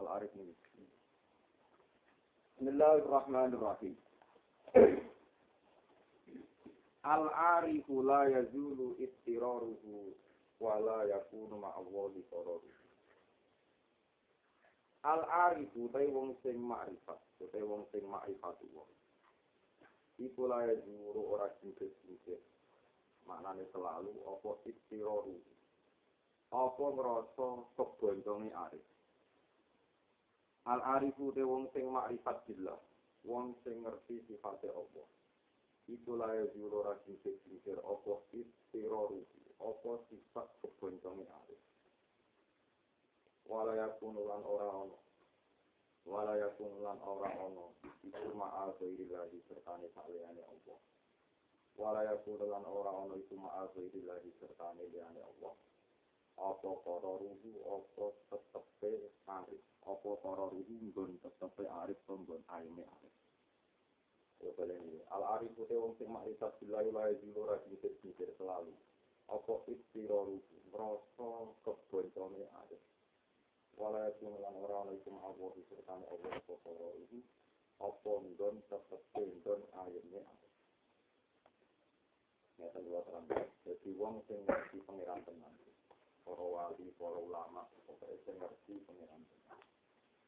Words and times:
العارف 0.00 0.30
بسم 2.56 2.68
الله 2.68 2.94
الرحمن 2.94 3.54
الرحيم 3.54 3.96
العارف 7.06 7.90
لا 7.90 8.38
يزول 8.38 8.96
اضطراره 9.00 10.12
la 10.60 11.04
yakunu 11.08 11.56
ma'allahi 11.56 12.20
qararuhu. 12.28 12.68
Al-arifu 15.02 15.88
te 15.88 16.04
wong 16.12 16.36
sing 16.42 16.60
ma'rifat, 16.60 17.20
te 17.38 17.60
wong 17.64 17.88
sing 17.88 18.04
ma'rifat 18.04 18.60
wong. 18.76 18.92
Iku 20.20 20.44
la 20.44 20.68
yazulu 20.68 21.24
ora 21.32 21.48
jingkir-jingkir. 21.64 22.36
Maknane 23.24 23.64
selalu 23.72 24.12
apa 24.28 24.50
istiraruhu. 24.68 25.40
Apa 26.52 26.84
ngrasa 26.92 27.48
kebonconge 27.76 28.52
arif. 28.52 28.84
Al-arifu 30.68 31.32
te 31.32 31.40
wong 31.48 31.72
sing 31.72 31.88
ma'rifat 31.88 32.44
billah, 32.44 32.76
wong 33.24 33.56
sing 33.64 33.80
ngerti 33.80 34.20
sifate 34.28 34.68
Allah. 34.68 35.08
Iku 35.88 36.20
lae 36.20 36.44
juro 36.52 36.84
ora 36.84 37.00
singkir 37.08 37.80
apa 37.80 38.12
istiraru, 38.36 39.24
apa 39.60 39.90
sifat 40.08 40.48
kebonconge 40.64 41.28
arif. 41.28 41.60
Wala 43.44 43.76
yakun 43.76 44.16
lan 44.16 44.42
ora 44.46 44.68
ono. 44.72 44.98
Wala 46.08 46.32
yakun 46.40 46.80
lan 46.80 46.98
ora 47.04 47.28
ono. 47.36 47.76
Iku 48.00 48.32
ma'al 48.32 48.72
ghairillahi 48.80 49.36
sertane 49.44 49.92
saliyane 49.92 50.42
Allah. 50.48 50.78
Wala 51.76 52.00
yakun 52.08 52.40
lan 52.40 52.64
ora 52.64 52.90
ono 52.94 53.14
iku 53.20 53.36
ma'al 53.36 53.68
ghairillahi 53.76 54.30
sertane 54.40 54.88
liyane 54.88 55.20
Allah. 55.20 55.54
Apa 56.40 56.70
para 56.80 57.10
ruhu, 57.20 57.52
apa 57.68 58.04
tetepe 58.32 59.12
arif. 59.28 59.64
Apa 59.84 60.10
para 60.24 60.48
ruhu 60.48 60.64
nggon 60.88 61.20
tetepe 61.20 61.68
arif, 61.68 62.00
nggon 62.08 62.40
aime 62.48 62.84
arif. 62.86 63.14
Al 65.12 65.22
arif 65.36 65.52
itu 65.52 65.74
wong 65.76 65.92
sing 66.00 66.08
makrifat 66.08 66.56
billahi 66.64 66.88
la 66.96 67.12
yajilu 67.12 67.44
ra 67.44 67.60
mikir 67.68 67.92
selalu. 68.40 68.72
Apa 69.30 69.54
istiraru 69.70 70.42
rasa 70.74 71.30
keboncone 71.62 72.42
ada. 72.50 72.78
Wala 73.78 74.10
yakun 74.10 74.34
lan 74.42 74.54
ora 74.58 74.84
ana 74.84 74.92
iku 74.92 75.14
Allah 75.22 75.54
sertane 75.70 76.04
Allah 76.10 76.30
apa 76.34 76.54
para 76.66 76.88
itu 76.98 77.22
apa 77.78 78.10
nggon 78.26 78.56
tetep 78.66 79.02
nggon. 79.14 79.60
Nyata 82.60 82.78
dua 82.84 83.00
terang. 83.06 83.24
Jadi 83.64 83.90
wong 83.96 84.20
sing 84.28 84.42
ngerti 84.44 84.82
pangeran 84.84 85.24
tenan. 85.24 85.54
Para 86.20 86.44
wali, 86.44 86.92
para 87.00 87.16
ulama, 87.16 87.64
pokoknya 87.88 88.20
sing 88.26 88.36
ngerti 88.36 88.74
pangeran 88.84 89.22
tenan. 89.24 89.58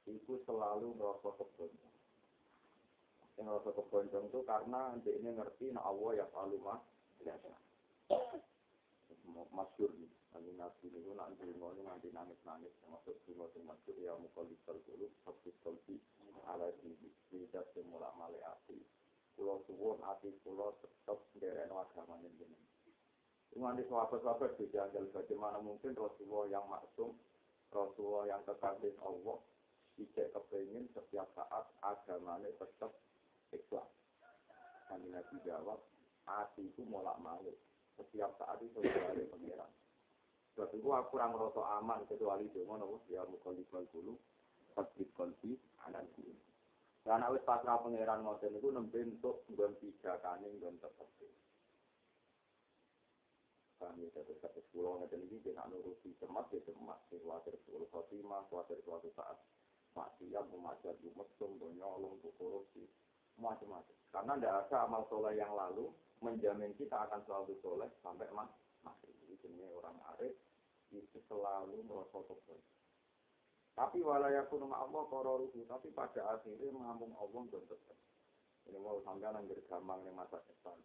Iku 0.08 0.40
selalu 0.48 0.96
merasa 0.96 1.28
keboncone. 1.36 1.92
yang 3.40 3.48
rasa 3.48 3.70
keboncong 3.72 4.28
itu 4.28 4.40
karena 4.44 4.92
dia 5.00 5.16
ini 5.16 5.30
ngerti 5.32 5.72
nah 5.72 5.88
Allah 5.88 6.20
ya 6.20 6.24
selalu 6.30 6.56
mah 6.60 6.80
biasa 7.24 7.48
masyur 9.30 9.90
nih 9.98 10.10
nanti 10.32 10.50
nabi 10.56 10.86
ini 10.90 11.12
nak 11.14 11.30
dulu 11.38 11.76
ini 11.76 11.82
nanti 11.84 12.08
nangis 12.10 12.40
nangis 12.42 12.72
termasuk 12.82 13.16
dulu 13.28 13.46
yang 13.52 13.64
masyur 13.68 13.96
ya 14.00 14.12
mukalikal 14.18 14.76
dulu 14.88 15.06
tapi 15.22 15.50
selfie 15.62 16.00
ala 16.48 16.68
di 16.82 16.96
tidak 17.30 17.68
semula 17.76 18.10
male 18.18 18.40
hati 18.42 18.82
pulau 19.38 19.62
suwon 19.68 20.02
hati 20.02 20.32
pulau 20.42 20.74
tetap 20.82 21.18
deren 21.38 21.70
agamanya 21.70 22.28
ini 22.28 22.58
Nanti 23.52 23.84
sahabat-sahabat 23.84 24.56
dijanggal 24.56 25.12
bagaimana 25.12 25.60
mungkin 25.60 25.92
Rasulullah 25.92 26.48
yang 26.48 26.64
maksum, 26.72 27.12
Rasulullah 27.68 28.24
yang 28.32 28.40
kekasih 28.48 28.96
Allah, 29.04 29.38
tidak 30.00 30.32
kepingin 30.32 30.88
setiap 30.96 31.28
saat 31.36 31.68
agamanya 31.84 32.48
tetap 32.56 32.96
ikhlas. 33.52 33.84
Kami 34.88 35.12
Nabi 35.12 35.36
jawab, 35.44 35.84
hati 36.24 36.64
itu 36.64 36.80
molak 36.88 37.20
malik. 37.20 37.60
Setiap 37.96 38.30
saat 38.40 38.58
itu 38.64 38.80
dari 38.80 39.24
pengiran. 39.28 39.70
Sebab 40.52 40.68
itu 40.76 40.88
aku 40.92 41.16
kurang 41.16 41.32
rasa 41.36 41.80
aman 41.80 42.04
kecuali 42.04 42.44
di 42.52 42.60
mana 42.64 42.84
ya 43.08 43.24
mukalibal 43.24 43.88
dulu, 43.88 44.20
tasbih 44.76 45.08
kolbi, 45.16 45.56
anak 45.88 46.04
ini. 46.20 46.36
Karena 47.02 47.32
wis 47.32 47.42
pasrah 47.42 47.80
pengiran 47.82 48.22
ngoten 48.22 48.60
itu 48.60 48.68
nggon 48.70 49.72
tiga 49.80 50.20
kaning 50.22 50.54
nggon 50.60 50.76
tetep. 50.78 51.08
Kami 53.82 54.06
tetap 54.14 54.38
satu 54.38 54.62
pulau 54.70 55.02
ngeten 55.02 55.26
iki 55.26 55.42
kita 55.42 55.66
nuruti 55.66 56.14
cemas 56.22 56.46
ya 56.54 56.62
cemas, 56.62 57.02
khawatir 57.10 57.58
khawatir 57.90 58.78
suatu 58.86 59.10
saat 59.18 59.34
maksiat, 59.98 60.46
korupsi, 62.38 62.86
macam-macam. 63.36 63.96
Karena 64.14 64.32
tidak 64.38 64.54
ada 64.68 64.76
amal 64.86 65.02
soleh 65.10 65.34
yang 65.34 65.50
lalu 65.52 65.90
menjamin 66.22 66.72
kita 66.78 66.94
akan 66.94 67.20
selalu 67.26 67.58
soleh 67.60 67.90
sampai 68.00 68.30
mas 68.32 68.48
mati. 68.86 69.10
Jadi 69.28 69.58
orang 69.74 69.98
arif 70.14 70.38
itu 70.94 71.18
selalu 71.26 71.82
merasa 71.82 72.18
kebun. 72.22 72.60
Tapi 73.72 74.04
walaupun 74.04 74.68
Allah 74.68 75.02
kororuhu, 75.08 75.64
tapi 75.64 75.88
pada 75.90 76.36
akhirnya 76.36 76.70
mengamung 76.70 77.16
Allah 77.16 77.42
dan 77.50 77.64
tetap. 77.64 77.98
Ini 78.68 78.78
mau 78.78 79.00
sampai 79.02 79.32
nanggir 79.32 79.58
gampang 79.66 80.04
nih 80.06 80.14
masa 80.14 80.38
depan. 80.44 80.76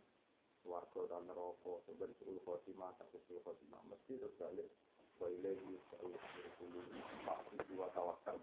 Warga 0.66 1.02
dan 1.12 1.28
neraka, 1.28 1.84
sebenarnya 1.86 2.16
sepuluh 2.18 2.42
khotimah, 2.44 2.92
satu 2.98 3.20
sepuluh 3.24 3.44
khotimah. 3.46 3.80
Mesti 3.92 4.20
terbalik. 4.20 4.72
Wailehi 5.18 5.82
sa'ul 5.90 6.14
akhir 6.14 6.46
dulu, 6.62 6.82
pasti 7.26 7.58
dua 7.74 7.90
tawakal. 7.94 8.38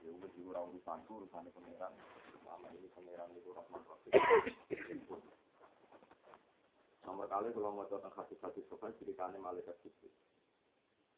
Ya 0.00 0.10
udah 0.16 0.30
diurang 0.32 0.72
urusanku, 0.72 1.12
urusannya 1.24 1.52
pengeran. 1.52 1.92
Selama 2.40 2.68
ini 2.72 2.88
pengeran 2.96 3.28
itu 3.36 3.50
rahmat 3.52 3.82
rahim. 3.84 5.30
Nomor 7.10 7.26
kali 7.26 7.50
kalau 7.50 7.74
mau 7.74 7.82
tentang 7.90 8.14
hadis-hadis 8.14 8.62
sopan 8.70 8.94
ceritanya 8.94 9.34
malaikat 9.42 9.74
jibril. 9.82 10.14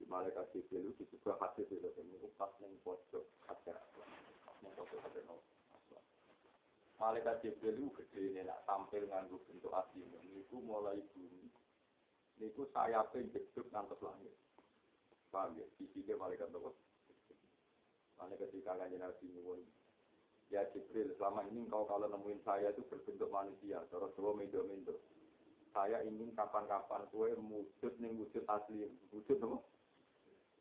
Di 0.00 0.08
malaikat 0.08 0.48
jibril 0.56 0.88
itu 0.88 1.04
juga 1.12 1.36
hadis 1.36 1.68
itu 1.68 1.84
ini 2.00 2.16
pas 2.32 2.48
neng 2.64 2.80
pojok 2.80 3.20
hajar 3.44 3.76
neng 4.64 4.72
pojok 4.72 4.98
hajar 5.04 5.20
Malaikat 6.96 7.44
jibril 7.44 7.76
itu 7.76 7.92
gede 7.92 8.24
ini 8.24 8.40
nak 8.40 8.64
tampil 8.64 9.04
nganggu 9.04 9.36
bentuk 9.44 9.68
asli 9.76 10.00
ini 10.00 10.40
mulai 10.64 10.96
bumi. 11.12 11.52
Niku 12.40 12.72
pun 12.72 13.24
jeduk 13.28 13.68
ngantos 13.68 14.00
langit. 14.00 14.32
Paham 15.28 15.60
ya? 15.60 15.68
Dia 15.76 16.16
malaikat 16.16 16.48
apa? 16.56 16.72
Malaikat 18.16 18.48
ketika 18.48 18.80
kanjeng 18.80 18.96
Nabi 18.96 19.28
nyuwun 19.28 19.60
Ya 20.48 20.64
Jibril, 20.72 21.12
selama 21.20 21.44
ini 21.52 21.64
engkau 21.64 21.84
kalau 21.84 22.08
nemuin 22.08 22.40
saya 22.44 22.72
itu 22.72 22.84
berbentuk 22.84 23.28
manusia, 23.32 23.80
terus 23.88 24.12
dua 24.16 24.36
mendo-mendo. 24.36 25.00
Saya 25.72 26.04
ingin 26.04 26.36
kapan-kapan 26.36 27.08
kue 27.08 27.32
wujud 27.32 27.92
nih 27.96 28.12
wujud 28.12 28.44
asli, 28.44 28.84
wujud 29.08 29.40
apa? 29.40 29.56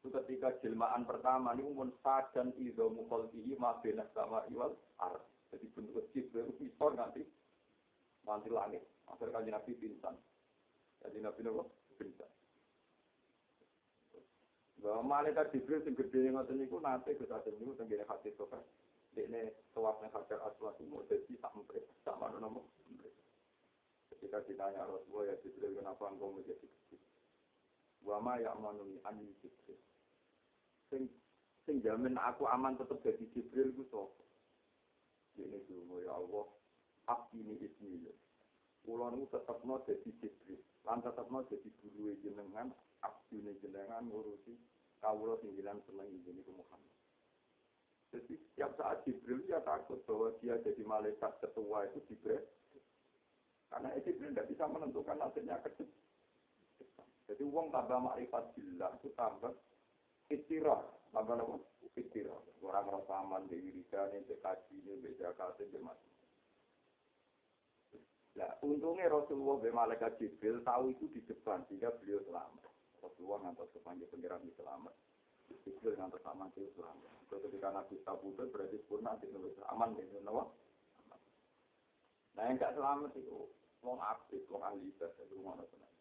Itu 0.01 0.07
ketika 0.09 0.55
jelmaan 0.63 1.03
pertama 1.05 1.53
ini 1.53 1.67
umum 1.67 1.91
sadan 2.01 2.55
izo 2.57 2.89
mukolkihi 2.89 3.59
mabenas 3.59 4.09
sama 4.15 4.47
iwal 4.49 4.73
ar. 4.97 5.19
Jadi 5.51 5.67
bentuk 5.75 6.07
Jibril 6.15 6.47
itu 6.47 6.71
bisa 6.71 6.87
nanti 6.95 7.21
nanti 8.23 8.47
langit. 8.47 8.81
Akhir 9.11 9.35
kanjeng 9.35 9.51
Nabi 9.51 9.75
pingsan. 9.75 10.15
Jadi 11.03 11.17
Nabi 11.19 11.39
Nabi 11.43 11.67
pingsan. 11.99 12.31
Bahwa 14.81 15.21
malaikat 15.21 15.53
Jibril 15.53 15.83
sing 15.85 15.93
gede 15.93 16.31
ngoten 16.33 16.57
niku 16.57 16.79
nate 16.81 17.13
Gus 17.19 17.29
Adem 17.29 17.59
niku 17.59 17.75
tenggene 17.77 18.07
hati 18.07 18.31
sofa. 18.33 18.57
Dekne 19.11 19.53
tawaf 19.75 19.99
nang 19.99 20.09
Hajar 20.15 20.39
Aswad 20.47 20.79
itu 20.79 21.03
dadi 21.11 21.35
mempre, 21.35 21.83
tak 22.07 22.15
mana 22.15 22.47
Ketika 24.21 24.45
ditanya 24.45 24.85
Rasulullah 24.85 25.33
ya 25.33 25.35
Jibril 25.41 25.81
kenapa 25.81 26.13
engkau 26.13 26.29
menjadi 26.29 26.62
kecil? 26.62 27.01
Wa 28.06 28.21
ma 28.21 28.38
ya'manuni 28.38 29.01
an 29.01 29.18
Jibril. 29.41 29.81
Sing 30.94 31.09
sing 31.65 31.81
jamin 31.81 32.21
aku 32.21 32.45
aman 32.45 32.77
tetap 32.77 33.01
jadi 33.01 33.25
Jibril 33.33 33.73
ku 33.73 33.81
sapa? 33.89 34.21
Ini 35.41 35.65
dulu 35.65 36.06
ya 36.06 36.13
Allah, 36.21 36.45
ini 37.33 37.57
ismi 37.65 38.06
ya. 38.06 38.13
Kulo 38.85 39.09
niku 39.09 39.25
tetep 39.33 39.57
mau 39.65 39.81
jadi 39.89 40.09
Jibril. 40.21 40.62
Lan 40.85 41.01
tetep 41.01 41.25
mau 41.33 41.41
jadi 41.50 41.69
guru 41.81 42.13
jenengan, 42.21 42.69
abdune 43.01 43.57
jenengan 43.57 44.06
ngurusi 44.06 44.53
kawula 45.01 45.33
singgilan 45.41 45.81
seneng 45.89 46.13
ini 46.13 46.45
ke 46.45 46.53
Muhammad. 46.53 46.94
Jadi 48.13 48.38
setiap 48.38 48.77
saat 48.77 49.01
Jibril 49.01 49.41
ya 49.50 49.65
takut 49.65 49.97
bahwa 50.06 50.29
dia 50.45 50.62
jadi 50.62 50.85
malaikat 50.85 51.41
ketua 51.41 51.89
itu 51.89 52.06
Jibril. 52.06 52.45
Karena 53.71 53.95
Jibril 54.03 54.35
tidak 54.35 54.51
bisa 54.51 54.68
menentukan 54.68 55.15
nasibnya 55.15 55.56
ke 55.63 55.71
Jadi 57.31 57.44
uang 57.47 57.71
tambah 57.71 58.03
makrifat 58.03 58.51
billah 58.59 58.91
itu 59.00 59.07
tambah 59.15 59.56
istirahat. 60.27 60.83
Apa 61.15 61.31
nama? 61.39 61.56
Fikir. 61.95 62.27
Orang 62.63 62.88
merasa 62.88 63.19
aman 63.19 63.47
di 63.51 63.59
wiridan, 63.59 64.12
di 64.12 64.35
kaji, 64.39 64.75
di 64.79 65.12
zakat, 65.19 65.59
di 65.59 65.79
mati. 65.79 66.07
Nah, 68.39 68.47
untungnya 68.63 69.12
Rasulullah 69.12 69.59
bin 69.59 69.75
Malaikat 69.75 70.15
Jibril 70.23 70.63
tahu 70.63 70.95
itu 70.95 71.12
di 71.12 71.19
depan, 71.27 71.68
sehingga 71.68 71.91
beliau 72.00 72.23
selamat. 72.23 72.63
Rasulullah 73.03 73.44
ngantos 73.44 73.75
kepanggil 73.75 74.07
pengiran 74.07 74.39
di 74.39 74.56
selamat. 74.56 74.95
Jibril 75.68 76.00
ngantos 76.00 76.23
aman 76.23 76.47
itu 76.56 76.71
selamat. 76.79 77.12
Terus 77.27 77.44
ketika 77.51 77.75
Nabi 77.75 77.95
Sabudut 78.07 78.47
berarti 78.56 78.79
sempurna, 78.79 79.19
di 79.19 79.27
nulis 79.35 79.56
aman, 79.68 79.95
di 79.95 80.03
nulis 80.07 80.23
Nah, 82.31 82.47
yang 82.47 82.56
gak 82.56 82.79
selamat 82.79 83.12
itu, 83.19 83.51
wong 83.81 84.00
abid, 84.01 84.44
wong 84.50 84.62
ahli 84.62 84.89
ibadah, 84.94 85.25
itu 85.25 85.42
mana 85.42 85.66
tenang. 85.69 85.94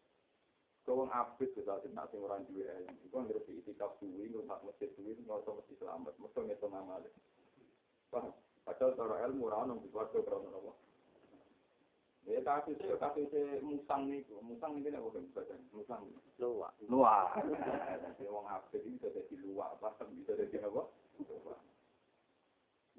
Kau 0.85 0.97
wong 1.01 1.09
abid, 1.13 1.49
kita 1.53 1.81
sih 1.81 1.91
nasi 1.93 2.17
orang 2.17 2.45
jual, 2.49 2.85
itu 2.89 3.07
kan 3.13 3.25
ngerti 3.29 3.61
itikaf 3.61 3.97
suwi, 3.97 4.29
ngurmat 4.29 4.61
masjid 4.65 4.89
suwi, 4.97 5.17
usah 5.17 5.53
mesti 5.53 5.73
selamat, 5.77 6.13
mesti 6.17 6.39
ngitung 6.45 6.73
amal. 6.73 7.01
Paham? 8.13 8.33
Padahal 8.61 8.93
cara 8.93 9.15
ilmu, 9.29 9.49
orang 9.49 9.73
nunggu 9.73 9.89
suatu, 9.89 10.21
kalau 10.21 10.45
nopo. 10.45 10.77
Ya 12.29 12.37
kasusnya, 12.45 13.01
kasusnya 13.01 13.65
musang 13.65 14.05
nih, 14.05 14.21
musang 14.45 14.77
ini 14.77 14.93
apa 14.93 15.09
kan 15.09 15.25
baca? 15.33 15.55
Musang. 15.73 16.05
Luwak. 16.37 16.77
Luar. 16.85 17.33
Jadi 17.41 18.29
wong 18.29 18.45
ini 18.77 18.93
bisa 19.01 19.09
jadi 19.09 19.35
luar, 19.41 19.73
bahkan 19.81 20.05
bisa 20.13 20.37
jadi 20.37 20.61
apa? 20.61 20.85
Luar. 21.17 21.57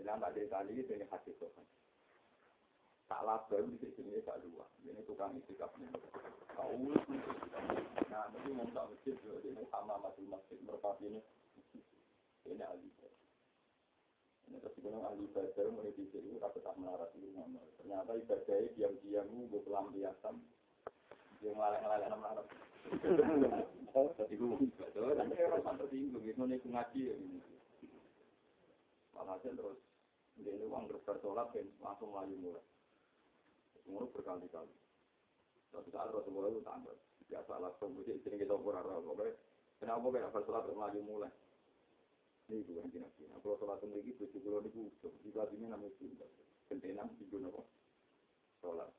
Ada 0.03 0.43
kali 0.51 0.75
itu 0.75 0.93
ini 0.99 1.07
hati 1.07 1.31
sopan. 1.39 1.63
Tak 3.13 3.29
laba 3.29 3.61
di 3.61 3.77
sini 3.93 4.25
tak 4.25 4.41
luar. 4.41 4.65
Ini 4.89 5.05
tukang. 5.05 5.37
Kau 6.57 6.73
urus 6.81 7.05
Nah, 8.09 8.25
nanti 8.33 8.57
mau 8.57 8.65
tak 8.73 8.89
masjid, 8.89 9.17
ini 9.45 9.69
sama 9.69 10.01
masih 10.01 10.25
masjid 10.33 10.57
merpati 10.65 11.13
ini. 11.13 11.21
Ini 12.49 12.65
alih. 12.65 12.89
Ini 14.49 14.57
terus 14.65 14.81
gunung 14.81 15.05
ahli 15.05 15.29
ibadah 15.29 15.65
mulai 15.77 15.93
di 15.93 16.09
sini 16.09 16.41
rasa 16.41 16.57
tak 16.65 16.73
melarat 16.81 17.13
itu 17.13 17.37
Ternyata 17.77 18.17
ibadahnya 18.17 18.73
diam-diam 18.81 19.29
gue 19.29 19.61
pelampiasan. 19.61 20.37
Dia 21.45 21.53
ngelalek-ngelalek 21.53 22.09
nama 22.09 22.17
melarat. 22.17 22.47
Itu 24.33 24.45
ibadah. 24.57 25.25
Saya 25.37 25.53
orang 25.53 25.77
tersinggung. 25.85 26.25
Itu 26.25 26.49
nih 26.49 26.65
ngaji 26.65 27.01
ya. 27.13 27.15
Walhasil 29.13 29.53
terus 29.53 29.81
dia 30.41 30.53
ini 30.57 30.65
uang 30.65 30.89
terus 30.89 31.05
bersolat 31.05 31.53
dan 31.53 31.69
langsung 31.85 32.17
lagi 32.17 32.33
mulai. 32.41 32.72
Semua 33.83 34.07
berkali-kali. 34.09 34.75
Suatu 35.71 35.89
saat 35.91 36.13
Rasulullah 36.15 36.53
itu 36.53 36.63
tanggal. 36.63 36.97
Biasa 37.27 37.53
langsung. 37.59 37.97
Jadi 38.05 38.21
sini 38.23 38.37
kita 38.39 38.55
kurang 38.61 38.85
Pokoknya 39.03 39.35
kenapa 39.81 40.07
kayak 40.13 40.33
bersolat 40.37 40.63
terus 40.69 40.79
lagi 40.79 41.01
mulai. 41.03 41.33
Ini 42.53 42.63
nabi. 43.01 43.25
Nah, 43.31 43.39
kalau 43.41 43.57
sholat 43.57 43.81
itu 43.81 44.29
juga 44.37 44.61
di 44.61 44.71
kusum. 44.71 45.13
Di 45.25 45.31
ini 45.33 45.67
namanya 45.67 45.97
cinta. 45.97 46.27
Kentenan 46.69 47.09
di 47.17 47.25
guna 47.33 47.49
kok. 47.49 47.67
Sholat. 48.61 48.91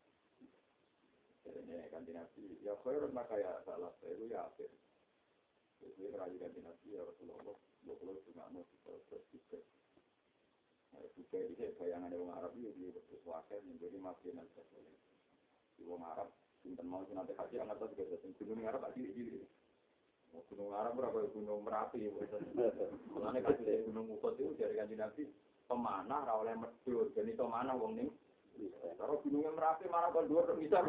Jadi 1.46 1.92
kan 1.94 2.02
nabi. 2.08 2.44
Ya 2.66 2.74
maka 3.14 3.36
ya 3.38 3.62
salah 3.68 3.94
itu 4.02 4.26
ya 4.32 4.50
akhir. 4.50 4.72
Jadi 5.84 6.16
rayu 6.18 6.36
kan 6.42 6.52
nabi 6.58 6.88
ya 6.90 7.04
Rasulullah. 7.06 7.58
Dua 7.84 7.96
puluh 8.00 8.18
kita 8.26 8.92
berpikir. 9.12 9.62
Juga 11.14 11.38
ini 11.46 11.70
bayangan 11.78 12.10
orang 12.10 12.38
Arab 12.42 12.52
itu 12.58 12.74
dia 12.78 12.90
bersuara 13.10 13.56
menjadi 13.66 13.98
makin 14.02 14.34
nanti. 14.34 14.62
Di 15.78 15.86
orang 15.86 16.10
Arab, 16.10 16.30
sinten 16.62 16.90
mau 16.90 17.06
nanti 17.06 17.34
haji 17.38 17.56
anak 17.62 17.78
tadi 17.78 18.02
juga. 18.02 18.18
Gunung 18.42 18.66
Arab 18.66 18.82
aja 18.90 18.98
ini. 18.98 19.46
Gunung 20.50 20.74
Arab 20.74 20.98
berapa 20.98 21.30
gunung 21.30 21.62
Merapi. 21.62 22.10
Mulane 23.14 23.46
kasih 23.46 23.86
gunung 23.86 24.10
Ukut 24.18 24.34
itu 24.42 24.58
dari 24.58 24.82
kanji 24.82 24.98
Nabi 24.98 25.24
pemanah 25.70 26.26
ra 26.26 26.34
oleh 26.42 26.58
medhur. 26.58 27.14
Ben 27.14 27.30
iso 27.30 27.46
manah 27.46 27.78
wong 27.78 27.94
ning 27.94 28.10
Kalau 28.98 29.22
gunungnya 29.22 29.54
Merapi 29.54 29.86
mana 29.90 30.10
kon 30.10 30.26
dhuwur 30.26 30.50
bisa. 30.58 30.82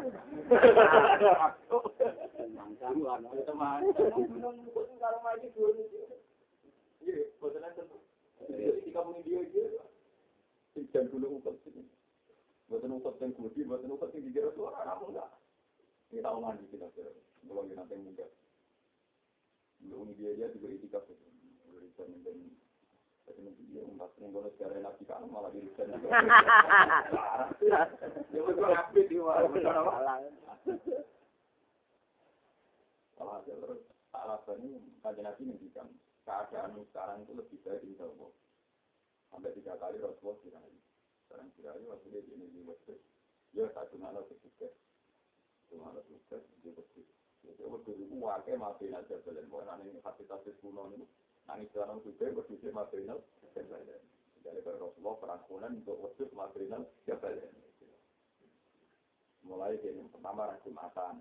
Mangkaruan. 2.49 3.25
Teman, 3.45 3.79
gunung 3.93 4.57
Ukut 4.73 4.89
karo 4.97 5.17
maju 5.21 5.47
dhuwur. 5.53 5.73
Iya, 7.05 7.29
boten 7.37 7.61
enten. 7.61 7.85
Di 8.81 8.89
kampung 8.89 9.21
India 9.21 9.45
iki 10.75 10.91
Ikan 10.91 11.07
gunung 11.07 11.39
Ukut 11.39 11.55
sini. 11.63 11.87
Ukut 12.67 13.15
yang 13.23 13.31
kudi, 13.31 13.63
yang 13.63 13.95
dikira 14.27 14.51
suara 14.51 14.83
namun 14.83 15.15
enggak. 15.15 15.31
Kita 16.11 16.35
omong 16.35 16.59
di 16.59 16.67
kita 16.67 16.91
kira. 16.91 17.15
Belum 17.47 17.71
nanti 17.71 17.95
muda. 17.95 18.27
Belum 19.79 20.11
dia 20.19 20.35
dia 20.35 20.51
juga 20.51 20.75
itikaf. 20.75 21.07
Berikan 21.71 22.11
dan 22.27 22.51
tapi 23.25 23.41
nanti 23.41 23.65
dia 23.71 23.81
empat 23.87 24.11
minggu 24.21 24.37
sekarang 24.53 24.85
kan 24.85 24.93
malah 25.31 25.49
dirikan. 25.55 25.89
Ya 25.89 25.97
betul 28.43 28.75
di 29.09 29.17
betul 33.15 33.55
terus 33.63 33.79
alasannya 34.11 34.75
kajian 35.01 35.25
nabi 35.25 35.41
ngendikan 35.47 35.87
keadaan 36.27 36.75
sekarang 36.91 37.23
itu 37.23 37.33
lebih 37.33 37.57
baik 37.63 37.81
insya 37.85 38.05
Allah. 38.05 38.29
Sampai 39.35 39.51
tiga 39.51 39.75
kali 39.75 39.99
Rasulullah 39.99 40.39
dirayu. 40.47 40.79
Sekarang 41.27 41.51
dirayu 41.59 41.91
waktu 41.91 42.07
dia 42.07 42.23
ini 42.23 42.47
di 42.55 42.63
masjid. 42.63 42.95
Ya 43.51 43.67
satu 43.75 43.99
malam 43.99 44.23
sukses. 44.31 44.71
Satu 45.67 45.75
malam 45.75 45.99
sukses 46.07 46.39
dia 46.63 46.71
bersih. 46.71 47.03
Jadi 47.43 47.67
waktu 47.67 47.99
itu 47.99 48.15
wakil 48.15 48.55
mati 48.55 48.87
aja 48.95 49.19
belen. 49.27 49.51
Bukan 49.51 49.67
aneh 49.67 49.99
kapitalis 49.99 50.55
kuno 50.63 50.87
ini. 50.95 51.03
Nangis 51.51 51.67
sekarang 51.75 51.99
juga 51.99 52.31
berdua 52.31 52.71
material 52.71 53.19
jabalen. 53.51 54.03
Dari 54.39 54.63
Rasulullah 54.63 55.19
perangkulan 55.19 55.83
untuk 55.83 55.99
wujud 55.99 56.31
material 56.31 56.87
jabalen. 57.03 57.51
Mulai 59.43 59.83
dari 59.83 59.99
pertama 60.15 60.47
rasa 60.47 60.69
makan. 60.71 61.15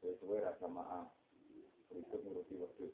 Sesuai 0.00 0.40
rasa 0.40 0.66
maaf. 0.72 1.12
Berikut 1.92 2.24
ngurusi 2.24 2.56
wujud. 2.56 2.92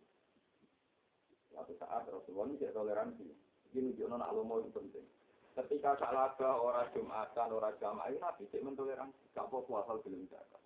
Suatu 1.46 1.78
saat 1.78 2.10
Rasulullah 2.10 2.50
ini 2.50 2.58
tidak 2.58 2.74
toleransi. 2.74 3.45
Ini 3.76 3.92
menunjukkan 3.92 4.24
agama 4.24 4.64
itu 4.64 4.72
penting. 4.72 5.04
Ketika 5.52 6.00
salaga 6.00 6.48
orang 6.56 6.88
Jumatan, 6.96 7.52
orang 7.52 7.76
jamaah, 7.76 8.08
itu 8.08 8.16
Nabi 8.24 8.48
tidak 8.48 8.64
mentoleransi. 8.72 9.36
Gak 9.36 9.52
apa-apa 9.52 9.84
asal 9.84 9.96
belum 10.00 10.24
zakat. 10.32 10.62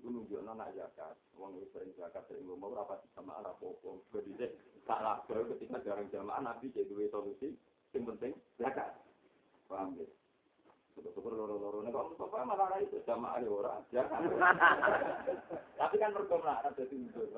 Itu 0.00 0.08
nunjukkan 0.08 0.48
anak 0.48 0.72
zakat. 0.80 1.12
Uang 1.36 1.60
itu 1.60 1.68
sering 1.76 1.92
zakat, 2.00 2.24
sering 2.24 2.48
ngomong, 2.48 2.72
rapat 2.72 3.04
sama 3.12 3.36
anak 3.36 3.52
pokok. 3.60 4.00
Jadi, 4.16 4.48
tak 4.88 5.04
laga 5.04 5.36
ketika 5.52 5.76
jarang 5.84 6.08
jamaah, 6.08 6.40
Nabi 6.40 6.72
jadi 6.72 6.88
dua 6.88 7.04
solusi. 7.12 7.52
Yang 7.92 8.16
penting, 8.16 8.32
zakat. 8.56 8.96
Paham 9.68 10.00
ya? 10.00 10.08
Syukur 11.12 11.36
loro-loro. 11.36 11.84
Nek 11.84 11.92
kalau 11.92 12.16
Mustafa 12.16 12.48
malah 12.48 12.80
itu 12.80 12.96
jamaah 13.04 13.44
ya 13.44 13.52
orang. 13.52 13.84
Zakat. 13.92 14.20
Tapi 15.76 15.94
kan 16.00 16.16
mereka 16.16 16.36
melarat 16.40 16.72
jadi 16.80 16.96
mundur. 16.96 17.28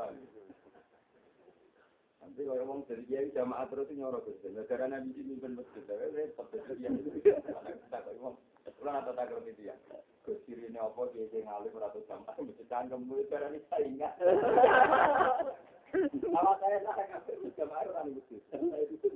Nanti 2.28 2.44
kalau 2.44 2.60
ngomong 2.60 2.84
dari 2.84 3.08
kiai 3.08 3.32
jamaah 3.32 3.64
terus 3.72 3.88
nyorok 3.88 4.28
Gus. 4.28 4.52
Negara 4.52 4.84
Nabi 4.84 5.16
ini 5.16 5.40
ben 5.40 5.56
masjid. 5.56 5.80
Tapi 5.88 6.12
repot 6.12 6.44
dari 6.52 6.76
yang 6.84 7.00
itu. 7.00 7.24
Tak 7.88 8.04
kok 8.04 8.12
ngomong. 8.20 8.36
Kulo 8.76 8.90
nata 8.92 9.16
tak 9.16 9.32
kok 9.32 9.48
itu 9.48 9.64
ya. 9.64 9.72
Gus 10.28 10.36
sirine 10.44 10.76
apa 10.76 11.08
kiai 11.08 11.24
sing 11.32 11.48
ngalih 11.48 11.72
ora 11.72 11.88
tuh 11.88 12.04
jamaah 12.04 12.36
mesti 12.36 12.68
cangkem 12.68 13.08
kuwi 13.08 13.24
cara 13.32 13.48
ini 13.48 13.64
saingan. 13.72 14.12
Kalau 16.20 16.52
saya 16.60 16.84
tak 16.84 17.32
jamaah 17.56 17.88
ora 17.96 18.04
mesti. 18.04 18.36
Saya 18.52 18.76
itu. 18.92 19.08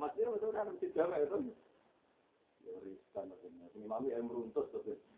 Masih 0.00 0.32
betul 0.32 0.50
kan 0.56 0.72
mesti 0.72 0.96
jamaah 0.96 1.20
itu. 1.20 1.52
Ya 2.64 2.72
riskan 2.88 3.28
maksudnya. 3.28 3.68
Ini 3.76 3.84
mami 3.84 4.16
yang 4.16 4.24
meruntus. 4.24 4.64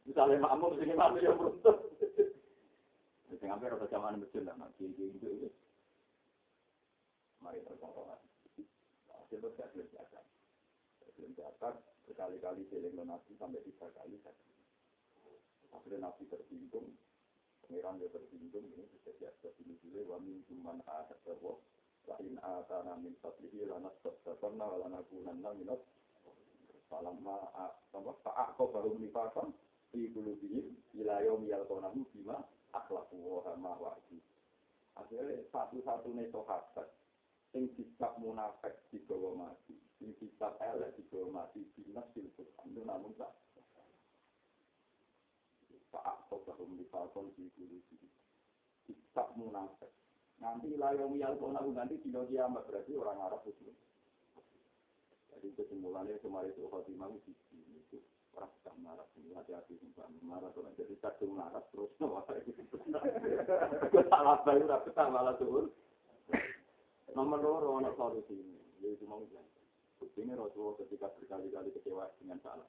Misalnya 0.02 0.43
makmum 0.43 0.75
sini 0.75 0.99
mami 0.99 1.23
yang 1.23 1.38
meruntus. 1.38 1.78
Sing 3.31 3.47
hampir 3.47 3.71
ora 3.71 3.87
jamaah 3.87 4.19
masjid 4.19 4.43
lah. 4.43 4.59
Kiai 4.75 4.90
gitu. 4.90 5.54
Mari 7.45 7.61
terkontrolan. 7.69 8.17
Hasil 9.13 9.37
itu 9.37 9.49
saya 9.53 9.69
belum 9.77 9.89
zakat. 9.93 10.25
Belum 11.21 11.33
zakat, 11.37 11.75
berkali-kali 12.09 12.65
seling 12.73 12.97
nabi 12.97 13.33
sampai 13.37 13.61
tiga 13.69 13.87
kali 13.93 14.17
zakat. 14.25 14.49
Akhirnya 15.77 16.09
nabi 16.09 16.25
tersinggung, 16.33 16.97
pengiran 17.69 18.01
dia 18.01 18.09
tersinggung, 18.09 18.65
ini 18.73 18.89
sudah 19.05 19.33
siap 19.37 19.53
ini 19.61 19.77
dulu, 19.85 20.17
wa 20.17 20.19
min 20.25 20.41
cuman 20.49 20.81
ahad 20.89 21.21
bahwa 21.29 21.61
lain 22.09 22.37
atana 22.41 22.97
min 23.01 23.13
fadlihi 23.21 23.69
lana 23.69 23.93
sabdakarna 24.01 24.65
wa 24.65 24.77
lana 24.81 25.01
kunanna 25.09 25.51
minat 25.57 25.81
falamma 26.89 27.37
apa 27.57 28.13
fa'akho 28.25 28.65
baru 28.73 28.97
nifakan 29.01 29.57
fi 29.89 30.13
qulubihim 30.13 30.77
ila 31.01 31.25
yaumi 31.25 31.49
yalqawnahu 31.49 32.05
bima 32.13 32.45
akhlaqu 32.77 33.17
wa 33.19 33.53
ma 33.57 33.73
wa'di. 33.81 34.21
Akhirnya 34.95 35.43
satu-satunya 35.51 36.31
sahabat 36.31 36.87
sing 37.54 37.70
sikap 37.78 38.18
munafik 38.18 38.75
digawa 38.90 39.46
mati, 39.46 39.78
sing 40.02 40.11
sikap 40.18 40.58
elek 40.58 40.99
digawa 40.99 41.46
mati, 41.46 41.62
dinas 41.78 42.02
silput, 42.11 42.50
itu 42.66 42.82
namun 42.82 43.14
tak. 43.14 43.30
Pak 45.94 46.02
Akto 46.02 46.42
bahum 46.42 46.75
di 46.75 46.82
falkon 46.90 47.30
di 47.38 47.46
guru 47.54 47.78
Sikap 48.82 49.30
munafik, 49.38 49.94
Nanti 50.42 50.75
miyal 50.75 51.38
pun 51.38 51.54
aku 51.54 51.70
nanti 51.70 52.02
dino 52.02 52.26
kiamat 52.26 52.66
berarti 52.66 52.99
orang 52.99 53.23
Arab 53.23 53.46
itu. 53.46 53.70
Jadi 55.30 55.54
kesimpulannya 55.54 56.18
kemarin 56.18 56.50
itu 56.50 56.66
khotimah 56.66 57.14
itu 57.14 57.30
itu 57.30 57.99
orang 58.34 58.50
marah 58.82 59.06
ini 59.14 59.30
hati-hati 59.38 59.78
sumpah 59.78 60.11
marah 60.26 60.50
jadi 60.75 60.94
kadung 60.99 61.38
marah 61.38 61.62
terus 61.70 61.94
salah 64.11 64.38
bayu 64.42 64.64
tapi 64.66 64.88
tak 64.90 65.08
malah 65.14 65.38
turun. 65.38 65.70
Nomor 67.14 67.38
orang 67.47 67.94
solusi 67.94 68.35
ini 68.35 68.59
yaitu 68.83 69.06
mau 69.06 69.23
bilang. 69.23 69.47
Buktinya 70.02 70.35
Rasulullah 70.35 70.76
ketika 70.83 71.09
berkali-kali 71.14 71.71
kecewa 71.73 72.11
dengan 72.18 72.42
salah. 72.42 72.66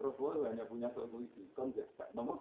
Rasulullah 0.00 0.50
hanya 0.50 0.64
punya 0.64 0.88
solusi, 0.96 1.44
ya, 1.54 1.84
nomor 2.16 2.40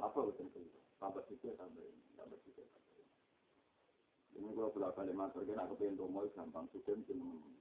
apa 0.00 0.18
betul 0.24 0.48
itu? 0.48 0.80
Tambah 0.96 1.22
itu 1.28 1.52
tambah 1.52 1.76
ini, 1.76 2.00
tambah 2.16 2.36
itu 2.40 2.50
tambah 2.56 2.82
ini. 2.96 3.04
Ini 4.40 4.48
kalau 4.56 4.72
bolak 4.72 4.96
balik 4.96 5.16
matur, 5.16 5.44
kan 5.44 5.60
aku 5.60 5.76
pengen 5.76 6.00
rumah 6.00 6.24
gampang 6.32 6.64
suka 6.72 6.96
mungkin 6.96 7.20
nemen. 7.20 7.52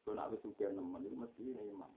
Kalau 0.00 0.16
nak 0.16 0.32
suka 0.40 0.66
nemen 0.72 1.04
itu 1.04 1.16
mesti 1.16 1.42
ini 1.44 1.62
imam. 1.68 1.92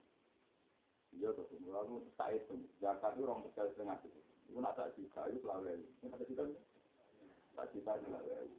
Iya 1.15 1.31
tuh, 1.31 1.47
aku 1.47 1.95
tak 2.19 2.35
itu, 2.35 2.67
zakat 2.83 3.15
itu 3.15 3.23
orang 3.23 3.47
sekali 3.53 3.69
setengah 3.71 3.97
itu. 4.03 4.19
Itu 4.51 4.59
nak 4.59 4.75
tak 4.75 4.91
juta 4.99 5.21
itu 5.31 5.39
selalu 5.45 5.63
ini. 5.79 5.87
Ini 6.03 6.11
tak 6.11 6.27
juta 6.27 6.43
juta 7.73 7.91
ini. 7.97 8.57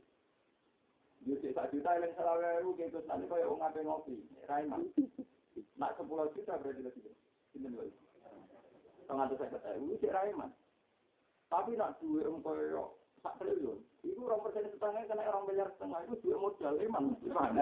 Dia 1.24 1.34
sih 1.40 1.56
tak 1.56 1.72
juta 1.72 1.96
yang 1.96 2.12
selalu 2.14 2.44
itu 2.44 2.70
gitu, 2.84 2.98
nanti 3.08 3.24
kau 3.26 3.40
yang 3.40 3.56
ngapain 3.56 3.88
ngopi, 3.88 4.16
Raiman. 4.44 4.92
Nak 5.80 5.96
sepuluh 5.96 6.28
juta 6.36 6.60
berarti 6.60 6.82
lebih. 6.84 7.14
Ini. 7.56 7.68
Tengah 9.08 9.24
tuh 9.32 9.36
saya 9.40 9.56
kata, 9.56 9.80
si 9.80 10.06
Raiman. 10.08 10.52
Tapi 11.48 11.80
nak 11.80 11.96
duit 12.02 12.28
engkau 12.28 12.98
sak 13.24 13.40
triliun, 13.40 13.80
itu 14.04 14.20
orang 14.20 14.44
persen 14.44 14.68
setengah 14.68 15.00
kena 15.08 15.24
orang 15.32 15.48
bayar 15.48 15.72
setengah 15.72 15.96
itu 16.04 16.14
duit 16.20 16.36
modal 16.36 16.76
emang 16.76 17.16
gimana? 17.24 17.56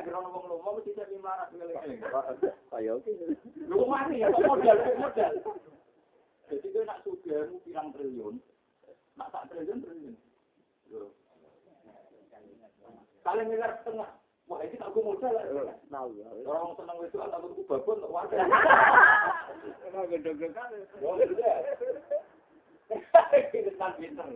Kira 0.00 0.18
ngomong 0.24 0.48
lu 0.48 0.56
mau 0.64 0.80
tidak 0.80 1.12
lima 1.12 1.36
ratus 1.36 2.48
Ayo 2.72 2.96
oke. 2.96 3.12
Lu 3.68 3.84
mati 3.84 4.24
ya 4.24 4.32
modal 4.32 4.78
modal. 4.96 5.32
Jadi 6.48 6.66
gue 6.72 6.84
nak 6.88 7.04
pirang 7.60 7.88
triliun, 7.92 8.40
nak 9.14 9.28
sak 9.30 9.46
triliun 9.50 9.78
triliun. 9.82 10.14
Kalian 13.24 13.48
miliar 13.48 13.80
setengah. 13.80 14.10
Wah, 14.44 14.60
ini 14.60 14.76
tak 14.76 14.92
modal. 14.92 15.32
Tahu 15.88 16.08
ya. 16.20 16.28
Orang 16.44 16.76
seneng 16.76 17.00
itu 17.08 17.16
kan 17.16 17.32
gue 17.32 17.64
babon 17.64 17.96
untuk 17.96 18.12
warga. 18.12 18.36
Emang 19.88 20.12
gede-gede 20.12 20.52
kan. 20.52 20.68
Pinter. 23.96 24.26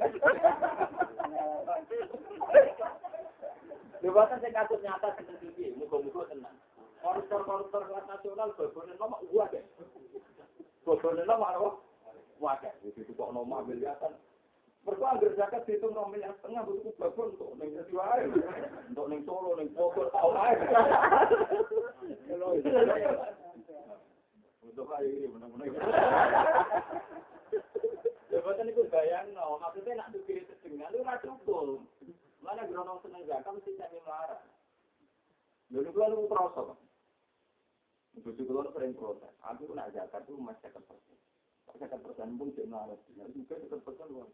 Jabatan 3.99 4.39
saya 4.41 4.55
kasus 4.55 4.81
nyata 4.81 5.09
di 5.19 5.35
TV, 5.43 5.75
muka-muka 5.75 6.31
tenang. 6.31 6.55
Koruptor-koruptor 7.03 7.83
kelas 7.83 8.07
nasional, 8.07 8.55
babonnya 8.55 8.95
nama 8.95 9.19
uang 9.27 9.51
deh. 9.51 9.65
Babonnya 10.87 11.27
nama 11.27 11.59
apa? 11.59 11.71
Wadah, 12.39 12.75
itu 12.87 13.03
kok 13.03 13.31
nama 13.35 13.67
miliaran. 13.67 14.15
Mereka 14.89 15.05
anggar 15.05 15.33
zakat 15.37 15.69
dihitung 15.69 15.93
nomor 15.93 16.17
miliar 16.17 16.33
setengah, 16.41 16.65
butuh 16.65 16.97
babon 16.97 17.37
untuk 17.37 17.53
neng 17.61 17.77
juara, 17.93 18.25
untuk 18.25 19.07
neng 19.13 19.21
solo, 19.29 19.53
neng 19.61 19.69
pokok, 19.77 20.09
tau 20.17 20.33
aja. 20.33 20.65
Untuk 24.65 24.89
ayo 24.97 25.09
ini 25.13 25.29
benar-benar. 25.29 25.69
Jabatan 28.33 28.73
itu 28.73 28.83
bayang, 28.89 29.29
no. 29.37 29.61
maksudnya 29.61 30.01
nak 30.01 30.09
dukiri 30.17 30.49
sedengan, 30.49 30.89
itu 30.89 31.05
nggak 31.05 31.21
cukup. 31.21 31.85
Mana 32.41 32.65
geronong 32.65 33.05
seneng 33.05 33.29
zakat 33.29 33.53
mesti 33.53 33.77
cari 33.77 34.01
melarang. 34.01 34.41
Dulu 35.69 35.89
gua 35.93 36.09
lu 36.09 36.25
Pak. 36.33 36.81
Bujuk 38.25 38.49
gua 38.49 38.73
sering 38.73 38.97
protes. 38.97 39.37
Aku 39.45 39.69
nak 39.77 39.93
zakat 39.93 40.25
itu 40.25 40.41
masih. 40.41 40.73
Second 41.77 42.03
persen 42.03 42.29
pun 42.41 42.49
cek. 42.57 42.67
Ya 43.19 43.25
juga 43.37 43.55
second 43.61 43.83
persen 43.85 44.07
luar. 44.09 44.29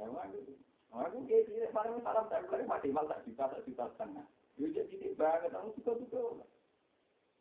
Emang 0.00 0.32
gitu. 0.32 0.56
Aku 0.90 1.22
kayak 1.22 1.46
gini, 1.46 1.70
paling 1.70 2.02
salam 2.02 2.26
tempel 2.26 2.66
maksimal 2.66 3.06
tak 3.06 3.22
juta, 3.22 3.46
tak 3.46 3.62
juta 3.62 3.84
setengah. 3.94 4.26
Yo 4.58 4.66
jadi 4.74 4.90
ini 4.98 5.14
banget, 5.14 5.54
aku 5.54 5.70
suka-suka. 5.78 6.42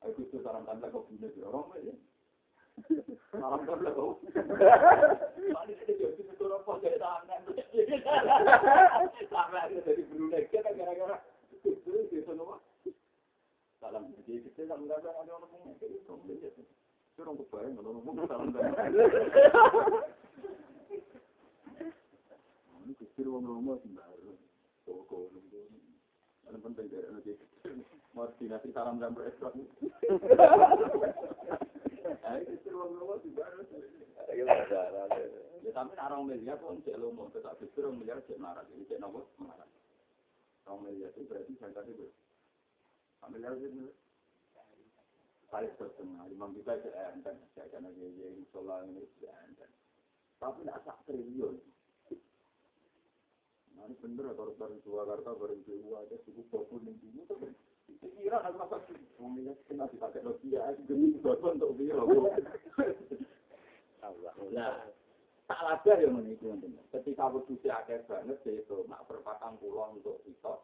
Aku 0.05 0.21
itu 0.21 0.37
salam 0.45 0.69
tempel 0.69 0.93
kok 0.93 1.09
punya 1.09 1.33
di 1.33 1.41
orang 1.41 1.73
aja. 1.73 1.93
Salam 3.33 3.65
tempel 3.65 3.89
kok. 3.89 4.13
Paling 5.57 5.79
itu 5.81 5.93
jadi 5.97 6.21
betul 6.29 6.53
apa 6.53 6.71
jadi 6.85 6.97
tangan. 7.01 7.41
Aku 9.33 9.77
dari 9.81 10.03
Brunei, 10.13 10.45
kita 10.53 10.69
gara-gara 10.69 11.17
itu 11.65 11.89
itu 11.89 12.21
semua. 12.21 12.61
Salam 13.81 14.13
jadi 14.13 14.45
kita 14.45 14.69
salam 14.69 14.85
tempel 14.85 15.09
ada 15.09 15.31
orang 15.33 15.73
komplit. 16.05 16.53
Itu 17.19 17.27
orang 17.27 17.43
kebayang 17.43 17.75
kalau 17.75 17.99
ngomong. 17.99 18.15
Ini 22.87 22.93
kecil 22.95 23.27
orang 23.27 23.43
rumah 23.43 23.75
sembarang. 23.83 24.39
Toko 24.87 25.27
nunggu. 25.35 25.67
Yang 26.47 26.63
penting 26.63 26.87
dari 26.87 27.11
nanti 27.11 27.35
koordinasi 28.15 28.71
salam 28.71 29.03
dan 29.03 29.11
berekspor. 29.11 29.51
Ayo 29.51 29.67
kecil 32.55 32.79
orang 32.79 32.95
rumah 32.95 33.19
sembarang. 33.19 33.67
Ya 35.59 35.71
tapi 35.75 35.99
orang 35.99 36.23
miliar 36.23 36.55
pun 36.63 36.79
cek 36.87 36.95
lo 37.03 37.11
mau 37.11 37.27
tetap 37.35 37.59
kecil 37.59 37.91
orang 37.91 37.99
miliar 37.99 38.23
cek 38.31 38.39
marah. 38.39 38.63
Jadi 38.71 38.95
cek 38.95 39.03
nomor 39.03 39.27
marah. 39.43 39.67
Orang 40.71 40.87
miliar 40.87 41.11
itu 41.11 41.27
berarti 41.27 41.51
jangka 41.59 41.83
itu. 41.83 42.07
Orang 43.19 43.35
miliar 43.35 43.59
itu 43.59 43.91
Paling 45.49 45.73
setengah, 45.81 46.29
lima 46.29 46.45
juta 46.53 46.77
itu 46.77 46.93
enten, 46.93 47.35
saya 47.57 47.65
kena 47.73 47.89
gaya, 47.89 48.29
solar 48.53 48.85
ini 48.85 49.01
enten. 49.25 49.69
Tapi 50.37 50.61
tidak 50.61 50.81
sak 50.85 50.97
triliun. 51.09 51.57
Nah, 53.79 53.87
ini 53.87 53.95
bener 54.03 54.35
kalau 54.35 54.53
dari 54.59 54.75
Surakarta 54.83 55.31
bareng 55.39 55.63
Jawa 55.63 56.03
aja 56.03 56.19
cukup 56.27 56.45
babon 56.51 56.83
yang 56.83 56.99
dulu 56.99 57.21
tuh. 57.31 57.39
Pikiran 58.03 58.43
aku 58.43 58.77
sih? 58.91 58.99
Ngomongnya 59.17 59.55
kena 59.71 59.87
dipakai 59.87 60.19
Nokia 60.19 60.75
gede 60.83 61.15
babon 61.23 61.55
untuk 61.57 61.73
biro. 61.79 62.03
Nah, 64.51 64.75
tak 65.47 65.61
lajar 65.63 65.97
yang 66.03 66.19
menipu 66.19 66.51
Ketika 66.91 67.31
berdua 67.31 67.71
akeh 67.79 68.03
banget 68.03 68.43
itu 68.43 68.77
nak 68.91 69.07
berpatang 69.07 69.55
pulau 69.63 69.95
untuk 69.95 70.19
itu. 70.27 70.55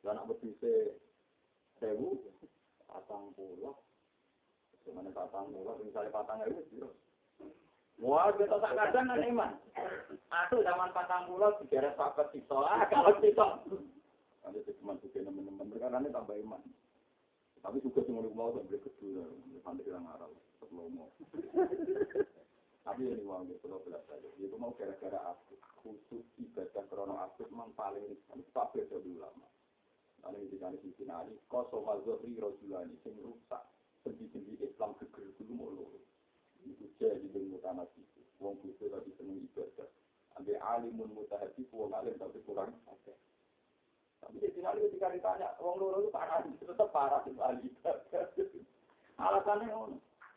Dan 0.00 0.16
nak 0.16 0.28
berdua 0.32 0.96
sewu 1.76 2.24
patang 2.88 3.36
pulau. 3.36 3.76
Sebenarnya 4.84 5.12
patang 5.12 5.52
pulau, 5.52 5.76
misalnya 5.84 6.10
patang 6.14 6.40
ewu, 6.48 6.88
Wah, 8.00 8.32
kita 8.32 8.56
tak 8.56 8.72
kadang 8.80 9.12
kan 9.12 9.20
iman. 9.20 9.52
Aku 10.32 10.64
zaman 10.64 10.88
patang 10.96 11.28
pulau 11.28 11.52
digaret 11.60 11.92
paket 12.00 12.32
sito. 12.32 12.64
Ah, 12.64 12.80
kalau 12.92 13.12
sito. 13.20 13.44
Ada 14.40 14.72
cuma 14.80 14.96
suka 15.04 15.20
teman-teman 15.20 15.68
mereka 15.68 15.92
ini 15.92 16.08
tambah 16.08 16.32
iman. 16.32 16.64
Tapi 17.60 17.76
suka 17.84 18.00
cuma 18.08 18.24
mau 18.32 18.56
sampai 18.56 18.80
kedua, 18.80 19.28
sampai 19.60 19.84
bilang 19.84 20.08
arah, 20.16 20.32
mau. 20.72 21.12
Tapi 22.80 23.00
ini 23.04 23.20
uang 23.20 23.52
itu 23.52 23.60
kalau 23.60 23.84
belas 23.84 24.00
saja. 24.08 24.28
Itu 24.40 24.56
mau 24.56 24.72
gara-gara 24.80 25.20
aku 25.36 25.60
khusus 25.84 26.24
ibadah 26.40 26.84
krono 26.88 27.20
aku 27.20 27.44
memang 27.52 27.68
paling 27.76 28.16
stabil 28.48 28.88
dari 28.88 29.12
ulama. 29.12 29.44
Lalu 30.24 30.56
di 30.56 30.90
sini 30.96 31.36
kosong 31.52 31.84
mazhri 31.84 32.32
rojulani 32.40 32.96
sing 33.04 33.12
rusak 33.20 33.60
sendi-sendi 34.04 34.56
Islam 34.64 34.96
geger 35.00 35.28
dulu 35.36 35.52
mau 35.56 35.70
itu 36.64 36.86
jadi 37.00 37.24
dengan 37.32 37.60
tanah 37.64 37.88
itu. 37.96 38.20
Wong 38.40 38.56
itu 38.64 38.84
tapi 38.88 39.10
seneng 39.16 39.40
ibadah. 39.52 39.88
Ambil 40.40 40.56
alimun 40.60 41.10
mutahati, 41.12 41.64
wong 41.72 41.92
alim 41.92 42.16
tapi 42.16 42.40
kurang. 42.44 42.72
Tapi 44.20 44.36
di 44.36 44.48
sini 44.52 44.84
ketika 44.88 45.12
ditanya, 45.12 45.56
wong 45.60 45.80
loro 45.80 46.04
itu 46.04 46.12
parah, 46.12 46.44
tetap 46.44 46.88
parah 46.92 47.24
itu 47.24 47.40
ahli 47.40 47.64
ibadah. 47.68 48.24
Alasannya 49.20 49.72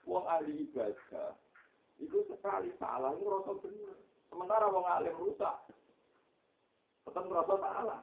wong 0.08 0.24
ahli 0.28 0.68
ibadah 0.68 1.36
itu 2.00 2.18
sekali 2.28 2.72
salah, 2.80 3.16
itu 3.16 3.28
rasa 3.28 3.52
benar. 3.60 3.98
Sementara 4.32 4.66
wong 4.72 4.86
alim 4.88 5.16
rusak, 5.20 5.56
tetap 7.06 7.24
merasa 7.28 7.56
salah. 7.60 8.02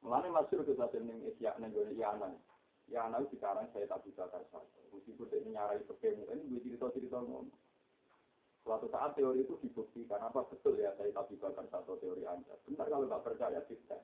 Mulanya 0.00 0.40
masuk 0.40 0.64
ke 0.64 0.72
satu 0.72 0.96
yang 0.96 1.20
isyak 1.28 1.60
nenggone 1.60 1.92
yana. 1.92 2.32
Yana 2.90 3.22
itu 3.22 3.38
sekarang 3.38 3.70
saya 3.70 3.86
tak 3.86 4.02
bisa 4.02 4.26
kasar. 4.26 4.66
Meskipun 4.90 5.30
ini 5.30 5.54
nyarai 5.54 5.78
pekemu, 5.86 6.26
ini 6.26 6.42
gue 6.50 6.60
cerita-cerita 6.66 7.22
ngomong. 7.22 7.46
Suatu 8.66 8.90
saat 8.90 9.14
teori 9.16 9.46
itu 9.46 9.56
dibuktikan 9.62 10.20
apa 10.20 10.44
betul 10.50 10.76
ya 10.76 10.92
saya 10.98 11.14
tak 11.14 11.30
bisa 11.32 11.48
satu 11.54 11.96
teori 12.02 12.26
anda. 12.26 12.52
Benar 12.66 12.86
kalau 12.90 13.06
nggak 13.06 13.24
percaya 13.24 13.62
kita. 13.70 13.96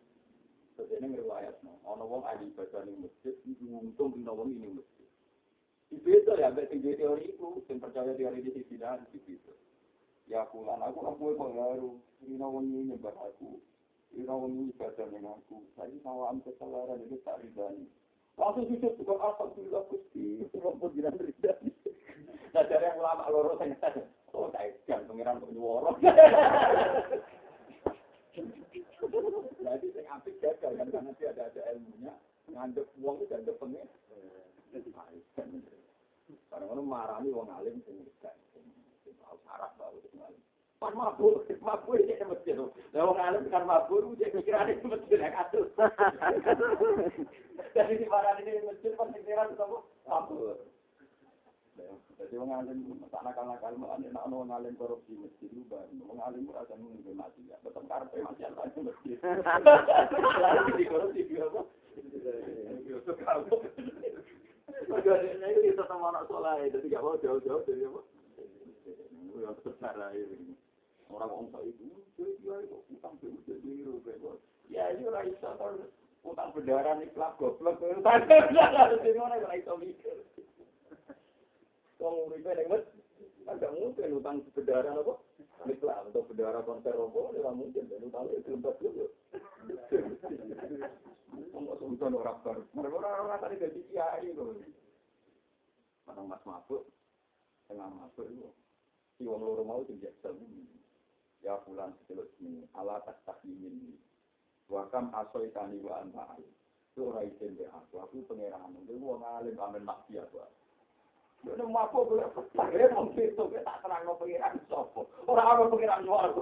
Terus 0.79 0.93
ini 0.97 1.13
ngeriwayat, 1.13 1.61
no. 1.67 1.77
Ono 1.89 2.05
wong 2.07 2.23
ahli 2.25 2.53
ibadah 2.53 2.85
ning 2.85 3.01
masjid, 3.05 3.35
itu 3.49 3.65
untung 3.69 4.17
di 4.17 4.23
wong 4.23 4.55
ini 4.55 4.81
masjid. 4.81 5.09
Di 5.91 5.97
beda 6.01 6.37
ya, 6.39 6.53
tinggi 6.53 6.95
teori 6.95 7.33
itu, 7.33 7.65
yang 7.69 7.81
percaya 7.81 8.13
teori 8.15 8.39
di 8.45 8.51
sisi 8.55 8.77
dan 8.79 9.03
beda. 9.11 9.55
Ya 10.27 10.43
pulang 10.51 10.83
aku 10.83 11.01
aku 11.07 11.39
pengaruh. 11.39 11.95
Rina 12.27 12.47
wengi 12.51 12.91
nyebar 12.91 13.15
aku. 13.15 13.63
Rina 14.11 14.35
wengi 14.35 14.75
ibadah 14.75 15.07
dengan 15.07 15.39
aku. 15.39 15.63
Saya 15.79 15.95
sawam 16.03 16.43
kesalahan 16.43 16.99
itu 17.07 17.17
tak 17.23 17.39
ridani. 17.47 17.87
Langsung 18.37 18.69
sujud 18.69 18.93
bukan 19.01 19.17
alhamdulillah 19.17 19.83
gusti. 19.89 20.45
Rabbul 20.53 20.93
jinan 20.93 21.17
ridani. 21.17 21.73
Nah 22.53 22.65
dari 22.69 22.89
ulama 22.97 23.29
loro 23.33 23.57
saya 23.57 23.77
oh 24.37 24.53
saya 24.53 24.77
jangan 24.85 25.09
pengiran 25.09 25.41
untuk 25.41 25.53
nyuworo. 25.57 25.97
Jadi 29.57 29.87
saya 29.93 30.09
apik 30.21 30.37
gagal 30.45 30.73
kan 30.77 30.89
karena 30.93 31.11
dia 31.17 31.33
ada 31.33 31.43
ada 31.49 31.63
ilmunya. 31.73 32.13
Nganggep 32.53 32.87
uang 33.01 33.17
itu 33.25 33.33
nganggep 33.33 33.57
pengen. 33.57 33.89
Karena 36.53 36.83
marani 36.85 37.29
wong 37.33 37.49
alim 37.49 37.81
sing 37.89 37.97
gak 38.21 38.37
tahu 39.21 39.37
syarat 39.49 39.73
baru 39.81 39.97
sing 40.13 40.21
alim. 40.21 40.43
Pas 40.87 40.95
mabur, 40.95 41.43
mabur 41.67 41.99
dia 41.99 42.23
masjid. 42.31 42.55
Lah 42.55 43.03
wong 43.03 43.19
alim 43.19 43.51
kan 43.51 43.67
mabur 43.67 44.07
dia 44.15 44.31
pikirane 44.31 44.79
masjid 44.87 45.19
yang 45.19 45.35
atus. 45.35 45.67
Jadi 47.75 47.99
di 47.99 48.07
marani 48.07 48.47
ini 48.47 48.63
masjid 48.71 48.95
pas 48.95 49.11
pikiran 49.11 49.51
sama 49.59 49.83
mabur. 50.07 50.63
Jadi 52.23 52.35
wong 52.39 52.55
alim 52.55 53.03
tak 53.11 53.19
nakal-nakal 53.19 53.75
mau 53.83 53.99
ana 53.99 54.15
ana 54.15 54.31
wong 54.31 54.55
alim 54.55 54.79
korupsi 54.79 55.19
masjid 55.19 55.51
lu 55.59 55.67
bar. 55.67 55.91
Wong 55.91 56.23
alim 56.23 56.47
ora 56.55 56.63
akan 56.63 56.79
mungkin 56.79 57.19
mati 57.19 57.43
ya. 57.51 57.59
Tetap 57.67 57.83
karepe 57.91 58.23
mati 58.23 58.47
Allah 58.47 58.71
di 58.71 58.81
masjid. 58.87 59.19
Lalu 60.39 60.71
di 60.71 60.85
korupsi 60.87 61.27
dia 61.27 61.51
apa? 61.51 61.67
Yusuf 62.87 63.19
kamu. 63.27 63.59
Magana 64.87 65.47
itu 65.51 65.61
kita 65.67 65.83
sama 65.91 66.15
anak 66.15 66.31
soleh, 66.31 66.71
jadi 66.71 66.95
gak 66.95 67.03
mau 67.03 67.19
jauh-jauh 67.19 67.65
dari 67.67 67.83
apa? 67.91 68.01
Yang 69.35 69.59
secara 69.67 70.15
ini. 70.15 70.55
Orang 71.07 71.31
orang 71.31 71.49
tak 71.55 71.63
itu, 71.71 71.87
dia 72.19 72.57
itu 72.67 72.77
utang 72.91 73.15
itu 73.23 73.39
jadi 73.47 73.71
rupiah. 73.87 74.35
Ya 74.67 74.91
itu 74.91 75.07
lah 75.07 75.23
bisa 75.23 75.55
kan 75.55 75.79
utang 76.27 76.51
berdarah 76.51 76.99
nih 76.99 77.07
kelab 77.15 77.39
goblok. 77.39 77.79
Harus 77.79 78.03
mana 78.03 79.37
kalau 79.39 79.55
itu 79.55 79.75
mikir. 79.79 80.17
Kalau 81.97 82.27
rupiah 82.27 82.59
yang 82.59 82.83
agak 83.47 83.71
mungkin 83.79 84.19
utang 84.19 84.43
berdarah 84.51 84.99
apa? 84.99 85.15
Niklah 85.67 85.99
untuk 86.07 86.27
berdarah 86.31 86.63
konser 86.63 86.95
rokok, 86.95 87.35
tidak 87.35 87.55
mungkin. 87.55 87.87
Dan 87.87 88.07
utang 88.07 88.27
itu 88.35 88.51
lembat 88.55 88.75
dulu. 88.83 89.07
Ngomong 91.55 91.77
sultan 91.79 92.19
orang 92.19 92.39
baru. 92.43 92.63
Orang-orang 92.75 93.41
tadi 93.41 93.63
jadi 93.63 93.81
kiai. 93.91 94.31
Orang 96.07 96.27
mas 96.31 96.43
mabuk, 96.47 96.87
tengah 97.67 97.91
mabuk 97.91 98.27
itu. 98.31 98.51
Si 99.19 99.25
wong 99.25 99.43
loro 99.43 99.65
mau 99.65 99.83
tidak 99.89 100.15
semu. 100.23 100.45
Ya 101.47 101.55
bulan 101.63 101.95
sekeluk 102.03 102.27
ini, 102.43 102.67
ala 102.75 102.99
tak 103.07 103.23
tak 103.23 103.39
ini. 103.47 103.95
Wakam 104.67 105.15
asoi 105.15 105.47
tani 105.55 105.79
wa 105.79 106.03
anta 106.03 106.27
alim. 106.35 106.51
Itu 106.91 107.15
orang 107.15 107.31
izin 107.31 107.55
be 107.55 107.71
aku, 107.71 108.03
aku 108.03 108.27
pengeran. 108.27 108.75
Itu 108.83 108.99
wong 108.99 109.23
alim 109.23 109.55
amin 109.55 109.87
maksiat 109.87 110.27
wa. 110.35 110.43
Itu 111.47 111.63
mabuk, 111.71 112.11
gue 112.11 112.27
tak 112.51 112.67
wong 112.99 113.15
itu, 113.15 113.39
gue 113.39 113.63
tak 113.63 113.79
terang 113.79 114.03
no 114.03 114.19
pengeran 114.19 114.59
sopo. 114.67 115.07
Orang 115.31 115.47
apa 115.47 115.71
pengeran 115.71 116.03
luar. 116.03 116.35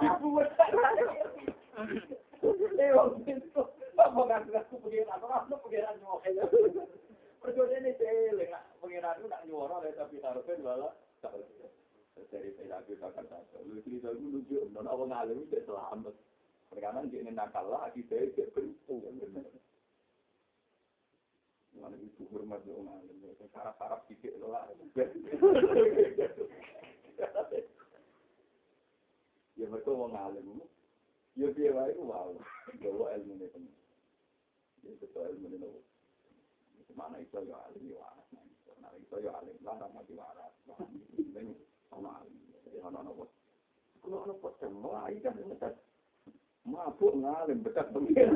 Aku 0.00 0.28
Eh, 2.80 2.88
wong 2.96 3.20
itu, 3.28 3.60
apa 4.00 4.20
kan 4.24 4.48
aku 4.48 4.80
pengeran, 4.80 5.20
orang 5.20 5.44
apa 5.44 5.60
pengeran 5.60 5.92
nyuwara. 6.00 6.48
Perjuangan 7.44 7.84
ini 7.84 7.92
seling, 8.00 8.52
pengiran 8.80 9.16
itu 9.20 9.26
nak 9.28 9.44
nyuara, 9.44 9.92
tapi 9.92 10.24
taruhnya 10.24 10.56
malah 10.64 10.96
dari 12.28 12.52
aku 12.68 12.92
akan 13.00 13.24
tahu. 13.24 13.64
Lu 13.64 13.80
cerita 13.80 14.12
dulu 14.12 14.44
lucu, 14.44 14.60
non 14.76 14.84
awal 14.84 15.08
ngalim 15.08 15.48
itu 15.48 15.56
selamat. 15.64 16.12
Perkanan 16.70 17.10
dia 17.10 17.24
ini 17.24 17.32
nakal 17.34 17.66
lah, 17.66 17.88
kita 17.96 18.14
itu 18.20 18.44
beruntung. 18.52 19.02
Mana 21.80 21.96
itu 21.96 22.22
hormat 22.28 22.60
dong 22.68 22.84
ngalim, 22.84 23.16
sarap-sarap 23.54 24.04
sedikit 24.04 24.36
lah. 24.44 24.68
Ya 29.56 29.64
mereka 29.68 29.90
mau 29.92 30.08
ngalim, 30.08 30.64
ya 31.36 31.48
dia 31.56 31.72
wae 31.72 31.92
wow, 32.00 32.32
bawa 32.80 33.06
ilmu 33.16 33.32
ini 33.36 33.46
teman. 33.52 33.74
Ya 34.84 34.92
betul 35.00 35.36
ilmu 35.36 35.46
ini 35.56 35.68
mana 36.96 37.16
itu 37.22 37.38
ya 37.46 37.56
alim 37.70 37.84
ya 37.96 38.08
itu 38.98 39.16
ya 39.22 39.30
alim 39.38 39.56
lah 39.62 39.74
sama 39.78 40.00
di 40.04 40.14
waras 40.18 40.54
ini 41.16 41.54
sama 41.90 42.22
jadi 42.64 42.78
bos. 43.12 43.30
Kalau 44.00 44.24
ono 44.24 44.34
bos 44.38 44.54
semua 44.62 45.10
ini 45.10 45.20
kan 45.20 45.36
ngecat 45.36 45.74
mabuk 46.64 47.12
ngalim 47.16 47.64
bekat 47.64 47.88
pengen 47.90 48.30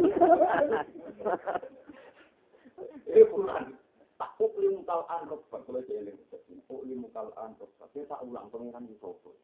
eh 3.14 3.24
bulan 3.30 3.76
tak 4.16 4.32
uklim 4.40 4.80
kal 4.88 5.04
anrok 5.12 5.44
kalau 5.52 5.80
saya 5.84 6.00
eling 6.02 6.18
uklim 6.66 7.04
kal 7.12 7.28
anrok 7.36 7.68
saya 7.92 8.04
tak 8.08 8.24
ulang 8.24 8.48
pengiran 8.48 8.88
di 8.88 8.96
sopo 8.96 9.36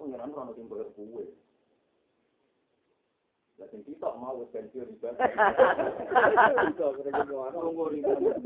pengiran 0.00 0.32
orang 0.32 0.56
yang 0.56 0.64
boleh 0.64 0.88
kue. 0.96 1.28
Lakin 3.60 3.84
kita 3.84 4.08
mau 4.16 4.40
pensiun 4.48 4.96
Tunggu 7.52 7.84
ibadah. 8.00 8.40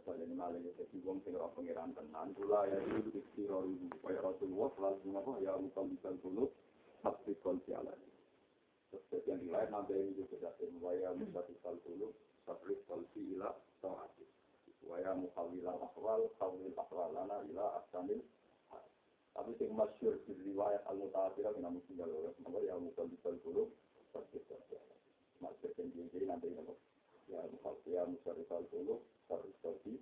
Ini 0.00 0.34
malah 0.36 0.56
ya, 0.56 0.72
jadi 0.74 0.96
wong 1.04 1.20
sing 1.22 1.36
ora 1.36 1.52
pengiran 1.52 1.92
tenan, 1.92 2.32
kula 2.32 2.66
ya 2.66 2.78
itu 2.80 3.20
istiro 3.20 3.68
ibu, 3.68 3.88
kaya 4.00 4.20
Rasulullah 4.24 4.68
selalu 4.74 5.12
apa 5.16 5.32
ya 5.44 5.52
mukal 5.60 5.84
bisa 5.92 6.10
dulu, 6.24 6.44
tapi 7.04 7.36
konsi 7.44 7.70
ala. 7.76 7.92
Yang 9.12 9.38
dilain 9.46 9.70
nanti 9.70 9.94
ini 9.94 10.16
juga 10.18 10.50
jadi 10.58 10.76
waya 10.82 11.14
musa 11.14 11.40
bisa 11.46 11.70
dulu, 11.86 12.10
tapi 12.48 12.74
konsi 12.88 13.20
ila 13.36 13.54
tawati. 13.84 14.24
Waya 14.88 15.14
mukawila 15.14 15.72
akwal, 15.78 16.26
kawil 16.40 16.72
akwalana 16.74 17.46
ila 17.52 17.84
asanil 17.84 18.24
tapi 19.30 19.54
yang 19.62 19.78
masyur 19.78 20.18
di 20.26 20.34
riwayat 20.42 20.82
al-mutawatirah 20.90 21.54
yang 21.54 21.70
namun 21.70 21.82
tinggal 21.86 22.10
oleh 22.10 22.34
semua 22.34 22.60
ya 22.66 22.74
bisa 22.82 23.30
dulu 23.46 23.70
pasti 24.10 24.42
terjadi 24.50 24.96
masyur 25.38 25.70
yang 25.78 26.10
jadi 26.10 26.26
nanti 26.26 26.46
nama 26.50 26.74
ya 27.30 27.40
muka 27.46 27.70
ya 27.86 28.02
bisa 28.10 28.34
terjadi 29.30 29.94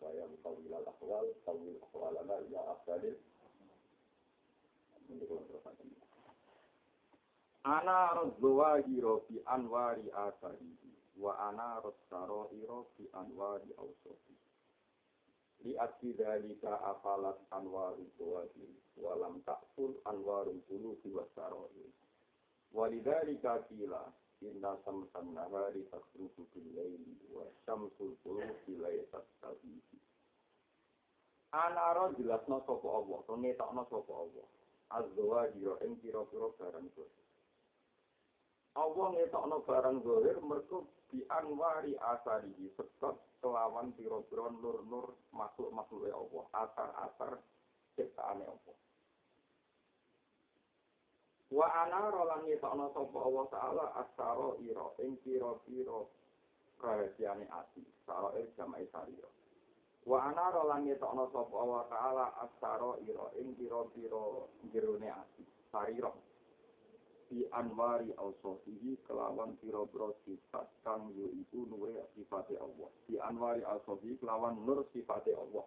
saya 0.00 0.24
muka 0.32 0.48
wilal 0.56 0.84
akwal 0.88 1.28
kawil 1.44 1.76
akwalana 1.84 2.36
ya 2.48 2.60
afdalil 2.72 3.16
Ana 7.64 8.14
rozwa 8.16 8.78
hiro 8.88 9.20
fi 9.28 9.36
anwari 9.44 10.06
asari. 10.10 10.72
Wa 11.20 11.36
ana 11.50 11.80
rozkaro 11.84 12.48
hiro 12.54 12.86
fi 12.96 13.04
anwari 13.12 13.68
ausofi 13.78 14.32
li 15.64 15.76
ati 15.78 16.12
dalika 16.16 16.80
afalat 16.84 17.36
anwarul 17.52 18.06
tuwadi 18.18 18.68
walam 18.96 19.42
takfur 19.44 19.90
anwarul 20.04 20.60
qulubi 20.68 21.10
wasaroi 21.12 21.92
walidhalika 22.72 23.58
kila 23.68 24.12
inna 24.40 24.76
samsan 24.84 25.36
nahari 25.36 25.84
tasrufu 25.92 26.48
bil 26.52 26.68
laili 26.76 27.16
wa 27.32 27.44
syamsul 27.64 28.16
qulubi 28.24 28.72
laysat 28.80 29.24
tabihi 29.40 29.98
anara 31.52 32.14
jelasno 32.14 32.62
sapa 32.66 32.88
Allah? 32.88 33.18
To 33.26 33.34
ngetokno 33.36 33.82
sapa 33.90 34.12
Allah? 34.14 34.46
Azwa 34.90 35.46
dira 35.54 35.74
ing 35.86 35.98
kira-kira 36.02 36.50
barang 36.58 36.86
dosa 36.94 37.22
Allah 38.78 39.06
ngetokno 39.18 39.56
barang 39.66 39.98
zahir 40.02 40.38
mergo 40.46 40.86
di 41.10 41.26
anwari 41.26 41.98
asarihi 41.98 42.70
sebab 42.78 43.18
kelawan 43.42 43.90
piro-piro 43.98 44.46
nur-nur 44.62 45.18
makhluk-makhluk 45.34 46.06
Allah, 46.06 46.44
asar-asar 46.54 47.32
ciptaane 47.98 48.46
Allah. 48.46 48.76
Wa 51.50 51.66
ana 51.66 52.10
rolan 52.14 52.46
ngetokno 52.46 52.94
sapa 52.94 53.18
Allah 53.26 53.46
taala 53.50 53.84
asaro 53.98 54.54
ira 54.62 54.86
ing 55.02 55.18
pira-pira 55.26 55.98
rahasiane 56.78 57.46
ati, 57.50 57.82
sarair 58.06 58.46
jamae 58.56 58.86
sarira. 58.94 59.26
Wa 60.06 60.30
ana 60.30 60.54
rolan 60.54 60.86
ngetokno 60.86 61.26
sapa 61.34 61.54
Allah 61.58 61.82
taala 61.90 62.26
asaro 62.46 63.02
ira 63.02 63.26
ing 63.42 63.58
pira-pira 63.58 64.46
jerone 64.70 65.08
ati, 65.10 65.42
sarira. 65.74 66.12
di 67.30 67.46
anwari 67.54 68.10
al-sofihi 68.18 68.98
kelawan 69.06 69.54
piro-piro 69.62 70.18
sifat 70.26 70.66
kang 70.82 71.14
iku 71.14 71.62
nure 71.70 72.10
sifate 72.18 72.58
Allah. 72.58 72.90
Di 73.06 73.22
anwari 73.22 73.62
al-sofihi 73.62 74.18
kelawan 74.18 74.58
nur 74.66 74.82
sifate 74.90 75.30
Allah. 75.38 75.62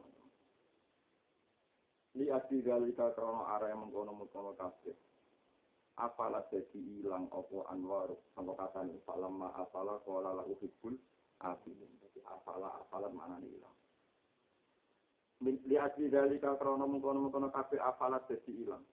Li 2.19 2.27
adi 2.27 2.59
galika 2.59 3.15
krono 3.15 3.47
area 3.47 3.79
mengkono-mengkono 3.79 4.59
kasih. 4.59 4.91
Apalah 5.93 6.41
jadi 6.49 7.05
ilang 7.05 7.29
opo 7.29 7.69
anwar 7.69 8.09
sama 8.33 8.57
katanya 8.57 8.97
falamma 9.05 9.53
apalah 9.53 10.01
kola 10.01 10.33
lahu 10.33 10.57
hibbul 10.57 10.97
ati. 11.37 11.69
Jadi 12.01 12.19
afala 12.25 12.81
afalan 12.81 13.13
mana 13.13 13.37
ilang. 13.37 13.77
Li 15.43 15.75
asli 15.77 16.09
dari 16.09 16.39
krono 16.39 16.87
mengkono 16.89 17.29
mengkono 17.29 17.53
kafe 17.53 17.77
afalat 17.77 18.25
jadi 18.25 18.51
ilang. 18.65 18.85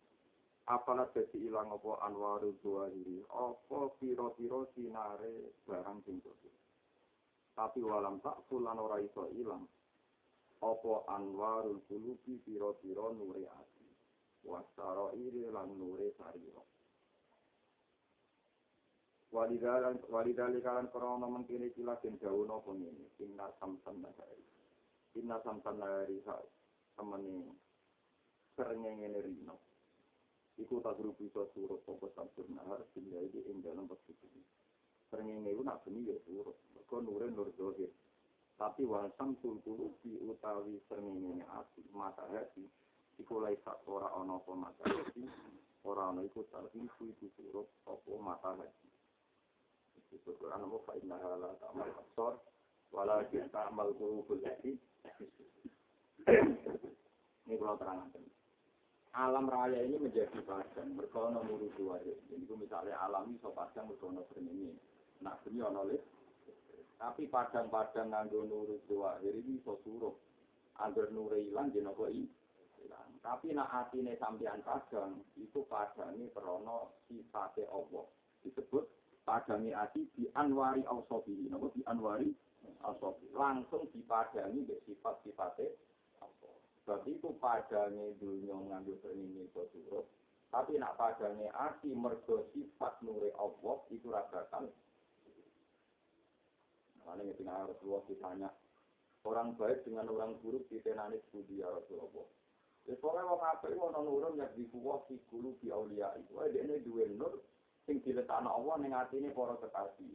Apalat 0.70 1.10
dadi 1.16 1.50
ilang 1.50 1.72
apa 1.72 1.98
anwarul 2.06 2.54
zuwahiri, 2.62 3.26
apa 3.26 3.90
piro-piro 3.98 4.70
sinare 4.70 5.58
barang 5.66 5.98
sing 6.06 6.22
Tapi 7.56 7.80
walam 7.82 8.22
tak 8.22 8.46
fulan 8.46 8.78
ora 8.78 9.02
iso 9.02 9.26
ilang. 9.34 9.66
Apa 10.62 11.10
anwarul 11.10 11.80
kulubi 11.90 12.38
piro-piro 12.44 13.10
nure 13.16 13.48
ati. 13.50 13.88
Wasaro 14.46 15.10
iri 15.18 15.48
lan 15.50 15.74
nure 15.74 16.14
sariro. 16.14 16.79
Walidali 19.30 20.58
kalan 20.58 20.90
korona 20.90 21.30
mengkini 21.30 21.70
kila 21.70 21.94
den 22.02 22.18
jauh 22.18 22.42
nopo 22.42 22.74
ini. 22.74 22.90
Inna 23.22 23.46
samsan 23.62 24.02
nahari. 24.02 24.42
Inna 25.14 25.38
samsan 25.46 25.78
nahari 25.78 26.18
semeni 26.98 27.46
serengenge 28.58 29.22
rino. 29.22 29.56
Iku 30.58 30.82
tak 30.82 30.98
guru 30.98 31.14
bisa 31.14 31.46
suruh 31.54 31.78
fokus 31.86 32.10
samsur 32.18 32.44
nahar 32.50 32.82
sehingga 32.90 33.22
ini 33.22 33.40
ing 33.54 33.62
dalam 33.62 33.86
posisi. 33.86 34.26
Serengenge 35.08 35.54
itu 35.54 35.62
nak 35.62 35.86
beni 35.86 36.10
ya 36.10 36.18
suruh. 36.26 36.52
Mereka 36.74 36.96
nure 36.98 37.30
nur 37.30 37.54
dohir. 37.54 37.88
Tapi 38.58 38.82
wal 38.82 39.14
samsul 39.14 39.62
kulubi 39.62 40.18
utawi 40.26 40.74
serengenge 40.90 41.46
ati 41.54 41.86
mata 41.94 42.26
hati. 42.34 42.66
Iku 43.22 43.38
lai 43.38 43.54
sak 43.62 43.86
ora 43.86 44.10
ono 44.10 44.42
apa 44.42 44.52
mata 44.58 44.84
hati. 44.90 45.22
Ora 45.86 46.10
ono 46.10 46.26
iku 46.26 46.42
tarhifu 46.50 47.14
itu 47.14 47.30
suruh 47.38 47.64
apa 47.86 48.10
mata 48.18 48.58
Itu 50.10 50.34
Quran 50.36 50.66
mau 50.66 50.82
fa 50.82 50.98
inna 50.98 51.16
la 51.18 51.54
ta'mal 51.62 51.90
absar 51.94 52.34
walakin 52.90 53.46
ta'mal 53.54 53.94
qulubul 53.94 54.42
lati 54.42 54.74
Ini 57.46 57.54
kalau 57.58 57.78
terangkan. 57.78 58.22
Alam 59.10 59.50
raya 59.50 59.82
ini 59.82 59.98
menjadi 59.98 60.38
padang, 60.46 60.94
merkono 60.94 61.42
nuru 61.42 61.66
dua 61.74 61.98
Jadi 61.98 62.46
misalnya 62.54 62.94
alam 63.02 63.26
ini 63.26 63.42
so 63.42 63.50
padang 63.50 63.90
merkono 63.90 64.22
ini. 64.38 64.70
Nak 65.18 65.42
ini 65.50 65.58
ono 65.58 65.82
Tapi 66.94 67.26
padang-padang 67.26 68.14
nganggo 68.14 68.46
nuru 68.46 68.78
dua 68.86 69.18
ini 69.26 69.58
so 69.66 69.82
suruh. 69.82 70.14
Hilang 70.80 71.74
jadi 71.74 71.84
nopo 71.84 72.06
hilang. 72.06 73.10
Tapi 73.20 73.52
nak 73.52 73.68
atine 73.68 74.16
sampean 74.16 74.62
padang, 74.64 75.20
itu 75.36 75.60
padang 75.68 76.14
ini 76.16 76.30
krono 76.32 77.04
sifatnya 77.04 77.68
Allah. 77.68 78.06
Disebut 78.40 78.99
padangi 79.30 79.70
ati 79.70 80.02
di 80.18 80.26
anwari 80.34 80.82
ausofi 80.90 81.46
nopo 81.46 81.70
di 81.70 81.86
anwari 81.86 82.34
ausofi 82.82 83.30
langsung 83.30 83.86
dipadangi 83.94 84.66
dengan 84.66 84.82
sifat 84.90 85.22
sifatnya 85.22 85.70
sebab 86.82 87.06
itu 87.06 87.30
padangi 87.38 88.18
dunia 88.18 88.58
ngambil 88.58 88.98
berini 88.98 89.46
itu 89.46 90.02
tapi 90.50 90.82
nak 90.82 90.98
padangi 90.98 91.46
ati 91.54 91.94
mergo 91.94 92.50
sifat 92.50 92.98
nuri 93.06 93.30
Allah 93.38 93.78
itu 93.94 94.10
rasakan 94.10 94.66
Karena 97.00 97.34
tinggal 97.34 97.66
Rasulullah 97.66 98.06
ditanya 98.06 98.50
orang 99.26 99.58
baik 99.58 99.82
dengan 99.82 100.06
orang 100.14 100.38
buruk 100.46 100.62
ditenani 100.70 101.18
budi 101.34 101.58
ya 101.58 101.66
Rasulullah. 101.66 102.22
Pokoknya 102.86 103.26
orang 103.26 103.50
apa 103.50 103.66
itu 103.66 103.82
orang 103.82 104.04
nurun 104.06 104.38
yang 104.38 104.52
dibuat 104.54 105.10
di 105.10 105.18
kulu 105.26 105.58
aulia 105.74 106.14
itu. 106.22 106.38
Dia 106.38 106.62
ini 106.62 106.78
dua 106.86 107.10
nur 107.10 107.42
sing 107.90 107.98
diletakno 108.06 108.54
Allah 108.54 108.78
ning 108.78 108.94
atine 108.94 109.34
para 109.34 109.58
kekasih. 109.58 110.14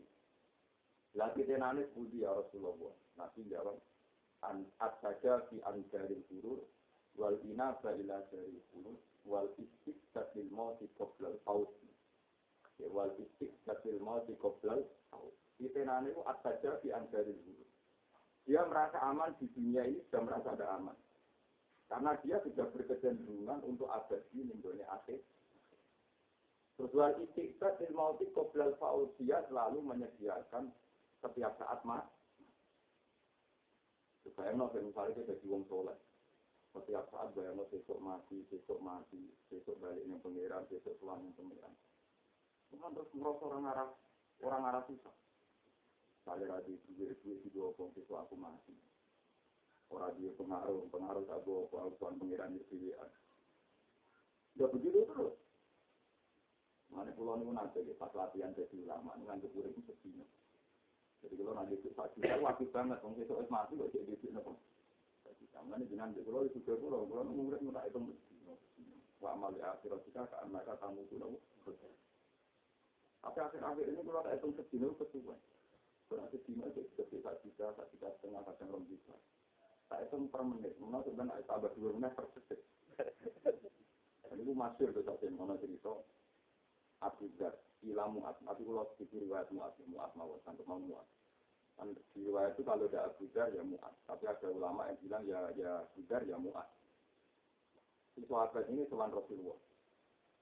Lah 1.19 1.27
kitenane 1.35 1.91
budi 1.91 2.23
ya 2.23 2.31
Rasulullah. 2.31 2.95
Nabi 3.19 3.51
jawab 3.51 3.75
an 4.47 4.63
saja 4.79 5.43
fi 5.51 5.59
anjaril 5.67 6.23
hurur 6.31 6.63
wal 7.19 7.35
ina 7.43 7.75
ila 7.75 8.17
dari 8.31 8.59
hurur 8.71 8.95
wal 9.27 9.51
istiqsat 9.59 10.31
lil 10.39 10.47
mauti 10.55 10.87
qabla 10.95 11.35
al 11.35 11.39
maut. 11.43 11.75
Ya 12.79 12.87
wal 12.87 13.11
istiqsat 13.19 13.83
lil 13.83 13.99
mauti 13.99 14.31
qabla 14.39 14.79
al 14.79 14.87
maut. 15.11 15.35
Kitenane 15.59 16.15
itu 16.15 16.23
saja 16.23 16.79
fi 16.79 16.95
anjaril 16.95 17.35
hurur. 17.43 17.69
Dia 18.47 18.63
merasa 18.71 19.03
aman 19.03 19.35
di 19.35 19.51
dunia 19.51 19.83
ini 19.83 19.99
sudah 20.07 20.21
merasa 20.23 20.55
ada 20.55 20.79
aman. 20.79 20.95
Karena 21.91 22.15
dia 22.23 22.39
sudah 22.39 22.71
berkecenderungan 22.71 23.67
untuk 23.67 23.91
abadi 23.91 24.47
mendolnya 24.47 24.87
akhir 24.95 25.19
Terus 26.75 26.91
wal 26.91 27.15
istiqsad 27.23 27.79
il 27.87 27.95
mauti 27.95 28.27
qoblal 28.35 28.75
faul 28.75 29.07
dia 29.15 29.39
selalu 29.47 29.79
menyediakan 29.79 30.75
setiap 31.23 31.55
saat 31.55 31.79
mas. 31.87 32.03
Bayangno 34.35 34.67
misalnya 34.67 35.15
kita 35.15 35.39
jadi 35.39 35.47
wong 35.47 35.63
soleh. 35.71 35.95
Setiap 36.75 37.07
saat 37.07 37.31
bayangno 37.31 37.63
besok 37.71 38.03
mati, 38.03 38.43
besok 38.51 38.83
mati, 38.83 39.31
besok 39.47 39.79
balik 39.79 40.03
yang 40.03 40.19
pengiran, 40.19 40.67
besok 40.67 40.99
pulang 40.99 41.23
yang 41.23 41.31
pengiran. 41.39 41.71
Bukan 42.75 42.91
terus 42.91 43.09
merasa 43.15 43.43
orang 43.47 43.71
arah, 43.71 43.89
orang 44.43 44.63
arah 44.67 44.83
susah. 44.91 45.15
Saya 46.27 46.43
lagi 46.49 46.75
duit 46.91 47.15
duit 47.23 47.39
di 47.39 47.49
dua 47.55 47.71
besok 47.71 48.19
aku 48.19 48.35
mati. 48.35 48.75
Orang 49.87 50.17
dia 50.19 50.33
pengaruh, 50.35 50.89
pengaruh 50.91 51.23
tak 51.23 51.39
bawa, 51.47 51.87
aku 51.87 51.95
pengiran 52.19 52.51
di 52.51 52.59
sini. 52.67 52.91
Ya 54.59 54.67
begitu 54.67 55.07
terus. 55.07 55.44
Mana 56.95 57.11
pulau 57.11 57.35
ini 57.35 57.51
nanti 57.51 57.83
pas 57.99 58.07
latihan 58.15 58.55
jadi 58.55 58.71
ulama, 58.87 59.19
ngantuk 59.19 59.51
urip 59.51 59.75
sedino. 59.83 60.23
Jadi 61.19 61.35
kalau 61.35 61.59
nanti 61.59 61.75
itu 61.75 61.91
pagi, 61.91 62.23
saya 62.23 62.39
wajib 62.39 62.71
banget, 62.71 63.03
kalau 63.03 63.19
besok 63.19 63.43
es 63.43 63.51
mati 63.51 63.75
kok 63.75 63.91
jadi 63.91 64.15
itu 64.15 64.31
nopo. 64.31 64.55
Jadi 65.27 65.43
jangan 65.51 65.83
ini 65.83 65.91
jangan 65.91 66.15
kalau 66.23 66.47
itu 66.47 66.63
juga 66.63 66.79
pulau, 66.79 67.03
kalau 67.03 67.27
ngurip 67.27 67.59
nggak 67.59 67.91
itu 67.91 67.99
sedino. 68.23 68.55
Wa 69.19 69.35
amal 69.35 69.51
ya 69.59 69.75
akhirat 69.75 69.99
kita 70.07 70.23
ke 70.23 70.35
anak 70.47 70.71
tamu 70.79 71.03
nopo. 71.19 71.37
Tapi 73.25 73.39
akhir-akhir 73.43 73.85
ini 73.91 74.01
kalau 74.07 74.23
itu 74.31 74.47
sedino 74.55 74.87
kesuwen. 74.95 75.39
Kalau 76.07 76.29
sedino 76.31 76.63
itu 76.71 76.79
sudah 76.95 77.05
bisa 77.11 77.31
bisa, 77.43 77.65
bisa 77.91 78.07
setengah 78.21 78.39
kadang 78.47 78.71
rom 78.71 78.87
bisa. 78.87 79.17
Tak 79.91 79.99
itu 80.07 80.15
per 80.31 80.41
menit, 80.47 80.73
mana 80.79 81.03
sebenarnya 81.03 81.43
tambah 81.43 81.75
dua 81.75 81.91
menit 81.97 82.15
per 82.15 82.25
detik. 82.39 82.61
Itu 84.35 84.53
masih 84.53 84.93
itu 84.93 85.01
saja, 85.01 85.25
mana 85.33 85.57
cerita. 85.57 85.93
Abu 87.01 87.27
Dar, 87.35 87.55
ila 87.83 88.07
Mu'ad. 88.07 88.39
Tapi 88.43 88.61
kalau 88.63 88.87
di 88.95 89.17
riwayat 89.19 89.49
Mu'ad, 89.51 89.73
ya 89.79 89.85
Mu'ad 89.89 90.11
mawar, 90.15 90.39
sampai 90.45 90.63
mau 90.67 90.79
Mu'ad. 90.79 91.07
Kan 91.75 91.91
riwayat 92.15 92.55
itu 92.55 92.63
kalau 92.63 92.87
ada 92.87 92.99
Abu 93.11 93.27
ya 93.33 93.63
Mu'ad. 93.63 93.95
Tapi 94.07 94.23
ada 94.27 94.47
ulama 94.47 94.87
yang 94.87 94.99
bilang, 95.03 95.23
ya 95.27 95.39
ya 95.59 95.83
Abu 95.83 95.99
Dar, 96.07 96.23
ya 96.23 96.37
Mu'ad. 96.39 96.69
Si 98.15 98.23
sahabat 98.23 98.71
ini 98.71 98.87
sowan 98.87 99.11
Rasulullah. 99.11 99.59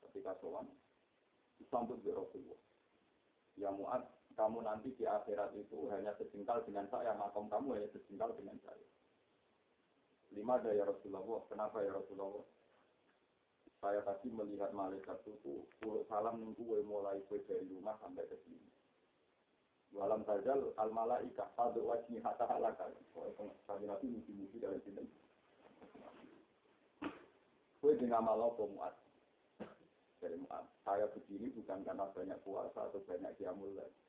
Ketika 0.05 0.37
sowan, 0.37 0.69
disambut 1.57 1.97
di 2.05 2.13
Rasulullah. 2.13 2.61
Ya 3.57 3.69
Mu'ad, 3.73 4.05
kamu 4.37 4.65
nanti 4.65 4.93
di 4.97 5.05
akhirat 5.05 5.53
itu 5.57 5.89
hanya 5.89 6.13
sejengkal 6.17 6.65
dengan 6.65 6.89
saya, 6.89 7.13
makam 7.17 7.49
kamu 7.49 7.77
hanya 7.77 7.89
sejengkal 7.93 8.33
dengan 8.37 8.57
saya. 8.65 8.87
Lima 10.33 10.57
ada 10.57 10.73
ya 10.73 10.89
Rasulullah, 10.89 11.45
kenapa 11.45 11.85
ya 11.85 11.93
Rasulullah? 11.93 12.41
Saya 13.83 13.99
tadi 14.07 14.31
melihat 14.31 14.71
malaikat 14.71 15.19
itu 15.27 15.67
pulau 15.83 16.07
salam 16.07 16.39
nunggu 16.39 16.87
mulai 16.87 17.19
dari 17.27 17.67
rumah 17.67 17.99
sampai 17.99 18.23
ke 18.31 18.39
sini. 18.47 18.71
Walam 19.91 20.23
tajal 20.23 20.71
al 20.79 20.87
malaikah 20.95 21.51
pada 21.59 21.83
wajib 21.83 22.23
hatta 22.23 22.47
halakal. 22.47 22.87
Kami 23.67 23.83
nabi 23.83 24.07
musi-musi 24.07 24.55
dari 24.63 24.79
sini. 24.87 25.03
Kue 27.83 27.99
dengan 27.99 28.23
malah 28.23 28.55
pemuat. 28.55 28.95
Dari 30.23 30.39
muat. 30.39 30.63
Saya 30.87 31.03
begini 31.11 31.51
bukan 31.51 31.83
karena 31.83 32.07
banyak 32.07 32.39
puasa 32.47 32.87
atau 32.87 33.03
banyak 33.03 33.35
kiamul 33.35 33.67
lagi. 33.75 33.99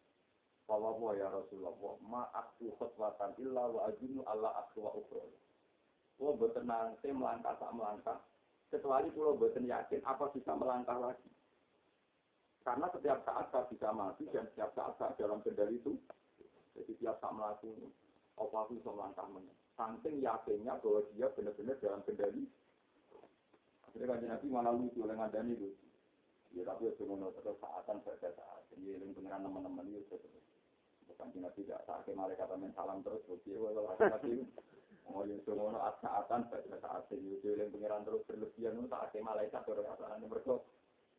Bahwa 0.71 1.13
ya 1.19 1.29
Rasulullah, 1.29 1.75
ma 2.07 2.31
aku 2.31 2.73
khutbatan 2.79 3.35
illa 3.43 3.69
wa 3.69 3.91
Allah 4.31 4.53
aku 4.65 4.87
wa 4.87 4.95
ukhra. 4.95 5.27
Wah 6.23 6.33
bertenang, 6.39 6.95
saya 7.03 7.13
melangkah 7.13 7.59
tak 7.59 7.75
melangkah, 7.75 8.23
kecuali 8.75 9.07
kalau 9.15 9.39
buatan 9.39 9.71
yakin 9.71 10.03
apa 10.03 10.35
bisa 10.35 10.51
melangkah 10.59 10.99
lagi. 10.99 11.31
Karena 12.67 12.91
setiap 12.91 13.23
saat 13.23 13.47
saya 13.55 13.71
bisa 13.71 13.89
mati 13.95 14.27
dan 14.35 14.51
setiap 14.51 14.75
saat 14.75 14.99
saya 14.99 15.15
dalam 15.21 15.39
kendali 15.47 15.79
itu, 15.79 15.95
jadi 16.75 16.93
tiap 16.99 17.17
saat 17.23 17.37
melakukan 17.37 17.93
apa 18.35 18.57
aku 18.67 18.73
bisa 18.75 18.91
melangkah 18.91 19.27
mana. 19.31 19.55
Saking 19.79 20.25
yakinnya 20.25 20.75
bahwa 20.83 21.07
dia 21.15 21.27
benar-benar 21.31 21.77
dalam 21.79 22.01
kendali. 22.03 22.43
Akhirnya 23.87 24.11
kan 24.11 24.27
Nabi 24.27 24.47
malah 24.51 24.75
lucu 24.75 24.99
oleh 25.07 25.15
ngadani 25.15 25.55
itu. 25.55 25.71
Ya 26.55 26.63
tapi 26.67 26.91
itu 26.91 27.03
menurut 27.07 27.35
terus 27.39 27.59
saatan 27.63 28.03
pada 28.03 28.31
saat. 28.33 28.63
Jadi 28.75 28.97
yang 28.97 29.15
pengiran 29.15 29.47
teman-teman 29.47 29.87
itu 29.91 30.03
terus. 30.11 30.45
Bukan 31.07 31.31
tidak 31.35 31.81
sakit 31.87 32.15
malaikat 32.17 32.51
salam 32.75 33.03
terus. 33.07 33.23
Jadi 33.29 33.55
kalau 33.55 33.95
Nabi 33.99 34.47
Oh 35.05 35.21
yang 35.29 35.41
semono 35.45 35.77
saatan 36.01 36.49
pada 36.49 36.77
saat 36.81 37.05
ini 37.13 37.37
itu 37.37 37.53
yang 37.53 37.69
pengiran 37.69 38.09
terus 38.09 38.25
berlebihan 38.25 38.81
itu 38.81 38.89
saat 38.89 39.13
malaikat 39.21 39.61
berkasaan 39.69 40.25
berkok. 40.25 40.65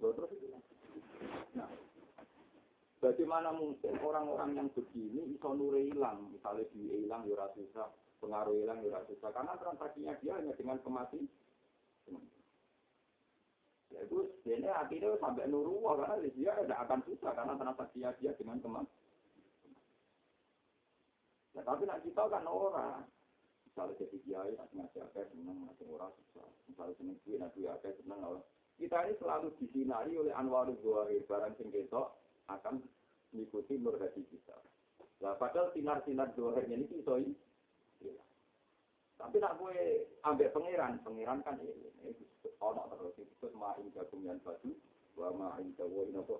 Lo 0.02 0.10
terus 0.18 0.34
itu. 0.34 0.50
Nah, 1.54 1.70
bagaimana 3.00 3.54
mungkin 3.54 3.94
orang-orang 4.02 4.58
yang 4.58 4.68
begini 4.74 5.38
iso 5.38 5.54
nure 5.54 5.86
hilang, 5.86 6.34
misalnya 6.34 6.66
duit 6.74 7.06
hilang 7.06 7.30
ya 7.30 7.46
susah, 7.54 7.88
pengaruh 8.20 8.58
hilang 8.58 8.82
ya 8.82 9.00
susah, 9.06 9.30
karena 9.30 9.54
transaksinya 9.62 10.14
dia 10.20 10.34
hanya 10.34 10.58
dengan 10.58 10.82
kemati. 10.82 11.22
Ya 13.94 14.00
itu 14.02 14.18
dia 14.44 14.74
akhirnya 14.76 15.16
sampai 15.22 15.48
nuruwa 15.48 15.96
karena 16.02 16.26
dia 16.34 16.52
tidak 16.58 16.80
akan 16.90 17.00
susah 17.06 17.32
karena 17.38 17.54
transaksinya 17.56 18.10
dia 18.18 18.34
dengan 18.36 18.58
kemati. 18.60 18.92
Ya, 21.56 21.64
tapi 21.64 21.88
nak 21.88 22.04
kita 22.04 22.24
kan 22.28 22.44
orang. 22.44 23.08
Misalnya 23.76 24.00
jadi 24.08 24.18
kiai, 24.24 24.56
nanti 24.56 24.74
ngasih 24.80 25.04
apa, 25.04 25.28
senang, 25.36 25.68
nanti 25.68 25.84
orang 25.92 26.08
susah. 26.16 26.48
Misalnya 26.72 26.96
senang 26.96 27.20
duit, 27.28 27.44
nanti 27.44 27.60
apa, 27.68 27.92
senang. 27.92 28.40
Kita 28.80 29.04
ini 29.04 29.20
selalu 29.20 29.52
disinari 29.60 30.16
oleh 30.16 30.32
Anwarul 30.32 30.80
Zuhari, 30.80 31.20
barang 31.28 31.60
sing 31.60 31.76
akan 32.48 32.80
mengikuti 33.36 33.76
nur 33.76 34.00
hati 34.00 34.24
kita. 34.32 34.56
Nah, 35.20 35.36
padahal 35.36 35.76
sinar-sinar 35.76 36.32
Zuhari 36.40 36.72
ini 36.72 36.88
kita 36.88 37.20
ini. 37.20 37.36
Tapi 39.20 39.44
nak 39.44 39.60
gue 39.60 40.08
ambil 40.24 40.56
pangeran, 40.56 41.04
pangeran 41.04 41.44
kan 41.44 41.60
ini. 41.60 41.92
Ini 42.00 42.16
ono 42.64 42.88
terus 42.96 43.20
itu 43.20 43.48
ma'in 43.60 43.92
jagungan 43.92 44.40
batu, 44.40 44.72
wa 45.20 45.36
ma'in 45.36 45.76
ini 45.76 46.16
apa, 46.16 46.36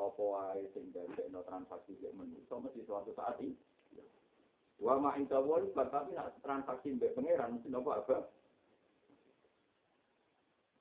apa 0.00 0.56
sing 0.72 0.96
dari 0.96 1.12
transaksi 1.28 1.92
yang 2.00 2.16
menurut, 2.16 2.48
mesti 2.48 2.80
suatu 2.88 3.12
saat 3.12 3.36
ini. 3.44 3.52
Wa 4.82 4.98
ma 4.98 5.14
inta 5.14 5.38
wali 5.38 5.70
tapi 5.70 6.18
transaksi 6.42 6.98
mbek 6.98 7.14
pangeran 7.14 7.54
mesti 7.54 7.70
nopo 7.70 7.94
apa? 7.94 8.26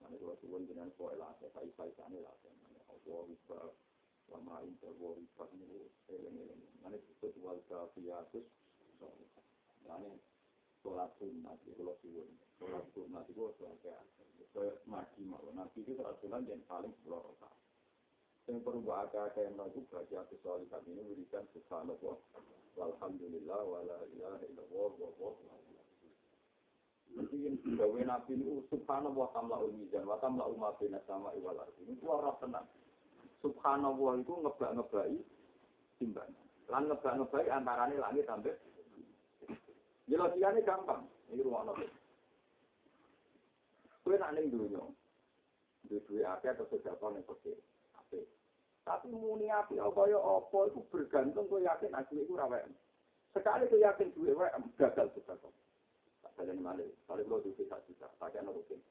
Mane 0.02 0.18
kula 0.18 0.34
suwun 0.42 0.66
jenengan 0.66 0.90
koe 0.98 1.14
lah 1.14 1.30
saya 1.38 1.70
sai 1.78 1.94
sane 1.94 2.18
lah. 2.18 2.34
Allah 2.90 3.22
bisa 3.30 3.62
wa 4.34 4.40
ma 4.42 4.58
inta 4.66 4.90
wali 4.98 5.22
niku 5.54 5.86
eleng-eleng. 6.10 6.66
Mane 6.82 6.98
disebut 6.98 7.38
wal 7.46 7.62
kafiyatus. 7.70 8.50
Mane 9.86 10.18
sholat 10.82 11.14
sunat 11.22 11.62
itu. 11.70 11.86
Sholat 12.58 12.86
sunat 12.98 13.26
itu 13.30 13.42
mati 14.90 15.22
mau. 15.30 15.46
Nabi 15.54 15.86
itu 15.86 15.94
sholat 15.94 16.18
sunat 16.26 16.42
yang 16.50 16.62
paling 16.66 16.90
sepuluh. 16.98 17.38
Yang 18.50 18.60
perlu 18.66 18.90
agak-agak 18.90 19.44
yang 19.46 19.56
lagu 19.60 19.80
baca 19.90 20.20
kecuali 20.30 20.66
kami 20.70 20.90
ini 20.98 21.04
berikan 21.14 21.46
subhanallah 21.54 22.18
Alhamdulillah 22.80 23.62
wala 23.68 23.98
ilaha 24.16 24.40
illallah 24.48 24.92
wa 24.98 25.32
gawe 27.82 28.02
nabi 28.08 28.32
ini 28.40 28.64
subhanallah 28.72 29.28
tamla'ul 29.36 29.76
mizan 29.76 30.08
wa 30.08 30.16
tamla'ul 30.24 30.56
ma 30.56 30.72
bina 30.80 31.02
sama 31.04 31.36
iwal 31.36 31.60
ardi. 31.60 31.84
Ini. 31.84 32.00
Subhanallah 33.42 34.12
itu 34.22 34.34
ngebak-ngebai 34.38 35.18
timbangan. 36.00 36.46
Lan 36.72 36.84
ngebak-ngebai 36.88 37.48
antarane 37.52 37.96
langit 38.00 38.26
sampai 38.30 38.56
Jelasiannya 40.12 40.68
gampang. 40.68 41.08
Ini 41.32 41.40
rumah 41.40 41.72
nabi. 41.72 41.88
Kue 44.04 44.16
nak 44.20 44.36
ning 44.36 44.52
dunia. 44.52 44.84
Duit-duit 45.88 46.28
akeh 46.28 46.52
atau 46.52 47.08
ning 47.16 47.24
fakir. 47.24 47.56
Apik. 48.12 48.28
Tapi 48.84 49.08
muni 49.08 49.48
api 49.48 49.80
apa 49.80 50.04
ya 50.12 50.20
apa 50.20 50.60
itu 50.68 50.84
bergantung 50.92 51.48
kau 51.48 51.64
yakin 51.64 51.96
aku 51.96 52.20
itu 52.20 52.36
rawe. 52.36 52.60
Sekali 53.32 53.72
kau 53.72 53.80
yakin 53.80 54.12
duwe 54.12 54.36
wae 54.36 54.52
gagal 54.76 55.08
juga 55.16 55.40
kok. 55.40 55.54
Tak 56.36 56.44
yang 56.44 56.60
mana. 56.60 56.84
Kalau 57.08 57.24
kau 57.24 57.40
duwe 57.40 57.64
tak 57.72 57.80
juta, 57.88 58.12
tak 58.20 58.36
ada 58.36 58.52
rukin. 58.52 58.84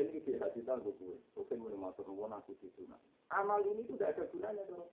Ini 0.00 0.24
kita 0.24 0.48
juta 0.56 0.80
gue 0.80 0.96
gue. 0.96 1.20
Rukin 1.36 1.60
mulai 1.60 1.76
masuk 1.76 2.08
rumah 2.08 2.40
aku 2.40 2.56
situ. 2.56 2.88
Amal 3.28 3.60
ini 3.68 3.84
tuh 3.84 4.00
tidak 4.00 4.16
ada 4.16 4.24
gunanya 4.32 4.64
dorong. 4.64 4.88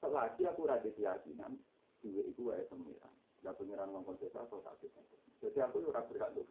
Selagi 0.00 0.42
aku 0.48 0.64
rada 0.64 0.88
keyakinan, 0.88 1.60
duwe 2.00 2.22
itu 2.32 2.48
wae 2.48 2.64
pengiran. 2.72 3.12
Ya 3.44 3.52
pengiran 3.52 3.92
ngomong 3.92 4.16
desa 4.16 4.40
atau 4.40 4.64
tak 4.64 4.80
Jadi 5.44 5.58
aku 5.60 5.84
ora 5.84 6.00
berhak 6.08 6.32
untuk 6.32 6.48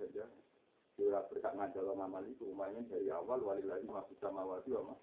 Ora 1.01 1.25
berhak 1.25 1.53
ngandel 1.57 1.89
ngamal 1.93 2.23
itu. 2.29 2.45
Umpamanya 2.49 2.85
dari 2.85 3.09
awal 3.09 3.41
walillahi 3.41 3.85
ma 3.89 4.05
bisa 4.05 4.29
mawati 4.29 4.69
wa 4.77 4.93
ma 4.93 4.95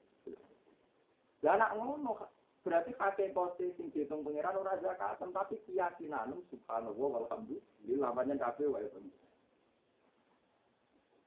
lah 1.41 1.57
anak 1.57 1.73
ngono 1.81 2.13
berarti 2.61 2.93
kakek 2.93 3.33
poste 3.33 3.73
sing 3.81 3.89
dihitung 3.89 4.21
pangeran 4.21 4.61
ora 4.61 4.77
zakatan 4.77 5.33
tapi 5.33 5.57
keyakinan 5.65 6.37
subhanallah 6.53 7.09
walhamdulillah 7.17 8.11
banyak 8.13 8.37
kabeh 8.37 8.69
wae 8.69 8.89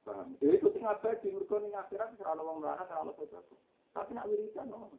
Paham? 0.04 0.36
Ya 0.38 0.52
itu 0.54 0.68
sing 0.70 0.84
abadi 0.84 1.32
mergo 1.32 1.56
ning 1.58 1.72
akhirat 1.74 2.14
ora 2.20 2.36
ono 2.36 2.42
wong 2.44 2.58
mlarat 2.60 2.86
ora 2.92 3.08
ono 3.08 3.12
sesuatu. 3.16 3.56
Tapi 3.96 4.12
nak 4.12 4.28
wiridan 4.28 4.68
no. 4.68 4.92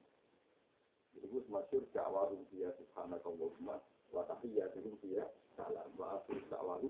Itu 1.14 1.46
masyhur 1.48 1.86
dakwaru 1.94 2.42
dia 2.50 2.74
subhanakallahumma 2.76 3.78
wa 4.12 4.22
tahiyyatuhum 4.26 4.98
fiya 5.00 5.30
salam 5.54 5.94
wa 5.96 6.20
akhir 6.20 6.42
dakwaru 6.50 6.90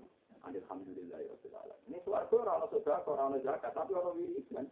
alhamdulillahi 0.54 1.26
rabbil 1.26 1.56
alamin. 1.58 1.86
Ini 1.90 1.98
suarga 2.06 2.34
ora 2.38 2.52
ono 2.62 2.66
sedekah 2.70 3.02
ora 3.10 3.22
ono 3.26 3.38
zakat 3.42 3.72
tapi 3.74 3.92
ono 3.96 4.10
wiridan. 4.14 4.66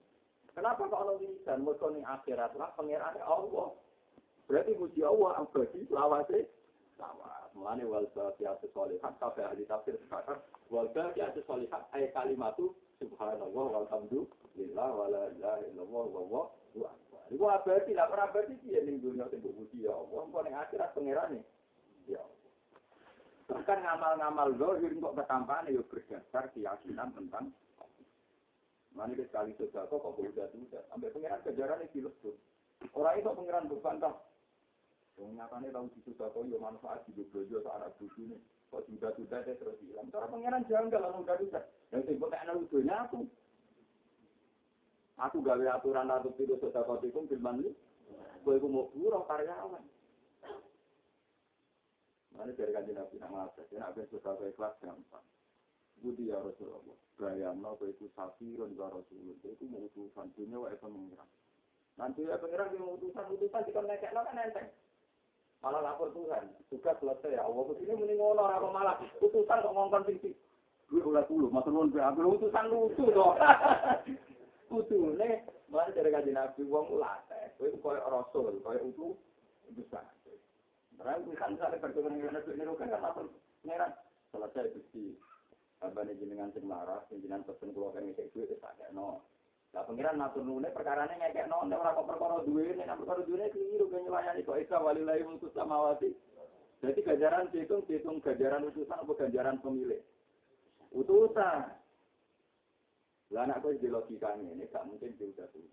Kenapa 0.55 0.87
kok 0.87 1.03
ono 1.03 1.13
wiridan? 1.19 1.59
Mergo 1.67 1.89
ning 1.91 2.05
akhirat 2.07 2.55
lah 2.55 2.71
pangerane 2.79 3.21
Allah. 3.25 3.75
Berarti 4.47 4.73
puji 4.79 5.01
Allah 5.03 5.43
abadi 5.43 5.81
lawase 5.91 6.39
lawas. 7.01 7.51
Mulane 7.55 7.85
wal 7.87 8.07
baqiyatu 8.15 8.67
sholihat 8.75 9.15
kabeh 9.19 9.47
ahli 9.47 9.63
tafsir 9.67 9.99
sepakat 9.99 10.39
wal 10.71 10.91
baqiyatu 10.91 11.43
sholihat 11.47 11.83
ay 11.95 12.11
kalimatu 12.15 12.75
subhanallah 12.99 13.67
walhamdulillah 13.79 14.89
wala 14.91 15.23
ilaha 15.35 15.63
illallah 15.71 16.05
wallahu 16.13 16.83
akbar. 16.83 17.23
Iku 17.31 17.45
abadi 17.51 17.93
lah 17.95 18.11
ora 18.11 18.31
abadi 18.31 18.55
piye 18.63 18.83
ning 18.85 19.03
dunya 19.03 19.27
sing 19.31 19.43
puji 19.43 19.87
ya 19.87 19.95
Allah. 19.95 20.19
Engko 20.29 20.39
ning 20.45 20.55
akhirat 20.55 20.95
pangerane 20.95 21.41
ya 22.07 22.21
Bahkan 23.45 23.79
ngamal-ngamal 23.85 24.57
zahir 24.57 24.93
kok 24.97 25.17
ketampane 25.21 25.69
yo 25.77 25.85
berdasar 25.85 26.49
keyakinan 26.57 27.13
tentang 27.13 27.53
Mana 28.95 29.11
sekali 29.19 29.51
sudah 29.59 29.91
kok 29.91 29.99
kok 29.99 30.23
udah 30.23 30.47
sudah. 30.55 30.83
Sampai 30.87 31.11
pengiran 31.11 31.43
kejaran 31.43 31.83
itu 31.83 32.07
tuh. 32.23 32.39
Orang 32.95 33.19
itu 33.19 33.27
pengiran. 33.27 33.67
Yang 35.19 35.31
nyatanya 35.35 35.69
tahu 35.75 35.87
di 35.91 36.01
sudah 36.07 36.31
kok 36.31 36.47
ya 36.47 36.59
manfaat 36.63 37.03
di 37.11 37.13
beberapa 37.19 37.59
saat 37.67 37.75
anak 37.83 37.91
buku 37.99 38.23
ini. 38.23 38.39
Kok 38.71 38.87
sudah 38.87 39.11
sudah 39.19 39.39
saya 39.43 39.59
terus 39.59 39.79
hilang. 39.83 40.07
Cara 40.15 40.31
pengiran 40.31 40.63
janggal 40.71 41.01
lalu 41.11 41.27
udah 41.27 41.37
sudah. 41.43 41.63
Yang 41.91 42.03
sibuk 42.07 42.31
kayak 42.31 42.43
anak 42.47 42.55
lucunya 42.63 42.95
aku. 43.03 43.21
Aku 45.15 45.37
gawe 45.43 45.65
aturan 45.75 46.11
atau 46.11 46.31
tidak 46.39 46.59
sudah 46.63 46.83
kau 46.87 46.99
tikung 47.03 47.27
filman 47.27 47.67
ini. 47.67 47.71
Gue 48.47 48.63
mau 48.63 48.91
buruh 48.95 49.27
karyawan. 49.27 49.83
Mana 52.35 52.51
dari 52.51 52.75
kanjeng 52.75 52.99
Nabi 52.99 53.17
nak 53.23 53.31
ngajar, 53.31 53.67
ya 53.71 53.79
nak 53.79 53.95
sudah 54.11 54.35
ikhlas 54.43 54.75
gampang. 54.83 55.23
Budi 56.03 56.29
ya 56.29 56.43
Rasulullah. 56.43 56.99
Bayangno 57.15 57.79
kowe 57.79 57.87
iku 57.87 58.11
safirun 58.19 58.75
ya 58.75 58.91
Rasulullah. 58.91 59.39
Iku 59.41 59.65
mau 59.71 59.87
utusan 59.87 60.35
dunia 60.35 60.59
wae 60.59 60.75
pengiran. 60.83 61.29
Nanti 61.95 62.27
ya 62.27 62.35
pengiran 62.43 62.75
yang 62.75 62.91
utusan 62.99 63.25
utusan 63.31 63.63
dikon 63.65 63.87
ngekekno 63.87 64.21
kan 64.27 64.43
enteng. 64.43 64.69
Malah 65.63 65.81
lapor 65.81 66.13
Tuhan, 66.13 66.45
juga 66.69 66.93
selesai 67.01 67.39
ya 67.39 67.47
Allah. 67.47 67.63
Ke 67.71 67.73
sini 67.81 67.97
mending 67.97 68.19
ngono 68.21 68.43
apa 68.45 68.69
malah 68.69 69.01
utusan 69.23 69.63
kok 69.65 69.73
ngongkon 69.73 70.05
sing 70.11 70.35
Gue 70.85 71.01
ulah 71.01 71.25
dulu, 71.25 71.49
matur 71.49 71.73
nuwun 71.73 71.97
aku 71.97 72.37
utusan 72.37 72.69
lucu 72.69 73.09
to. 73.09 73.29
Kudune 74.69 75.49
malah 75.73 75.89
dari 75.97 76.13
kaji 76.13 76.31
Nabi 76.37 76.61
wong 76.69 76.93
ulate. 76.93 77.57
Kowe 77.57 77.73
koyo 77.81 78.03
rasul, 78.05 78.61
utu 78.61 79.17
utusan. 79.73 80.05
Terus 80.95 81.39
kan 81.39 81.53
sampai 81.59 81.83
perjuangan 81.83 82.15
dengan 82.15 82.39
Nabi 82.39 82.51
ini 82.55 82.73
kan 82.79 82.89
lapor 82.91 83.27
pengiran 83.63 83.91
selesai 84.31 84.73
bukti 84.73 85.19
Abane 85.85 86.17
jenengan 86.17 86.49
sing 86.57 86.65
marah, 86.65 87.05
jenengan 87.13 87.45
pesen 87.45 87.77
kula 87.77 87.93
kan 87.93 88.09
ngekek 88.09 88.33
duit 88.33 88.49
wis 88.49 88.61
tak 88.63 88.73
kekno. 88.81 89.21
Lah 89.77 89.85
pengiran 89.85 90.17
natur 90.17 90.41
nune 90.41 90.73
perkarane 90.73 91.13
ngekekno 91.13 91.69
nek 91.69 91.77
ora 91.77 91.93
kok 91.93 92.09
perkara 92.09 92.41
duwe 92.41 92.73
nek 92.73 92.97
perkara 93.05 93.21
duwe 93.21 93.53
keliru 93.53 93.93
kan 93.93 94.01
nylayani 94.01 94.47
kok 94.49 94.57
isa 94.57 94.77
walillahi 94.81 95.29
mulku 95.29 95.53
samawati. 95.53 96.09
Jadi 96.81 97.01
ganjaran 97.05 97.53
dihitung 97.53 97.85
dihitung 97.85 98.17
ganjaran 98.25 98.65
utusan 98.65 98.97
apa 98.97 99.13
ganjaran 99.13 99.61
pemilik. 99.61 100.01
Utusan. 100.89 101.69
Lah 103.35 103.43
anak 103.45 103.61
kok 103.61 103.77
di 103.77 103.89
logikanya 103.93 104.57
ini 104.57 104.65
gak 104.73 104.89
mungkin 104.89 105.13
diudah 105.21 105.49
dulu. 105.53 105.69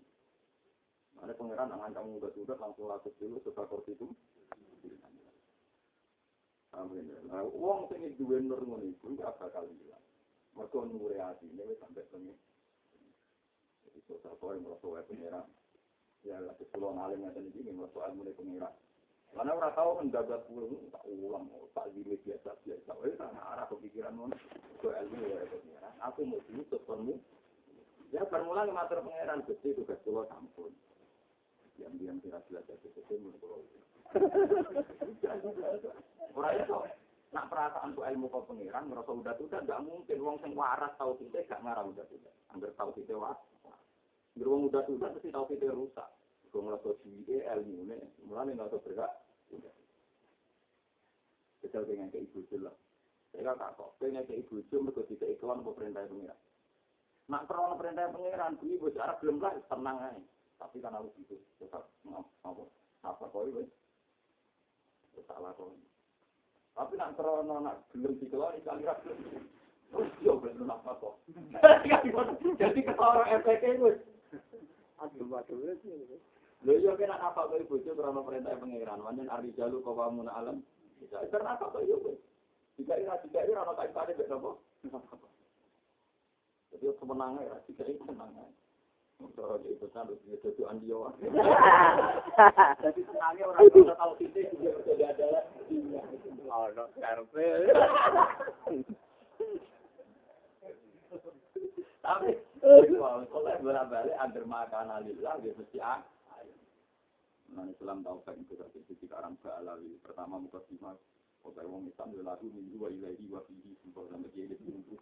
Mana 1.16 1.32
pengiran 1.32 1.72
kamu 1.72 2.20
udah 2.20 2.30
sudah 2.36 2.56
langsung 2.60 2.90
lakukan 2.90 3.16
dulu 3.16 3.40
korban 3.48 3.80
itu. 3.88 4.06
Amin. 6.72 7.04
Nah, 7.28 7.44
uang 7.44 7.92
sing 7.92 8.00
duwe 8.16 8.40
nur 8.40 8.64
ngono 8.64 8.88
iku 8.88 9.12
gak 9.12 9.36
bakal 9.36 9.68
hilang. 9.68 10.04
Mergo 10.56 10.88
nure 10.88 11.20
atine 11.20 11.68
wis 11.68 11.76
sampai 11.80 12.04
pengen. 12.08 12.36
Jadi 13.84 14.00
sosok 14.08 14.40
kok 14.40 14.56
yang 14.56 14.64
merasa 14.64 14.86
wae 14.88 15.04
pengira. 15.04 15.40
Ya 16.24 16.40
lagi 16.40 16.64
pulau 16.72 16.96
ngalim 16.96 17.24
ngaten 17.24 17.48
iki 17.52 17.72
merasa 17.72 18.08
ilmu 18.08 18.32
pengira. 18.32 18.72
Karena 19.32 19.56
ora 19.56 19.72
tau 19.72 19.96
mendapat 20.00 20.44
pulau 20.48 20.68
tak 20.92 21.04
ulang, 21.08 21.48
tak 21.76 21.88
diri 21.92 22.16
biasa 22.24 22.56
biasa. 22.64 22.90
Wes 23.04 23.20
ana 23.20 23.40
arah 23.52 23.68
kepikiran 23.68 24.16
ngono. 24.16 24.36
Kok 24.80 24.96
ilmu 24.96 25.16
wae 25.28 25.44
pengira. 25.44 25.88
Aku 26.08 26.24
mau 26.24 26.40
dulu 26.48 26.62
ketemu. 26.72 27.14
Ya 28.12 28.24
permulaan 28.28 28.72
matur 28.72 29.00
pangeran 29.04 29.44
Gusti 29.44 29.72
tugas 29.72 30.00
kula 30.04 30.28
sampun. 30.28 30.72
Yang 31.82 31.94
dia 31.98 32.12
tidak 32.22 32.42
jelas 32.46 32.64
jadi 32.70 32.88
itu 32.94 33.14
menurut 33.18 33.66
itu 36.54 36.78
nak 37.32 37.48
perasaan 37.48 37.96
tuh 37.96 38.04
ilmu 38.04 38.28
kau 38.28 38.44
pengiran 38.44 38.86
merasa 38.86 39.10
udah 39.10 39.34
udah 39.34 39.60
nggak 39.64 39.80
mungkin 39.82 40.18
wong 40.20 40.36
sing 40.44 40.52
waras 40.52 40.92
tahu 41.00 41.16
kita 41.16 41.42
gak 41.48 41.64
ngarang 41.64 41.90
udah 41.90 42.04
udah 42.04 42.34
hampir 42.52 42.70
tahu 42.76 42.90
kita 42.94 43.16
waras 43.16 43.40
hampir 44.30 44.46
wong 44.46 44.68
udah 44.68 44.84
udah 44.84 45.08
pasti 45.16 45.32
tahu 45.32 45.44
kita 45.50 45.72
rusak 45.72 46.08
gue 46.52 46.60
ngerasa 46.60 46.88
dia 47.24 47.56
ilmu 47.56 47.88
nih 47.88 48.00
mulai 48.28 48.52
nggak 48.52 48.68
tahu 48.68 48.84
bergerak 48.84 49.12
Kecil 51.62 51.86
dengan 51.86 52.10
ke 52.10 52.18
ibu 52.18 52.42
jelas. 52.50 52.74
Saya 53.30 53.54
kata 53.54 53.78
kok, 53.78 53.94
pengen 54.02 54.26
ke 54.26 54.34
ibu 54.34 54.58
jelas 54.66 54.82
mereka 54.82 55.06
tidak 55.06 55.28
iklan 55.38 55.62
perintah 55.62 56.02
pengiran. 56.10 56.40
Nak 57.30 57.42
perlu 57.46 57.74
perintah 57.78 58.10
pengiran, 58.10 58.58
ibu 58.58 58.86
cara 58.90 59.14
belum 59.22 59.38
lah 59.38 59.54
tenang 59.70 59.98
aja. 60.02 60.22
Tapi 60.62 60.78
kan 60.78 60.94
harus 60.94 61.10
itu 61.18 61.34
tetap 61.58 61.90
apa 62.46 62.62
apa 63.02 63.24
kau 63.34 63.50
itu 63.50 63.66
salah 65.26 65.50
kau. 65.58 65.74
Tapi 66.78 66.94
nak 66.94 67.18
terus 67.18 67.42
nak 67.42 67.82
belum 67.90 68.14
dikeluar 68.22 68.54
kali 68.62 68.86
belum. 68.86 69.18
Terus 69.90 70.10
yo 70.22 70.38
belum 70.38 70.70
apa 70.70 70.94
kok. 71.02 71.18
Jadi 72.62 72.80
ketara 72.86 73.22
efek 73.34 73.66
itu. 73.66 73.90
Aduh, 75.02 75.34
aduh, 75.34 75.74
Lho 76.62 76.78
yo 76.78 76.94
kena 76.94 77.18
apa 77.18 77.50
kok 77.50 77.58
ibu 77.58 77.74
itu 77.82 77.90
karena 77.98 78.22
perintah 78.22 78.54
pengiran. 78.54 79.02
Wanen 79.02 79.26
ari 79.26 79.50
jalu 79.58 79.82
kau 79.82 79.98
bangun 79.98 80.30
alam. 80.30 80.62
Karena 81.10 81.58
apa 81.58 81.74
kok 81.74 81.82
yo 81.82 81.98
Jika 82.78 82.96
ini 82.96 83.10
jika 83.28 83.44
ini 83.44 83.52
orang 83.52 83.76
kait 83.76 83.92
kait 83.92 84.16
beda 84.16 84.38
apa? 84.38 84.50
Jadi 86.72 86.88
kemenangan 86.96 87.44
ya, 87.44 87.56
jika 87.68 87.84
ini 87.84 88.00
kemenangan. 88.00 88.48
Cara 89.32 89.56
itu 89.66 89.86
kan. 89.90 91.14
Jadi 92.82 93.00
senangnya 93.06 93.44
orang 93.46 93.66
orang 93.70 93.96
tahu 93.96 94.12
kita 94.18 94.38
juga 94.54 94.70
sudah 94.86 95.08
ada 95.14 95.26
Oh, 96.52 96.68
no, 96.76 96.84
karpe. 97.00 97.46
Tapi 102.02 102.30
kalau 102.68 103.24
bolak 103.62 103.86
balik 103.88 104.16
makan 104.44 104.86
alillah 104.90 105.34
dia 105.40 105.52
mesti 105.56 105.78
ah. 105.80 106.04
Nah 107.52 107.68
Islam 107.68 108.00
tahu 108.04 108.20
kan 108.24 108.36
itu 108.36 108.56
dari 108.56 108.80
sisi 108.88 109.06
orang 109.12 109.36
balawi 109.44 109.96
pertama 110.00 110.40
muka 110.40 110.60
simak 110.68 110.96
Oke, 111.42 111.58
wong 111.66 111.90
Islam 111.90 112.14
lagu 112.22 112.46
minggu 112.46 112.78
wa 112.78 112.86
ilahi 112.86 113.26
wa 113.26 113.42
fihi 113.50 113.74
simpel 113.82 114.06
sampai 114.14 114.30
dia 114.30 114.46
itu 114.46 114.62
minggu. 114.62 114.94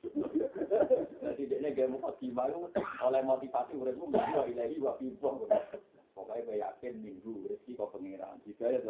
Jadi 1.20 1.42
dia 1.52 1.68
gak 1.76 1.92
mau 1.92 2.08
oleh 3.04 3.22
motivasi 3.28 3.76
uripmu 3.76 4.08
minggu 4.08 4.34
wa 4.40 4.46
ilahi 4.48 4.76
wa 4.80 4.96
fihi. 4.96 5.20
Pokoknya 6.16 6.44
gue 6.48 6.56
yakin 6.64 6.94
minggu 7.00 7.32
rezeki 7.44 7.76
kau 7.76 7.92
pangeran. 7.92 8.40
Jika 8.48 8.72
ya 8.72 8.80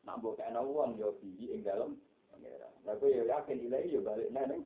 nak 0.00 0.16
mbok 0.16 0.40
kena 0.40 0.64
uang 0.64 0.96
yo 0.96 1.12
fihi 1.20 1.60
dalam 1.60 2.00
pangeran. 2.32 2.72
Lah 2.88 2.96
gue 2.96 3.20
yakin 3.20 3.58
ilahi 3.60 3.92
yo 3.92 4.00
balik 4.00 4.32
neng. 4.32 4.64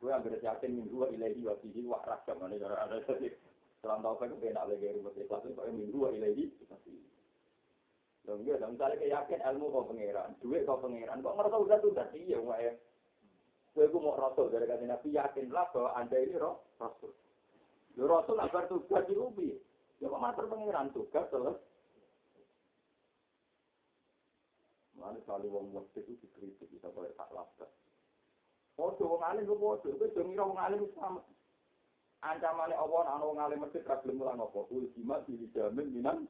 Gue 0.00 0.10
ambil 0.16 0.40
yakin 0.40 0.80
minggu 0.80 0.96
wa 0.96 1.08
ilahi 1.12 1.44
wa 1.44 1.54
fihi 1.60 1.84
wa 1.84 2.00
rakam 2.08 2.40
mana 2.40 2.56
ada 2.56 3.04
tadi. 3.04 3.28
Selang 3.84 4.00
kan 4.00 4.32
gue 4.32 4.48
lagi 4.48 4.96
rumah 4.96 5.12
ikhlas 5.12 5.44
itu 5.44 5.60
minggu 5.76 5.98
wa 6.00 6.08
ilahi 6.08 6.48
wa 6.72 6.76
fihi. 6.88 7.04
Dong 8.28 8.44
ya, 8.44 8.60
misalnya 8.60 9.00
yakin 9.00 9.40
ilmu 9.40 9.72
kau 9.72 9.88
pangeran, 9.88 10.36
duit 10.44 10.68
kau 10.68 10.76
pangeran, 10.76 11.24
kok 11.24 11.34
ngerasa 11.40 11.56
udah 11.56 11.78
tuh 11.80 11.92
tadi 11.96 12.28
ya, 12.28 12.38
wah 12.38 12.60
ya. 12.60 12.76
Gue 13.72 13.88
mau 13.96 14.18
rasul 14.18 14.52
dari 14.52 14.66
kata 14.68 14.84
nabi 14.84 15.14
yakinlah 15.14 15.72
bahwa 15.72 15.90
anda 15.96 16.18
ini 16.20 16.36
roh 16.36 16.60
rasul. 16.76 17.16
Lo 17.96 18.04
rasul 18.10 18.36
agar 18.36 18.68
tugas 18.68 19.08
di 19.08 19.16
ubi, 19.16 19.56
ya 20.02 20.12
kok 20.12 20.20
mater 20.20 20.44
pangeran 20.44 20.92
tugas 20.92 21.24
terus. 21.32 21.58
Mana 25.00 25.16
kali 25.24 25.48
wong 25.48 25.72
waktu 25.72 26.04
itu 26.04 26.12
dikritik 26.20 26.68
bisa 26.68 26.92
boleh 26.92 27.08
tak 27.16 27.32
lapar. 27.32 27.72
Oh, 28.76 28.92
wong 29.00 29.22
alim 29.24 29.48
gue 29.48 29.56
bodoh, 29.56 29.96
gue 29.96 30.12
dengar 30.12 30.44
wong 30.44 30.60
alim 30.60 30.84
sama. 30.92 31.24
Ancamannya 32.20 32.76
Allah, 32.76 33.16
anak 33.16 33.26
wong 33.32 33.40
alim 33.40 33.64
mesti 33.64 33.80
teragilum 33.80 34.20
mulang 34.20 34.44
apa? 34.44 34.60
Ultima 34.68 35.24
dijamin 35.24 35.88
minang 35.88 36.28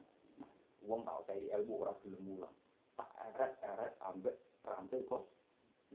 wong 0.85 1.05
tau 1.05 1.21
cari 1.29 1.45
ilmu 1.49 1.85
ora 1.85 1.93
gelem 2.01 2.21
mulang. 2.25 2.55
Tak 2.97 3.09
eret-eret 3.31 3.93
ambek 4.05 4.35
rantai 4.65 5.05
kos. 5.05 5.25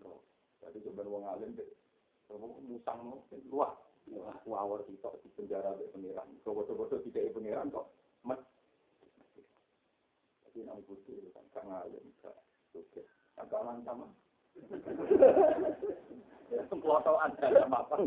No. 0.03 0.23
Jadi 0.63 0.83
coba 0.91 1.03
wong 1.07 1.25
alim 1.27 1.55
deh. 1.59 1.69
Coba 2.31 2.47
musang 2.63 3.01
no, 3.07 3.27
luah. 3.51 3.75
Wawar 4.47 4.87
sitok 4.87 5.19
di 5.23 5.29
penjara 5.35 5.75
be 5.75 5.91
pengiran. 5.91 6.31
Coba-coba 6.47 7.03
tidak 7.03 7.35
pengiran 7.35 7.75
kok. 7.75 7.91
Met. 8.23 8.39
Jadi 10.47 10.63
nang 10.63 10.79
butuh 10.87 11.19
kan 11.35 11.45
kang 11.51 11.69
alim. 11.71 12.07
Oke. 12.75 13.03
Agak 13.37 13.63
lancam. 13.67 14.15
Semploto 16.71 17.19
ada 17.27 17.67
apa? 17.67 17.97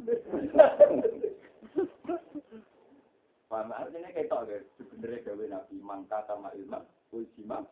Paham 3.49 3.73
artinya 3.73 4.13
tau 4.29 4.45
deh, 4.45 4.62
sebenarnya 4.77 5.25
gawe 5.25 5.45
nabi 5.49 5.81
mangka 5.81 6.21
sama 6.29 6.53
ilmu, 6.53 6.85
ujima, 7.09 7.65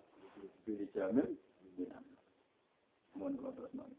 pilih 0.66 0.90
jamin, 0.90 1.38
mohon 3.13 3.38
terus 3.38 3.73
nol. 3.78 3.90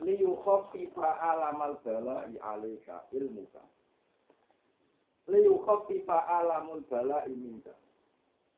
Liu 0.00 0.32
khofifa 0.40 1.20
alamal 1.20 1.76
bala 1.84 2.24
i 2.26 2.36
alika 2.40 3.04
ilmuka. 3.12 3.60
Liu 5.28 5.60
khofifa 5.62 6.26
alamul 6.26 6.82
bala 6.88 7.22
i 7.28 7.34
minka. 7.36 7.76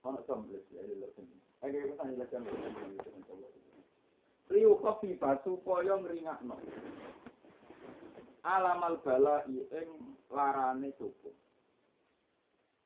Mana 0.01 0.21
sambil 0.29 0.61
ya, 0.73 0.81
ini 0.85 1.01
lepas 1.01 1.19
ini. 1.19 1.37
Kita 1.65 1.97
tanya 1.97 2.25
lepas 2.25 2.45
Liu 4.53 4.73
khofifa 4.79 5.41
supaya 5.45 5.99
ngringakno. 5.99 6.57
Alamal 8.45 9.01
bala 9.01 9.41
ing 9.49 9.89
larane 10.29 10.93
cukup. 11.01 11.33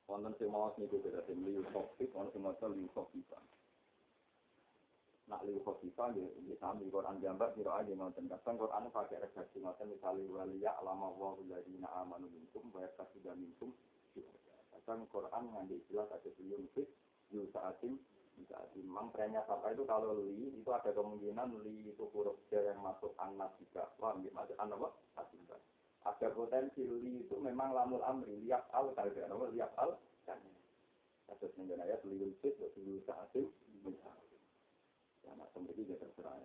Wonten 0.09 0.33
sing 0.39 0.49
maos 0.49 0.73
niku 0.79 1.03
beda 1.05 1.21
sing 1.27 1.43
liyu 1.45 1.61
khofif, 1.75 2.09
wonten 2.15 2.33
sing 2.33 2.43
maca 2.47 2.67
liyu 2.71 2.89
khofifa. 2.95 3.37
Nak 5.29 5.45
liyu 5.45 5.61
khofifa 5.61 6.15
ya 6.17 6.25
ini 6.41 6.57
sami 6.57 6.89
Quran 6.89 7.21
gambar 7.21 7.53
sira 7.53 7.85
aja 7.85 7.93
nonton 7.93 8.31
kadang 8.31 8.57
Quran 8.57 8.89
pakai 8.89 9.21
redaksi 9.21 9.61
ngoten 9.61 9.93
misale 9.93 10.25
waliya 10.33 10.79
alama 10.81 11.13
wa 11.13 11.37
alladziina 11.37 11.91
amanu 12.01 12.31
minkum 12.33 12.65
wa 12.73 12.81
yakasuda 12.81 13.37
minkum. 13.37 13.75
Kadang 14.73 15.05
Quran 15.13 15.45
ngandi 15.53 15.77
istilah 15.85 16.09
kata 16.09 16.33
liyu 16.41 16.65
fit 16.73 16.89
yu 17.29 17.45
saatin 17.53 18.01
saat 18.47 18.71
imam 18.79 19.11
trennya 19.11 19.43
sampai 19.51 19.75
itu 19.75 19.83
kalau 19.89 20.15
li 20.15 20.55
itu 20.55 20.71
ada 20.71 20.95
kemungkinan 20.95 21.65
li 21.67 21.91
itu 21.91 22.05
huruf 22.15 22.39
jar 22.53 22.63
yang 22.63 22.79
masuk 22.85 23.17
anak 23.19 23.51
juga. 23.59 23.91
Paham 23.99 24.23
ya 24.23 24.31
masuk 24.31 24.55
anak 24.61 24.79
apa? 24.79 24.89
Asingkan 25.25 25.61
ada 26.07 26.29
potensi 26.31 26.87
li 26.87 27.27
itu 27.27 27.37
memang 27.43 27.75
lamul 27.75 28.05
amri 28.07 28.39
liap 28.47 28.71
al 28.71 28.95
kalau 28.95 29.13
apa 29.13 29.47
liap 29.51 29.73
al. 29.77 29.99
Kan 30.23 30.39
kasus 31.29 31.53
dengan 31.59 31.85
ayat 31.85 32.01
li 32.07 32.17
ulfit 32.23 32.55
waktu 32.63 32.81
li 32.85 33.03
saatin 33.05 33.49
ya 35.27 35.33
nak 35.37 35.53
sendiri 35.53 35.85
dia 35.85 36.01
terserah 36.01 36.37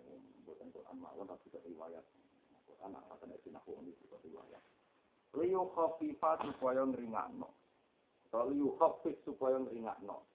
bukan 0.43 0.67
Quran 0.73 0.97
malam 0.99 1.23
tapi 1.29 1.47
juga 1.47 1.63
riwayat. 1.63 2.03
Quran 2.67 2.95
akan 2.95 3.27
ada 3.31 3.37
sinaku 3.45 3.79
ini 3.79 3.95
juga 4.01 4.19
riwayat. 4.23 4.63
Liu 5.33 5.63
khafifat 5.71 6.43
ngringakno 6.61 7.49
atau 8.33 8.49
liu 8.49 8.73
khafif 8.81 9.13
supaya 9.23 9.61
ngringakno 9.61 10.32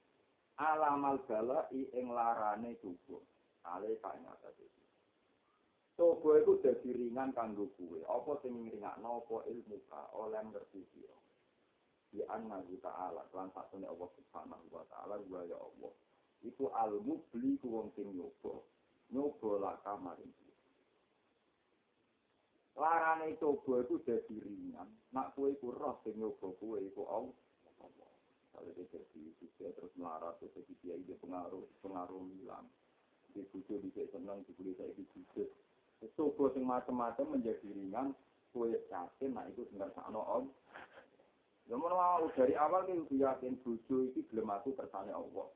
alamal 0.59 1.23
bala 1.25 1.71
ing 1.71 2.11
larane 2.11 2.75
tubuh. 2.83 3.23
Ale 3.63 3.95
kae 4.03 4.19
ngatas 4.23 4.57
iki. 4.59 4.85
Tubuh 5.95 6.39
iku 6.43 6.59
dadi 6.63 6.91
ringan 6.95 7.35
kanggo 7.35 7.71
kuwe. 7.79 8.03
Apa 8.07 8.43
sing 8.43 8.55
ngringakno 8.55 9.23
apa 9.23 9.37
ilmu 9.51 9.79
ka 9.87 10.11
oleh 10.19 10.43
ngerti 10.51 10.83
sira. 10.95 11.19
Di 12.09 12.25
anna 12.25 12.65
ta'ala 12.65 13.23
lan 13.35 13.53
satune 13.53 13.85
Allah 13.85 14.09
Subhanahu 14.17 14.67
wa 14.73 14.85
taala 14.89 15.21
wa 15.21 15.43
ya 15.45 15.59
Allah. 15.59 15.93
Iku 16.43 16.71
almu 16.73 17.23
beli 17.31 17.59
ku 17.61 17.69
wong 17.69 17.93
sing 17.95 18.09
nyoba. 18.15 18.63
Nyoba 19.13 19.51
lak 19.61 19.77
kamar. 19.85 20.19
Larane 22.79 23.35
tubuh 23.37 23.85
iku 23.85 24.01
dadi 24.07 24.39
ringan. 24.39 24.89
Nak 25.13 25.37
kuwe 25.37 25.55
iku 25.55 25.75
roh 25.77 26.01
sing 26.07 26.17
nyoba 26.17 26.47
kuwe 26.57 26.83
iku 26.89 27.05
Allah. 27.11 27.37
Kalau 28.59 28.75
dia 28.75 28.87
jadi 28.91 29.23
juga 29.39 29.71
terus 29.79 29.93
melarat 29.95 30.35
terus 30.43 30.51
jadi 30.59 30.73
dia 30.83 30.95
ide 30.99 31.15
pengaruh 31.23 31.63
pengaruh 31.79 32.27
hilang. 32.35 32.67
Di 33.31 33.47
bucu 33.55 33.79
bisa 33.79 34.03
senang 34.11 34.43
di 34.43 34.53
kulit 34.59 34.75
saya 34.75 34.91
itu 35.99 36.31
bos 36.35 36.55
yang 36.55 36.67
macam-macam 36.67 37.39
menjadi 37.39 37.67
ringan 37.71 38.15
kue 38.55 38.71
yakin 38.91 39.31
nah 39.35 39.47
itu 39.47 39.63
sebenarnya 39.71 39.95
sana 39.95 40.19
om. 40.19 40.51
Ya 41.71 41.77
mau 41.77 42.27
dari 42.35 42.55
awal 42.59 42.87
kan 42.87 43.03
udah 43.07 43.19
yakin 43.35 43.61
bucu 43.63 44.11
itu 44.11 44.21
belum 44.35 44.51
aku 44.51 44.75
kersane 44.75 45.15
Allah. 45.15 45.47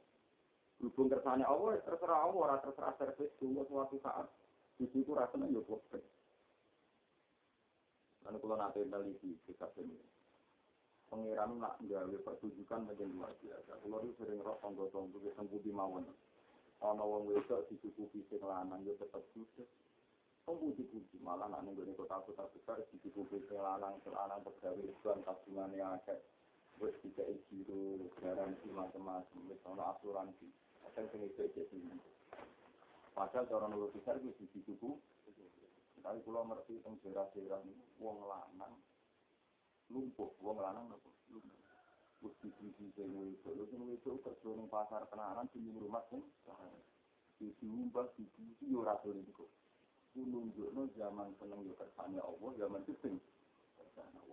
Hubung 0.79 1.11
kersane 1.11 1.43
Allah 1.43 1.79
terserah 1.83 2.27
Allah 2.27 2.59
terserah 2.63 2.95
servis 2.99 3.31
dulu 3.39 3.67
suatu 3.67 3.99
saat. 4.03 4.31
Bucu 4.79 5.03
itu 5.03 5.13
rasanya 5.15 5.51
ya 5.51 5.63
bobrek 5.63 6.03
Lalu 8.23 8.39
kalau 8.39 8.57
nanti 8.59 8.81
neliti 8.87 9.35
kita 9.47 9.67
sendiri 9.75 10.22
Pangeran 11.13 11.61
nak 11.61 11.77
gawe 11.85 12.17
pertunjukan 12.25 12.89
menjadi 12.89 13.13
luar 13.13 13.37
biasa. 13.45 13.77
Kulo 13.85 14.01
itu 14.01 14.17
sering 14.17 14.41
roh 14.41 14.57
tonggo-tonggo 14.65 15.21
wis 15.21 15.37
sembudi 15.37 15.69
mawon. 15.69 16.09
Ana 16.81 17.05
wong 17.05 17.29
wedok 17.29 17.69
dicukupi 17.69 18.25
sing 18.33 18.41
lanang 18.41 18.81
yo 18.89 18.97
tetep 18.97 19.21
sukses. 19.37 19.69
Pembuji-puji 20.49 21.21
malah 21.21 21.53
nak 21.53 21.69
ning 21.69 21.77
gone 21.77 21.93
kota-kota 22.01 22.49
besar 22.57 22.81
dicukupi 22.89 23.45
sing 23.45 23.61
lanang, 23.61 24.01
sing 24.01 24.17
lanang 24.17 24.41
pegawai 24.41 24.89
iklan 24.89 25.21
tabungane 25.21 25.85
akeh. 26.01 26.17
Wis 26.81 26.97
dikei 27.05 27.37
giro, 27.53 28.09
garansi 28.17 28.73
macam-macam, 28.73 29.53
wis 29.53 29.61
ana 29.69 29.93
asuransi. 29.93 30.49
Kadang 30.81 31.13
sing 31.13 31.29
itu 31.29 31.45
jadi 31.53 31.79
Padahal 33.13 33.45
cara 33.53 33.69
nurut 33.69 33.93
besar 33.93 34.17
itu 34.17 34.33
dicukupi. 34.41 34.97
Tapi 36.01 36.25
kalau 36.25 36.49
ngerti 36.49 36.81
tentang 36.81 36.97
daerah-daerah 37.05 37.61
wong 38.01 38.17
lanang 38.25 38.81
lumpuh 39.93 40.33
wong 40.41 40.57
lanang 40.57 40.89
nopo 40.89 41.13
wis 42.25 42.35
dibiji 42.41 42.89
sing 42.97 43.13
itu 43.13 43.49
lho 43.53 43.65
sing 43.69 43.83
itu 43.93 44.11
kerja 44.25 44.51
ning 44.57 44.67
pasar 44.73 45.05
kenalan 45.13 45.45
di 45.53 45.61
rumah 45.77 46.01
sing 46.09 46.23
di 47.37 47.53
diumbah 47.61 48.09
dibiji 48.17 48.73
ora 48.73 48.97
zaman 50.97 51.29
seneng 51.37 51.61
yo 51.69 51.75
kersane 51.77 52.19
Allah 52.19 52.51
zaman 52.57 52.81
sing 52.89 53.21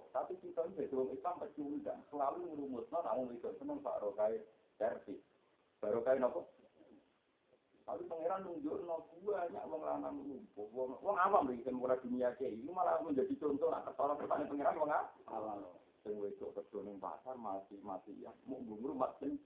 tapi 0.09 0.33
kita 0.41 0.65
ini 0.65 0.73
beda 0.73 0.95
wong 0.95 1.09
Islam 1.13 1.35
pecundang 1.37 2.01
selalu 2.09 2.37
nek 2.47 2.55
wong 2.57 3.29
itu 3.35 3.49
seneng 3.59 3.77
Pak 3.83 3.99
Rokai 4.01 4.41
servis 4.79 5.21
Barokai 5.79 6.19
nopo 6.19 6.58
Tapi 7.89 8.05
pangeran 8.05 8.45
nunjuk 8.45 8.85
no 8.85 9.01
banyak 9.25 9.65
wong 9.65 9.81
lanang 9.81 10.21
lumpuh, 10.21 10.69
wong 10.69 10.93
wong 11.01 11.17
awam 11.17 11.49
lagi 11.49 11.65
kan 11.65 11.73
murah 11.73 11.97
dunia 11.97 12.37
kayak 12.37 12.53
ini 12.53 12.69
malah 12.69 13.01
menjadi 13.01 13.33
contoh 13.41 13.73
nak 13.73 13.89
ketolong 13.89 14.21
kepada 14.21 14.45
pangeran 14.45 14.77
wong 14.77 14.93
awam. 15.25 15.57
Sing 16.05 16.21
wedok 16.21 16.53
kerja 16.53 16.85
ning 16.85 17.01
pasar 17.01 17.33
masih 17.33 17.81
mati 17.81 18.13
ya, 18.21 18.29
mau 18.45 18.61
bumbu 18.61 18.93
mati. 18.93 19.41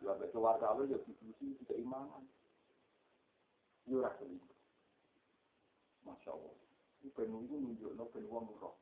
Ya 0.00 0.16
betul 0.16 0.40
warga 0.40 0.72
awal 0.72 0.88
ya 0.88 0.96
diskusi 1.04 1.52
tidak 1.60 1.84
imangan. 1.84 2.24
Yo 3.84 4.00
ora 4.00 4.16
selingkuh. 4.16 4.56
Masya 6.08 6.32
Allah. 6.32 6.56
Ini 7.04 7.12
penuh 7.12 7.44
itu 7.44 7.56
nunjuk 7.60 7.92
no 7.92 8.08
penuh 8.08 8.32
wong 8.32 8.48
roh. 8.56 8.80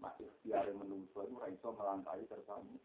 Mak 0.00 0.16
ikhtiar 0.16 0.64
menungso 0.72 1.28
itu 1.28 1.36
raiso 1.36 1.76
melantai 1.76 2.24
tersami. 2.24 2.80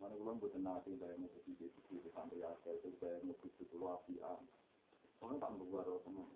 Mana 0.00 0.16
belum 0.16 0.40
buat 0.40 0.56
nanti 0.56 0.96
saya 0.96 1.12
mau 1.20 1.28
pergi 1.28 1.52
di 1.60 1.68
situ 1.68 2.08
sampai 2.16 2.40
akhir 2.40 2.80
itu 2.80 2.88
saya 2.96 3.20
mau 3.20 3.36
pergi 3.36 3.62
ke 3.68 3.76
luar 3.76 4.00
apian. 4.00 4.40
Soalnya 5.20 5.44
tak 5.44 5.52
mau 5.60 5.68
buat 5.68 5.84
teman. 5.84 6.28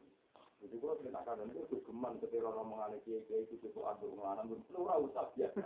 Jadi 0.61 0.77
kalau 0.81 0.97
kita 1.01 1.21
kadang 1.25 1.49
itu 1.53 1.77
geman 1.85 2.13
ketika 2.21 2.49
orang 2.49 2.69
mengalami 2.69 3.01
kiai 3.09 3.25
kiai 3.25 3.45
itu 3.49 3.57
itu 3.57 3.81
ada 3.85 4.05
mengalami 4.05 4.61
belum 4.69 4.85
ora 4.85 5.01
usah 5.01 5.29
biasa. 5.33 5.61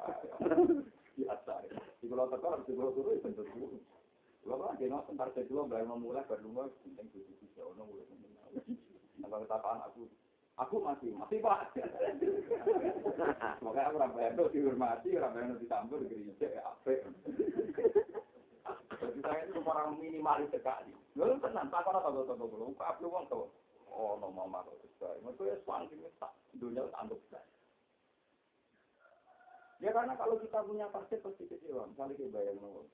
Biasa. 1.19 1.55
Di 1.99 2.07
kalau 2.07 2.31
tekor 2.31 2.63
di 2.63 2.73
kalau 2.79 2.95
turun 2.95 3.19
itu 3.19 3.31
tentu. 3.35 3.79
Kalau 4.47 4.71
kan 4.79 5.15
partai 5.19 5.45
dua 5.51 5.67
bayar 5.67 5.91
memulai 5.91 6.23
berdua 6.31 6.71
penting 6.83 7.11
itu 7.27 7.35
bisa 7.43 7.67
orang 7.67 7.91
mulai. 7.91 8.07
Nah 9.19 9.29
ketapaan 9.43 9.83
aku 9.91 10.07
Aku 10.59 10.83
masih, 10.83 11.15
masih 11.15 11.39
pak. 11.39 11.71
Makanya 13.63 13.89
aku 13.95 13.97
ramai 14.03 14.27
itu 14.35 14.45
dihormati, 14.51 15.15
ramai 15.15 15.47
itu 15.47 15.63
ditambah 15.63 15.99
di 16.03 16.35
gereja, 16.35 16.67
apik. 16.67 17.07
Jadi 18.99 19.19
saya 19.23 19.47
itu 19.47 19.63
orang 19.63 19.95
minimalis 20.03 20.51
sekali. 20.51 20.91
Lalu 21.15 21.39
tenang, 21.39 21.71
tak 21.71 21.87
kena 21.87 22.03
tahu-tahu 22.03 22.51
dulu. 22.51 22.75
Aku 22.75 23.07
uang 23.07 23.31
tahu. 23.31 23.47
Oh, 23.95 24.19
no 24.19 24.35
mama 24.35 24.67
kok 24.67 24.79
sesuai. 24.83 25.23
Mereka 25.23 25.43
ya 25.47 25.57
suang 25.63 25.87
sih, 25.91 25.99
tak 26.19 26.35
dunia 26.59 26.87
tanduk 26.91 27.19
Ya 29.79 29.95
karena 29.95 30.19
kalau 30.19 30.43
kita 30.43 30.59
punya 30.67 30.91
partai 30.91 31.23
pasti 31.23 31.47
kecewa. 31.47 31.87
Misalnya 31.87 32.19
kita 32.19 32.35
bayang 32.35 32.59
no, 32.59 32.91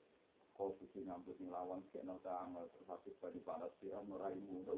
kau 0.55 0.71
suci 0.79 1.03
nyambut 1.03 1.35
ngelawan 1.35 1.83
kayak 1.91 2.07
no 2.07 2.15
tanggal 2.23 2.63
terus 2.71 2.87
habis 2.87 3.11
bani 3.19 3.43
panas 3.43 3.75
dia 3.83 3.99
meraimu. 4.07 4.63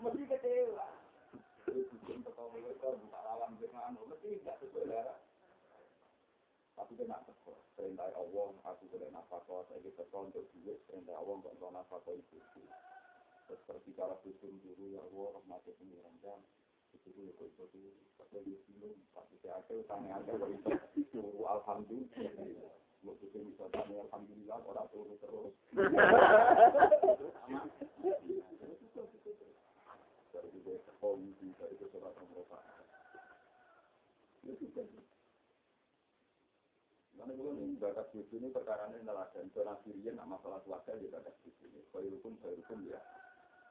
Mesti 0.00 0.24
kecewa. 0.24 0.86
Lawan 3.30 3.52
dengan 3.60 3.94
mesti 4.08 4.40
sesuai 4.42 4.88
darah. 4.88 5.20
Tapi 6.74 6.96
dia 6.96 7.04
nak 7.04 7.28
tekor. 7.28 7.60
Perintah 7.76 8.08
Allah, 8.16 8.48
aku 8.64 8.88
boleh 8.88 9.12
nafkah, 9.12 9.44
saya 9.68 9.78
kita 9.84 10.02
untuk 10.16 10.48
duit. 10.56 10.80
Perintah 10.88 11.14
Allah, 11.20 11.36
boleh 11.38 11.70
nafkah 11.70 12.00
itu. 12.16 12.40
Terus 13.46 13.60
berbicara 13.68 14.16
dulu, 14.24 14.84
ya 14.88 15.04
Allah, 15.04 15.26
rahmatnya 15.36 15.76
pengiran 15.76 16.16
Alhamdulillah. 23.90 24.58
Orang 24.66 24.86
turun 24.92 25.14
itu, 25.14 25.26
polisi, 31.00 31.46
dari 31.58 31.74
itu, 31.74 31.86
surat 31.90 32.14
sudah. 32.14 32.44
Karena 37.20 37.32
kalau 37.36 37.52
bakat 37.80 38.06
ini 38.14 38.48
perkara 38.50 38.88
ini 38.90 39.04
nelayan. 39.04 39.46
Masalah 40.26 40.60
keluarga 40.64 40.92
di 40.98 41.06
bakat 41.10 41.34
ini. 41.46 41.82
Hukum 41.90 42.80
ya. 42.86 43.00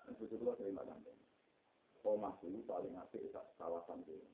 Dan 0.05 0.13
itu 0.19 0.35
saya. 0.35 1.28
Omah 2.03 2.33
itu 2.41 2.59
paling 2.63 2.95
asik 2.95 3.21
di 3.21 3.29
kawasan 3.33 4.01
ini. 4.07 4.27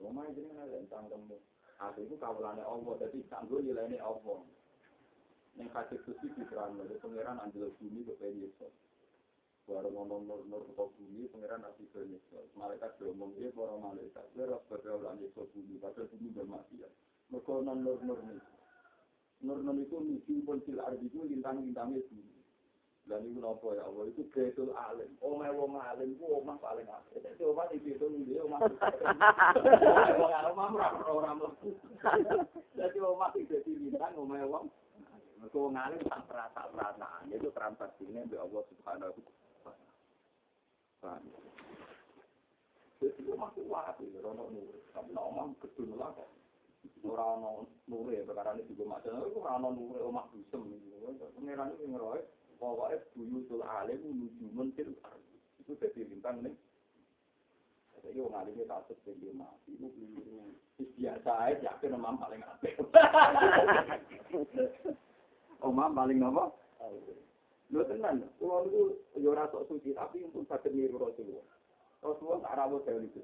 Omah 0.00 0.26
kan 0.32 0.56
ada 0.64 0.76
tentang 0.80 1.06
temu. 1.12 1.36
Aku 1.76 2.08
itu 2.08 2.16
kawalannya 2.16 2.64
Allah, 2.64 2.94
jadi 3.04 3.20
tangguh 3.28 3.60
nilainya 3.60 4.00
Allah. 4.00 4.40
Yang 5.60 5.72
kasih 5.72 5.98
suci 6.08 6.26
di 6.32 6.42
kerana, 6.48 6.84
itu 6.84 6.96
pengiran 7.00 7.40
ambil 7.40 7.68
bumi 7.76 8.00
ke 8.04 8.16
Yesus. 8.32 8.72
Baru 9.68 9.92
ngomong 9.92 10.24
nur-nur 10.24 10.62
ke 10.72 10.84
bumi, 10.96 11.28
pengiran 11.28 11.60
nasi 11.64 11.84
ke 11.92 12.00
Yesus. 12.08 12.48
Malaikat 12.56 12.96
diomong, 12.96 13.36
dia 13.36 13.52
para 13.52 13.76
malaikat. 13.76 14.24
Dia 14.32 14.48
harus 14.48 14.64
berkaulan 14.72 15.20
Yesus 15.20 15.48
bumi, 15.52 15.76
padahal 15.80 16.08
bumi 16.12 16.28
bermaksiat. 16.32 16.92
Mereka 17.32 17.52
non 17.66 17.82
nur 17.82 17.98
nur. 18.06 18.20
Nur 19.42 19.58
nur 19.60 19.76
itu 19.76 19.98
misi 20.00 20.40
pun 20.46 20.62
sil 20.62 20.78
ardi 20.78 21.10
itu 21.10 21.26
lintang 21.26 21.60
lintangnya 21.60 22.00
bumi. 22.08 22.35
Dan 23.06 23.22
itu 23.22 23.38
nopo 23.38 23.70
ya 23.70 23.86
Allah 23.86 24.10
itu 24.10 24.26
betul 24.34 24.74
alim. 24.74 25.06
Omah 25.22 25.54
wong 25.54 25.78
alim 25.78 26.18
ku 26.18 26.42
omah 26.42 26.58
paling 26.58 26.90
alim. 26.90 27.22
Jadi 27.22 27.38
omah 27.46 27.70
dia 27.70 28.42
omah. 28.50 28.58
Wong 30.18 30.32
omah 30.34 30.66
ora 30.74 30.88
ora 31.06 31.30
mlebu. 31.38 31.70
Jadi 32.74 32.98
omah 32.98 33.30
omah 34.18 34.42
wong. 34.50 34.66
Wong 35.54 35.74
alim 35.78 36.02
tak 36.10 36.26
perasa 36.26 36.66
perasaan 36.74 37.30
itu 37.30 37.46
transaksinya 37.54 38.26
Allah 38.42 38.62
Subhanahu 38.74 39.22
wa 39.62 39.72
taala. 40.98 41.38
Jadi 42.98 43.22
omah 43.30 43.50
itu 43.54 43.62
wae 43.70 44.06
ora 44.18 44.30
nur. 44.34 44.74
Tapi 44.90 45.10
omah 45.14 45.46
lah 45.94 46.10
kok. 46.10 46.30
ora 47.06 47.38
ana 47.38 47.50
nure 47.86 48.18
perkara 48.26 48.58
juga 48.66 48.84
macam 48.86 49.22
ora 49.30 49.58
nure 49.62 50.00
omah 50.02 50.26
pokoknya 52.56 52.98
buyutul 53.12 53.64
alim 53.64 54.00
menuju 54.02 54.46
mentil 54.52 54.88
itu 55.60 55.72
jadi 55.76 56.00
bintang 56.08 56.44
nih 56.44 56.54
jadi 58.04 58.22
orang 58.22 58.46
alimnya 58.46 58.70
takut 58.70 58.94
tinggi 59.02 59.34
mati 59.34 59.74
itu 59.74 59.88
biasa 60.96 61.30
aja 61.50 61.74
yakin 61.74 61.96
omah 61.96 62.14
paling 62.20 62.42
apik 62.44 62.76
omah 65.66 65.88
paling 65.90 66.20
apa 66.22 66.44
Lho 67.66 67.82
tenan, 67.82 68.22
kulo 68.38 68.62
niku 68.62 68.94
ya 69.18 69.26
ora 69.26 69.50
sok 69.50 69.66
suci 69.66 69.90
tapi 69.90 70.22
untuk 70.22 70.46
saged 70.46 70.70
niru 70.70 71.02
Rasulullah. 71.02 71.42
Rasulullah 71.98 72.46
tak 72.46 72.86
dewe 72.86 73.10
iki. 73.10 73.18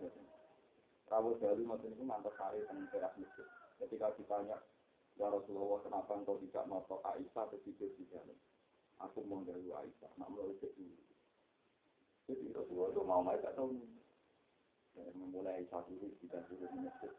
Rawuh 1.07 1.39
dewe 1.39 1.63
maksudnya 1.63 1.95
itu 1.95 2.03
mantap 2.03 2.35
kali 2.35 2.59
teng 2.67 2.83
teras 2.91 3.15
masjid. 3.15 3.47
Ketika 3.79 4.11
ditanya, 4.19 4.59
Ya 5.21 5.29
Rasulullah, 5.29 5.81
kenapa 5.85 6.17
engkau 6.17 6.41
tidak 6.41 6.65
masuk 6.73 7.05
Aisyah 7.05 7.45
berpikir 7.53 7.93
di 8.01 8.05
dalam? 8.09 8.39
Aku 9.03 9.27
mau 9.27 9.43
dari 9.43 9.67
Aisyah, 9.67 10.15
nak 10.15 10.31
mulai 10.31 10.55
dulu. 10.63 10.95
Jadi 12.31 12.55
Rasulullah 12.55 13.03
mau 13.03 13.23
mereka 13.27 13.51
tahu. 13.59 13.75
Memulai 14.95 15.65
Aisyah 15.65 15.83
dulu, 15.91 16.07
tidak 16.23 16.47
dulu 16.47 16.65
di 16.71 16.79
masjid. 16.87 17.13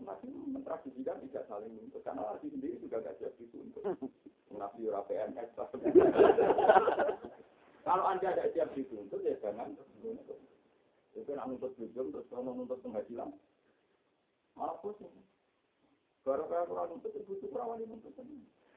Masih 0.00 0.30
mentradisikan 0.48 1.20
tidak 1.28 1.44
saling 1.46 1.76
menuntut. 1.76 2.00
Karena 2.02 2.34
sendiri 2.40 2.80
juga 2.80 3.04
gak 3.04 3.20
siap 3.20 3.36
dituntut. 3.36 3.84
Ora 4.50 5.02
PNS. 5.06 5.50
Kalau 7.84 8.04
Anda 8.06 8.32
tidak 8.32 8.50
siap 8.56 8.68
dituntut, 8.72 9.20
ya 9.22 9.36
jangan 9.44 9.76
menuntut. 10.00 10.38
Itu 11.14 11.30
nak 11.36 11.46
nuntut 11.50 11.74
jujur, 11.76 12.08
terus 12.10 12.26
kalau 12.30 12.54
nuntut 12.54 12.80
penghasilan. 12.80 13.34
Malah 14.56 14.78
pusing. 14.80 15.10
Itu. 15.10 15.28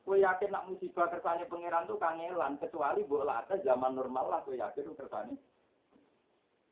Kowe 0.00 0.16
yakin 0.16 0.48
nak 0.48 0.66
musibah 0.66 1.12
kersane 1.12 1.44
pangeran 1.44 1.84
tuh 1.84 2.00
kangelan 2.00 2.56
kecuali 2.56 3.04
mbok 3.04 3.26
late 3.28 3.60
zaman 3.60 3.92
normal 3.92 4.32
lah 4.32 4.40
kowe 4.40 4.56
yakin 4.56 4.88
ku 4.88 4.96
kersane. 4.96 5.36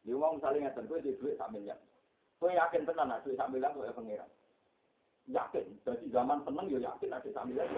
Dia 0.02 0.16
ngomong 0.16 0.40
misalnya 0.40 0.72
ngeten 0.72 0.88
kowe 0.88 0.98
di 1.04 1.12
duit 1.20 1.36
sak 1.36 1.52
miliar. 1.52 1.76
Kowe 2.40 2.48
yakin 2.48 2.88
tenan 2.88 3.12
nak 3.12 3.22
duit 3.28 3.36
sak 3.36 3.52
miliar 3.52 3.76
kowe 3.76 3.84
pangeran. 3.92 4.30
Yakin. 5.28 5.66
Jadi 5.84 6.04
zaman 6.08 6.40
seneng 6.48 6.66
yo 6.72 6.80
yakin 6.80 7.12
ada 7.12 7.28
sak 7.28 7.44
miliar. 7.44 7.68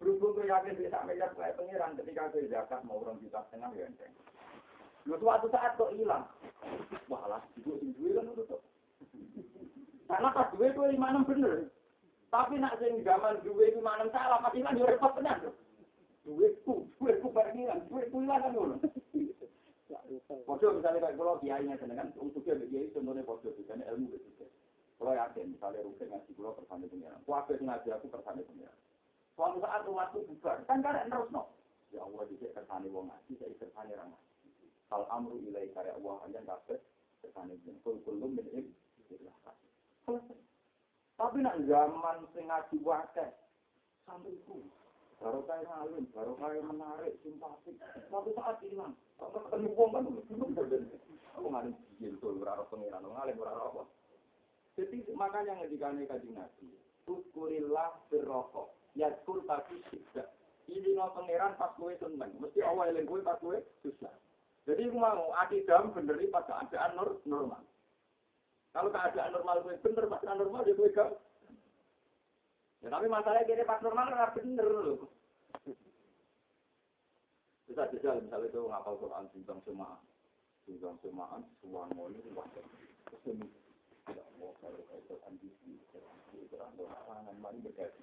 Berhubung 0.00 0.32
kowe 0.40 0.44
yakin 0.48 0.76
duit 0.80 0.88
sak 0.88 1.04
miliar 1.04 1.28
kowe 1.36 1.44
pangeran 1.44 1.96
ketika 2.00 2.32
kowe 2.32 2.48
zakat 2.48 2.80
mau 2.88 3.04
orang 3.04 3.20
juta 3.20 3.44
setengah 3.44 3.70
ya 3.76 3.84
enteng. 3.84 4.12
Lu 5.04 5.20
suatu 5.20 5.52
saat 5.52 5.76
kok 5.76 5.92
hilang. 5.92 6.24
Wah 7.08 7.24
lah, 7.28 7.40
itu 7.56 7.80
duwe 7.96 8.12
kan 8.12 8.28
tuh. 8.32 8.60
Karena 10.08 10.28
pas 10.32 10.48
duwe 10.52 10.72
kowe 10.72 10.88
lima 10.88 11.12
enam 11.12 11.28
bener. 11.28 11.68
Tapi 12.28 12.60
nak 12.60 12.76
sing 12.76 13.00
zaman 13.00 13.40
duwe 13.40 13.72
itu 13.72 13.80
mana 13.80 14.04
salah, 14.12 14.44
pas 14.44 14.52
hilang 14.52 14.76
yo 14.76 14.84
repot 14.84 15.16
tenan. 15.16 15.48
Duitku, 16.28 16.84
duitku 17.00 17.32
bareng 17.32 17.56
hilang, 17.56 17.80
duitku 17.88 18.20
hilang 18.20 18.40
kan 18.44 18.52
ngono. 18.52 18.76
Podo 20.44 20.76
misalnya 20.76 21.04
kayak 21.04 21.16
kalau 21.16 21.40
kiainya 21.40 21.80
senengan 21.80 22.12
untuk 22.20 22.44
dia 22.44 22.56
kiai 22.56 22.92
contohnya 22.92 23.24
podo 23.24 23.48
misalnya 23.56 23.88
ilmu 23.92 24.12
itu. 24.12 24.44
Kalau 24.98 25.14
yakin 25.14 25.54
misalnya 25.56 25.84
rugi 25.84 26.04
ngaji 26.04 26.30
pulau 26.34 26.56
persane 26.58 26.90
pengiran, 26.90 27.22
kuabe 27.22 27.54
ngaji 27.56 27.88
aku 27.92 28.06
persane 28.12 28.42
pengiran. 28.44 28.76
Suatu 29.38 29.62
saat 29.62 29.86
rumahku 29.86 30.26
bubar, 30.26 30.66
kan 30.66 30.82
karek 30.82 31.06
terus 31.06 31.30
no. 31.30 31.54
Ya 31.94 32.02
Allah 32.02 32.26
dicek 32.28 32.52
kersane 32.52 32.90
wong 32.90 33.06
ngaji, 33.06 33.32
saya 33.38 33.54
kersane 33.56 33.92
ra 33.94 34.04
ngaji. 34.04 34.38
Hal 34.90 35.02
amru 35.08 35.38
ilai 35.44 35.70
karya 35.70 35.94
Allah 35.94 36.14
hanya 36.26 36.40
kabeh 36.44 36.80
kersane 37.22 37.54
jeneng 37.62 37.78
kul 37.86 37.96
kulum 38.02 38.34
min 38.34 38.46
ilm. 38.52 38.74
Selesai. 39.06 40.47
Tapi 41.18 41.42
nak 41.42 41.58
zaman 41.66 42.16
sing 42.30 42.46
ngaji 42.46 42.76
wakeh 42.86 43.30
santriku 44.06 44.62
baru 45.18 45.42
kayak 45.50 45.66
ngalim, 45.66 46.04
baru 46.14 46.32
kayak 46.38 46.62
menarik, 46.62 47.14
simpatik. 47.26 47.74
Suatu 48.06 48.30
saat 48.38 48.62
hilang. 48.62 48.94
Kalau 49.18 49.34
ketemu 49.34 49.74
wong 49.74 49.90
kan 49.90 50.06
belum 50.06 50.50
berbeda. 50.54 50.94
Aku 51.34 51.50
ngalim 51.50 51.74
biyen 51.98 52.14
tuh 52.22 52.38
ora 52.38 52.62
pengiran, 52.70 53.02
ngalim 53.02 53.42
ora 53.42 53.52
apa. 53.58 53.82
Jadi 54.78 55.02
makanya 55.18 55.58
ngedikane 55.58 56.06
kaji 56.06 56.30
nabi. 56.38 56.70
Uskurillah 57.10 57.98
birrokok. 58.14 58.70
Yadkul 58.94 59.42
tapi 59.42 59.82
tidak. 59.90 60.30
Ini 60.70 60.94
no 60.94 61.10
pengiran 61.16 61.58
pas 61.58 61.74
gue 61.74 61.98
seneng. 61.98 62.30
Mesti 62.38 62.60
awal 62.62 62.94
eling 62.94 63.08
gue 63.08 63.24
pas 63.26 63.40
gue 63.42 63.58
susah. 63.82 64.12
Jadi 64.68 64.92
mau 64.92 65.32
akidam 65.34 65.96
beneri 65.96 66.28
pas 66.30 66.44
keadaan 66.46 66.94
normal. 67.26 67.64
Kalau 68.72 68.92
keadaan 68.92 69.32
normal 69.32 69.64
gue 69.64 69.80
bener, 69.80 70.04
keadaan 70.06 70.38
normal 70.38 70.62
dia 70.64 70.76
gue 70.76 70.92
gak. 70.92 71.10
Ya 72.78 72.88
tapi 72.94 73.06
masalahnya 73.10 73.48
kira 73.48 73.66
pas 73.66 73.82
normal 73.82 74.12
kan 74.12 74.34
bener 74.38 74.68
loh. 74.68 75.10
Bisa 77.66 77.84
jajal 77.92 78.22
misalnya 78.24 78.48
itu 78.48 78.60
ngapal 78.64 78.94
Quran 78.96 79.24
tentang 79.34 79.60
semaan. 79.66 80.00
Tentang 80.64 80.96
semaan, 81.04 81.42
suwango 81.60 82.12
ini 82.12 82.30
wajar. 82.36 82.64
Tidak 83.24 84.26
mau 84.40 84.56
kalau 84.62 84.80
di 85.36 85.50
sini. 85.60 85.76
Quran 86.48 86.70
doa 86.80 86.96
tangan, 87.04 87.36
mari 87.44 87.60
berkati. 87.60 88.00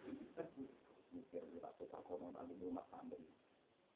Mikir, 1.15 1.43
kita 1.49 1.69
suka 1.79 1.97
konon 2.05 2.35
alim 2.35 2.59
rumah 2.59 2.85
santri. 2.91 3.23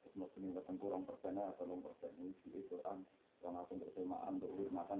Terus 0.01 0.13
mesti 0.15 0.39
nggak 0.39 0.65
kurang 0.79 1.03
persennya 1.03 1.51
atau 1.53 1.67
nol 1.67 1.83
persen. 1.83 2.15
Ini 2.17 2.31
di 2.49 2.63
Quran. 2.65 3.03
Yang 3.43 3.53
langsung 3.55 3.77
bersemaan, 3.83 4.33
berhormatan. 4.39 4.99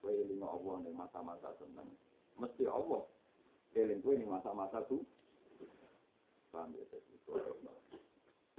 Kue 0.00 0.12
eling 0.16 0.40
Allah 0.40 0.74
nih 0.80 0.92
masa-masa 0.96 1.52
seneng. 1.60 1.88
Mesti 2.40 2.64
Allah. 2.66 3.04
Eling 3.76 4.00
kue 4.00 4.16
nih 4.16 4.28
masa-masa 4.28 4.80
tuh. 4.88 5.04
Paham 6.50 6.74
ya? 6.74 6.84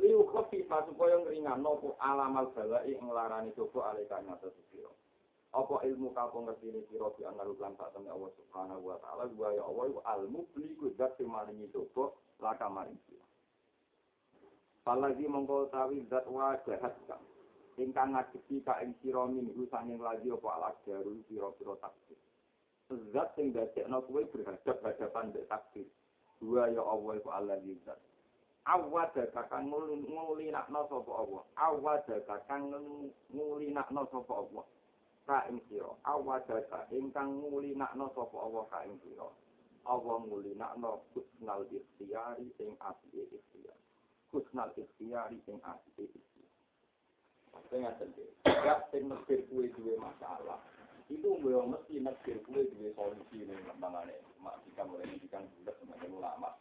Liu 0.02 0.26
kopi 0.26 0.66
supaya 0.66 1.20
ngeringan 1.22 1.62
nopo 1.62 1.94
alamal 2.02 2.50
balai 2.58 2.98
ngelarani 2.98 3.54
coba 3.54 3.94
alika 3.94 4.18
nyata 4.26 4.50
sesiro. 4.50 4.98
Apa 5.54 5.84
ilmu 5.84 6.16
ngerti 6.16 6.72
ini 6.72 6.82
siro 6.90 7.14
di 7.20 7.28
angaru 7.28 7.54
lan 7.60 7.76
saat 7.76 7.92
temen 7.94 8.10
Allah 8.10 8.32
subhanahu 8.40 8.88
wa 8.88 8.98
ta'ala 9.04 9.28
gua 9.36 9.52
ya 9.52 9.62
Allah 9.68 9.84
iku 9.92 10.02
almu 10.08 10.40
beli 10.56 10.74
kudat 10.80 11.20
semaringi 11.20 11.68
coba 11.70 12.16
laka 12.40 12.72
maring. 12.72 12.98
Palagi 14.82 15.28
mongkol 15.30 15.70
tawi 15.70 16.02
zat 16.10 16.26
wajahat 16.26 16.96
kang. 17.06 17.22
Ingkang 17.82 18.14
ngadepi 18.14 18.62
ka 18.62 18.78
ing 18.86 18.94
sira 19.02 19.26
minggu 19.26 19.66
sanging 19.74 19.98
lagi 19.98 20.30
apa 20.30 20.48
alak 20.58 20.76
daru 20.86 21.18
pira-pira 21.26 21.74
takdir. 21.82 22.20
Zat 23.14 23.34
sing 23.36 23.56
dadekno 23.56 24.04
kuwe 24.06 24.28
berhadap-hadapan 24.30 25.32
mbek 25.32 25.48
takdir. 25.50 25.88
Dua 26.42 26.70
ya 26.70 26.82
Allah 26.82 27.14
iku 27.18 27.30
Allah 27.30 27.58
zat. 27.86 28.00
Awada 28.66 29.26
kakang 29.34 29.74
ngulinakno 29.74 30.82
sapa 30.86 31.12
Allah. 31.18 31.44
Awada 31.58 32.18
kakang 32.30 32.70
ngulinakno 33.34 34.02
sapa 34.12 34.34
Allah. 34.38 34.66
Ka 35.26 35.38
ing 35.50 35.58
sira. 35.66 35.90
Awada 36.06 36.62
ingkang 36.94 37.42
ngulinakno 37.42 38.06
sapa 38.14 38.38
Allah 38.38 38.64
ka 38.70 38.86
ing 38.86 39.02
sira. 39.02 39.30
Allah 39.90 40.16
ngulinakno 40.30 41.02
husnal 41.18 41.66
ikhtiyari 41.74 42.54
ing 42.62 42.78
ati 42.78 43.10
ikhtiyar. 43.34 43.78
Husnal 44.30 44.70
ikhtiyari 44.78 45.42
ing 45.50 45.58
ati 45.66 45.90
ikhtiyar. 46.06 46.31
Saya 47.72 47.92
sendiri. 48.00 48.32
Ya, 48.48 48.84
sing 48.92 49.08
negir 49.08 49.48
kue 49.48 49.72
duwe 49.76 49.96
masalah. 49.96 50.60
Itu 51.08 51.40
gue 51.40 51.56
mesti 51.56 52.04
negir 52.04 52.38
kue 52.44 52.68
duwe 52.68 52.92
solusi 52.96 53.48
nih 53.48 53.56
lembangannya. 53.68 54.20
Mak 54.44 54.60
jika 54.68 54.84
mulai 54.84 55.08
ngendikan 55.08 55.48
bulat 55.60 55.76
sebagai 55.80 56.10
ulama. 56.12 56.56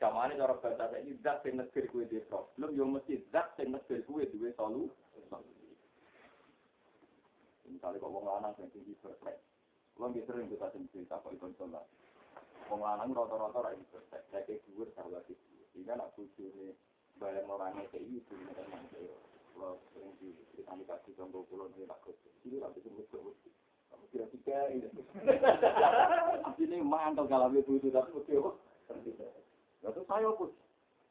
Kamane 0.00 0.38
cara 0.38 0.56
saya 0.62 0.96
ini 1.02 1.18
zat 1.20 1.42
sing 1.42 1.58
negir 1.58 1.90
kue 1.90 2.06
duwe 2.06 2.22
problem. 2.30 2.70
Yo 2.74 2.86
mesti 2.86 3.18
zat 3.34 3.54
sing 3.58 3.74
negir 3.74 4.02
kue 4.06 4.26
duwe 4.30 4.54
solusi. 4.54 5.10
Misalnya 7.70 8.02
kok 8.02 8.10
wong 8.10 8.26
lanang 8.26 8.52
sing 8.58 8.66
tinggi 8.74 8.98
perfect. 8.98 9.40
Kulo 9.94 10.10
nggih 10.10 10.26
sering 10.26 10.50
kita 10.50 10.74
cerita 10.74 11.22
kok 11.22 11.30
ikon 11.30 11.54
sholat. 11.54 11.86
Wong 12.66 12.82
lanang 12.82 13.14
rata-rata 13.14 13.58
ra 13.62 13.70
iki. 13.74 13.84
Saya 14.10 14.42
kayak 14.42 14.62
dhuwur 14.66 14.90
sahabat 14.94 15.22
itu. 15.30 15.50
Sehingga 15.70 15.94
nak 15.94 16.10
bojone 16.18 16.74
bayang 17.22 17.46
orangnya 17.46 17.86
kayak 17.94 18.10
itu, 18.10 18.34
mereka 18.34 18.66
manggil. 18.74 19.14
Kalau 19.54 19.78
sering 19.92 20.84
kasih 20.86 21.12
pulau 21.50 21.66
ini 21.74 21.86
kerja. 21.86 22.28
Ini 22.46 22.56
ini. 24.70 24.88
Kalau 27.26 27.48
itu 27.54 27.72
itu. 27.78 27.88
Lalu 29.80 30.00
pun. 30.36 30.50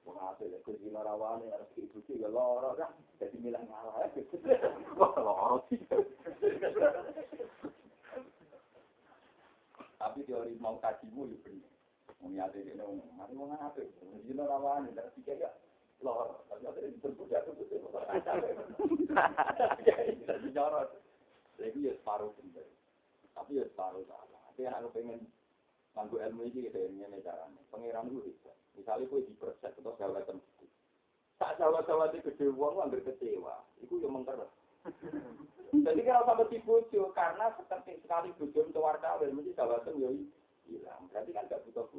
Wah, 0.07 0.33
saya 0.39 0.57
sini 0.63 0.89
rawane 0.95 1.51
harus 1.51 1.69
itu 1.75 1.99
sih 2.07 2.17
ya 2.17 2.31
kan. 2.79 2.91
Jadi 3.19 3.35
bilang 3.43 3.67
ngalah. 3.67 4.09
Wah, 4.99 5.13
loro 5.19 5.57
sih. 5.69 5.79
Tapi 9.99 10.19
teori 10.23 10.55
mau 10.57 10.79
kajimu 10.79 11.27
ya 11.29 11.37
benar. 11.43 11.71
Nyate 12.19 12.59
ini, 12.63 12.75
mari 13.15 13.33
mau 13.35 13.47
ngapain? 13.47 13.87
Jadi 14.27 14.31
rawane 14.39 14.91
harus 14.95 15.13
tiga 15.19 15.33
ya. 15.35 15.51
Lor, 15.99 16.47
itu 17.59 17.75
jadi. 19.87 20.15
Jadi 21.59 21.77
ya 21.83 21.91
separuh 21.99 22.31
bener, 22.39 22.63
tapi 23.35 23.59
ya 23.59 23.67
separuh 23.67 24.03
salah. 24.07 24.39
Tapi 24.51 24.63
aku 24.63 24.95
pengen 24.95 25.27
nganggu 25.91 26.23
ilmu 26.23 26.47
ini 26.47 26.71
gitu 26.71 26.79
ini 26.79 27.19
caranya. 27.19 27.59
Pengiran 27.67 28.07
itu 28.07 28.31
bisa. 28.31 28.51
Misalnya 28.79 29.11
gue 29.11 29.27
di 29.27 29.35
perset 29.35 29.75
atau 29.75 29.91
segala 29.99 30.23
macam 30.23 30.39
gitu. 30.39 30.65
Tak 31.35 31.59
jawab-jawab 31.59 32.15
itu 32.15 32.31
gede 32.31 32.47
uang, 32.55 32.91
gue 32.91 33.03
kecewa. 33.03 33.59
Itu 33.83 33.99
yang 33.99 34.15
mengkeras. 34.15 34.51
Jadi 35.69 36.01
kalau 36.07 36.23
sampai 36.23 36.47
di 36.47 36.59
bojo, 36.63 37.11
karena 37.11 37.51
seperti 37.59 37.99
sekali 37.99 38.31
bojo 38.39 38.59
untuk 38.63 38.83
wartawan, 38.83 39.35
mesti 39.35 39.51
jawab 39.55 39.83
ya 39.83 40.09
hilang. 40.63 41.01
Berarti 41.11 41.31
kan 41.35 41.47
gak 41.51 41.63
butuh 41.67 41.91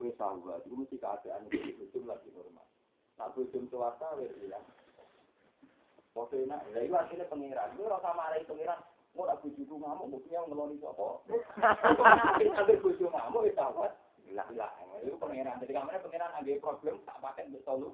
bojo. 0.00 0.72
mesti 0.72 0.96
keadaan 0.96 1.44
itu 1.52 1.76
bojo 1.76 1.98
lagi 2.08 2.32
normal. 2.32 2.64
Nak 3.20 3.36
bojo 3.36 3.58
swasta 3.68 4.08
wis 4.16 4.32
ilang. 4.40 4.64
Foto 6.10 6.34
enak, 6.34 6.66
ya 6.74 6.82
itu 6.82 6.94
artinya 6.96 7.28
pengiran. 7.30 7.70
Itu 7.76 7.86
rasa 7.86 8.10
marahi 8.16 8.48
pengiran. 8.48 8.80
Mau 9.14 9.26
tak 9.26 9.42
bojoku 9.42 9.74
ngamuk, 9.78 10.10
buktinya 10.10 10.46
ngeloni 10.46 10.78
sapa. 10.78 11.06
Ambil 12.62 12.76
bojo 12.82 13.06
ngamuk, 13.10 13.46
itu 13.46 13.62
apa? 13.62 13.94
Hilang, 14.26 14.48
hilang. 14.54 14.72
Itu 15.02 15.16
pengiran. 15.18 15.58
Jadi 15.62 15.72
kamarnya 15.74 16.02
pengiran 16.02 16.34
ada 16.34 16.52
problem, 16.62 16.94
tak 17.06 17.18
pakai 17.22 17.46
untuk 17.50 17.62
solu. 17.66 17.88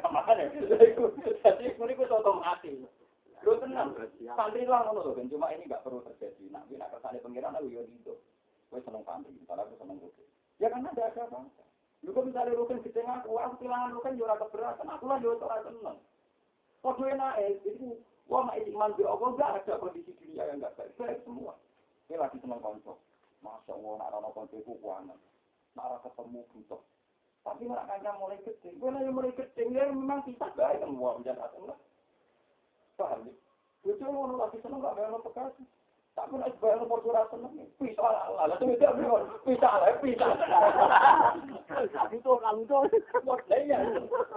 Kamarnya. 0.00 0.48
Jadi 0.64 1.66
ini 1.76 1.92
itu 1.92 2.14
otomatis. 2.14 2.88
Lu 3.40 3.52
tenang. 3.56 3.96
Santri 4.36 4.68
lah 4.68 4.84
ngono 4.84 5.00
lho, 5.00 5.24
cuma 5.32 5.48
ini 5.52 5.64
nggak 5.64 5.80
perlu 5.80 6.04
terjadi. 6.04 6.44
Nah, 6.52 6.60
nak 6.76 6.92
kesane 6.92 7.24
pengiran 7.24 7.56
aku 7.56 7.72
yo 7.72 7.80
itu. 7.88 8.12
Gue 8.68 8.80
seneng 8.84 9.04
santri, 9.08 9.32
misalnya 9.32 9.64
aku 9.64 9.80
seneng 9.80 9.96
rukin. 9.98 10.28
Ya 10.60 10.68
kan 10.68 10.84
ada 10.84 11.08
bangsa. 11.16 11.64
Lu 12.04 12.12
kok 12.12 12.28
misalnya 12.28 12.56
rukin 12.56 12.84
di 12.84 12.92
tengah 12.92 13.24
aku, 13.24 13.36
aku 13.36 13.64
kehilangan 13.64 13.96
rukin 13.96 14.20
yo 14.20 14.28
ora 14.28 14.36
keberatan. 14.36 14.92
Aku 14.92 15.04
lah 15.08 15.16
yo 15.24 15.40
ora 15.40 15.64
seneng. 15.64 15.96
Kok 16.84 17.00
enak 17.00 17.40
eh, 17.40 17.56
itu 17.64 17.96
wah 18.28 18.44
mak 18.44 18.60
iman 18.60 18.92
bi 18.96 19.04
Allah 19.04 19.28
enggak 19.32 19.52
ada 19.64 19.80
kondisi 19.80 20.12
dunia 20.16 20.48
yang 20.48 20.60
enggak 20.60 20.76
baik. 20.76 20.92
Baik 21.00 21.18
semua. 21.24 21.56
Ini 22.08 22.20
lagi 22.20 22.36
seneng 22.44 22.60
konco. 22.60 23.00
Masya 23.40 23.72
Allah, 23.72 23.92
nak 24.00 24.10
rono 24.12 24.28
konco 24.36 24.56
itu 24.60 24.72
kuanan. 24.84 25.16
Nak 25.76 26.04
ketemu 26.04 26.40
butuh. 26.52 26.82
Tapi 27.40 27.64
nak 27.64 27.88
kancam 27.88 28.20
mulai 28.20 28.40
gede. 28.44 28.68
Gue 28.76 28.88
nanya 28.92 29.10
mulai 29.12 29.32
gede, 29.32 29.64
ya 29.72 29.88
memang 29.88 30.20
bisa 30.28 30.44
baik 30.52 30.84
semua 30.84 31.16
menjadi 31.16 31.48
seneng. 31.56 31.80
Paham 33.00 33.28
ya? 33.28 33.34
Bucu 33.80 34.04
ngono 34.04 34.34
lagi 34.36 34.60
seneng 34.60 34.84
gak 34.84 34.92
bayar 34.92 35.16
bekasi. 35.24 35.64
Tapi 36.20 36.36
nek 36.36 36.52
bayar 36.60 36.84
portura 36.84 37.24
seneng, 37.32 37.64
bisa 37.80 38.04
lah. 38.04 38.28
Lah 38.44 38.56
itu 38.60 38.76
tidak 38.76 38.92
benar. 39.00 39.24
Bisa 39.40 39.70
lah, 39.72 39.88
bisa. 40.04 40.26
Itu 42.12 42.30
kamu 42.36 42.62
tuh. 42.68 42.84
Iya. 43.48 43.78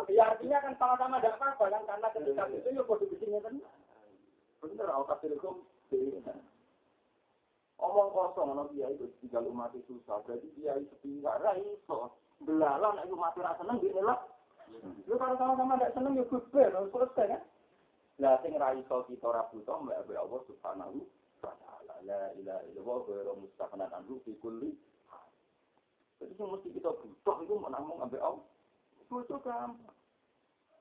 Ya 0.08 0.24
artinya 0.32 0.64
kan 0.64 0.74
sama-sama 0.80 1.20
ada 1.20 1.36
apa 1.36 1.68
kan 1.68 1.84
karena 1.84 2.08
ketika 2.16 2.44
itu 2.48 2.70
ya 2.72 2.84
kode 2.88 3.06
bisingnya 3.12 3.44
kan. 3.44 3.60
Bener, 4.64 4.88
aku 4.96 5.04
kasih 5.12 5.36
hukum. 5.36 5.56
Omong 7.84 8.10
kosong, 8.16 8.56
ono 8.56 8.64
dia 8.72 8.88
itu 8.96 9.12
tinggal 9.20 9.44
umat 9.52 9.76
itu 9.76 10.00
susah. 10.00 10.24
Berarti 10.24 10.48
dia 10.56 10.80
itu 10.80 10.96
tinggal 11.04 11.36
raiso. 11.44 12.16
Belalang, 12.40 12.96
itu 13.04 13.16
mati 13.20 13.44
rasa 13.44 13.60
seneng, 13.60 13.84
gini 13.84 14.00
lah. 14.00 14.24
Lu 15.04 15.20
kalau 15.20 15.36
sama-sama 15.36 15.76
tidak 15.76 15.92
seneng, 16.00 16.16
ya 16.16 16.24
gue 16.24 16.40
selesai 16.48 17.28
kan. 17.28 17.42
Lah 18.22 18.38
sing 18.46 18.54
ra 18.54 18.78
iso 18.78 19.04
kita 19.10 19.26
ora 19.26 19.42
buta 19.50 19.74
mbek 19.82 20.06
mbek 20.06 20.22
Allah 20.22 20.40
Subhanahu. 20.46 21.02
La 22.04 22.32
ilaha 22.36 22.62
illallah 22.68 22.98
wa 23.00 23.06
ghairu 23.08 23.34
mustaqnan 23.40 23.90
anhu 23.96 24.20
fi 24.28 24.36
kulli. 24.44 24.76
Jadi 26.20 26.34
mesti 26.40 26.70
kita 26.72 26.92
butuh 26.92 27.38
itu 27.44 27.54
mau 27.60 27.72
namung 27.72 28.00
ambek 28.04 28.24
Allah. 28.24 28.48
Butuh 29.12 29.40
gampang. 29.44 29.96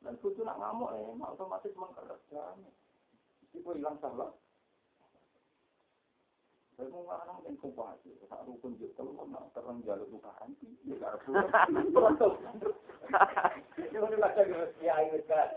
Dan 0.03 0.19
butuh 0.19 0.43
nak 0.43 0.59
ngamuk 0.59 0.91
eh, 0.99 1.31
otomatis 1.35 1.73
mengkeras 1.79 2.23
damai. 2.31 2.75
Itu 3.55 3.71
hilang 3.71 3.99
salah. 4.03 4.35
Saya 6.73 6.89
mau 6.89 7.05
ngarang 7.05 7.45
dan 7.45 7.55
kompasi, 7.61 8.17
tak 8.27 8.43
rukun 8.49 8.81
juga 8.81 9.05
kalau 9.05 9.29
mau 9.29 9.45
terang 9.53 9.85
jalur 9.85 10.09
tukaran, 10.09 10.57
ya 10.89 10.97
gak 10.97 11.21
Terus, 11.21 12.77
ini 13.77 13.97
udah 14.01 14.19
baca 14.19 14.41
gitu, 14.41 14.67
ya 14.81 14.97
ayo 15.05 15.21
kan. 15.29 15.53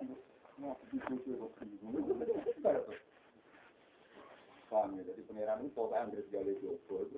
Paham 4.76 5.00
ya, 5.00 5.08
jadi 5.08 5.24
pengiran 5.24 5.64
itu 5.64 5.72
pokoknya 5.72 6.04
ambil 6.04 6.22
segala 6.28 6.52
itu 6.52 6.68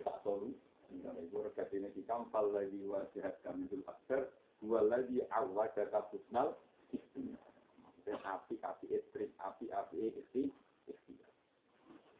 tak 0.05 0.17
solu. 0.21 0.53
Misalnya 0.93 1.25
itu 1.25 1.41
rekat 1.41 1.73
ini 1.73 1.89
di 1.89 2.05
kampal 2.05 2.53
lagi 2.53 2.77
wasihat 2.85 3.33
kami 3.41 3.65
itu 3.65 3.81
akhir, 3.89 4.29
dua 4.61 4.85
lagi 4.85 5.25
jaka 5.73 6.05
husnal, 6.13 6.53
Maksudnya 6.93 8.21
api-api 8.21 8.85
istri, 8.93 9.25
api-api 9.41 9.95
istri, 10.05 10.53
istri. 10.85 11.13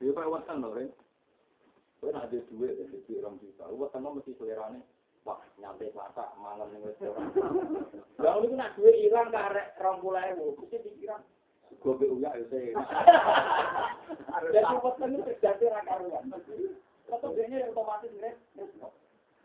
Dia 0.02 0.10
kayak 0.10 0.34
wasan 0.34 0.66
loh, 0.66 0.74
Ren. 0.74 0.90
Kau 2.02 2.10
ada 2.10 2.26
duit, 2.28 2.74
ada 2.74 2.98
duit 2.98 3.22
orang 3.22 3.38
juta. 3.38 3.70
Wasan 3.70 4.10
mesti 4.10 4.34
selerane, 4.42 4.82
wah 5.22 5.38
nyampe 5.62 5.94
selasa, 5.94 6.34
malam 6.42 6.74
nih 6.74 6.82
restoran. 6.92 7.30
Lah 8.18 8.42
itu 8.42 8.58
nak 8.58 8.74
duit 8.74 8.96
hilang 9.06 9.30
karek 9.30 9.78
rong 9.78 10.02
puluh 10.02 10.18
ewu, 10.34 10.58
mesti 10.58 10.82
dikira 10.82 11.22
gue 11.76 11.94
be 12.00 12.06
uya 12.08 12.32
ya 12.36 12.46
saya. 12.52 12.74
Jadi 14.54 14.76
wasan 14.80 15.14
itu 15.16 15.24
terjadi 15.36 15.66
rakaruan. 15.72 16.32
Atau 17.08 17.32
dia 17.36 17.68
otomatis 17.72 18.12
nih. 18.20 18.36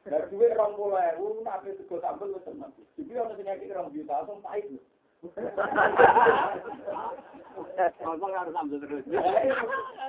Dari 0.02 0.26
duit 0.34 0.50
rong 0.58 0.74
puluh 0.74 0.98
ewu, 1.14 1.46
nak 1.46 1.62
habis 1.62 1.78
sego 1.78 2.02
sambel 2.02 2.34
wis 2.34 2.42
tenang. 2.42 2.74
Jadi 2.98 3.14
orang 3.14 3.38
sing 3.38 3.46
ngeki 3.46 3.70
rong 3.70 3.94
juta 3.94 4.18
langsung 4.18 4.42
pahit. 4.42 4.66
Ngomong 8.02 8.34
harus 8.34 8.58
ambil 8.58 8.82
terus. 8.82 9.06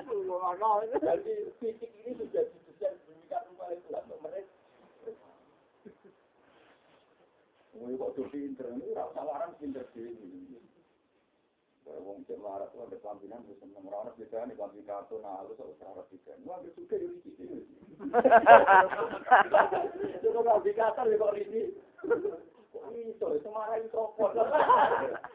Aduh, 0.02 0.26
ngono. 0.26 0.82
Jadi 0.98 1.54
fisik 1.62 1.94
ini 2.02 2.18
sudah 2.18 2.42
didesain 2.42 2.98
demikian 3.06 3.46
rumah 3.54 3.70
itu 3.70 3.86
untuk 3.94 4.18
mereka. 4.26 4.50
Woi 7.74 7.94
kok 7.98 8.10
tuh 8.14 8.26
pinter, 8.30 8.70
ini 8.70 8.94
rasa 8.94 9.22
larang 9.22 9.54
pinter 9.58 9.86
sih. 9.94 10.10
Wong 11.84 12.24
cek 12.24 12.40
larat 12.40 12.72
tuh 12.72 12.80
ada 12.88 12.96
pampinan 13.04 13.44
bisa 13.44 13.68
seneng 13.68 13.84
orang 13.92 14.16
beda 14.16 14.48
nih 14.48 14.56
pampi 14.56 14.80
kartu 14.88 15.20
nah 15.20 15.44
lu 15.44 15.52
sok 15.52 15.76
sarap 15.76 16.08
juga. 16.08 16.32
Lu 16.40 16.48
ambil 16.56 16.72
suka 16.72 16.96
di 16.96 17.30
sini. 17.36 17.60
Itu 20.16 20.26
kok 20.32 20.44
pampi 20.48 20.70
kasar 20.72 21.04
kok 21.04 21.36
ini. 21.36 21.62
Iso, 22.94 23.26
itu 23.34 23.48
marah 23.50 23.76
itu 23.82 23.96
apa? 23.96 24.26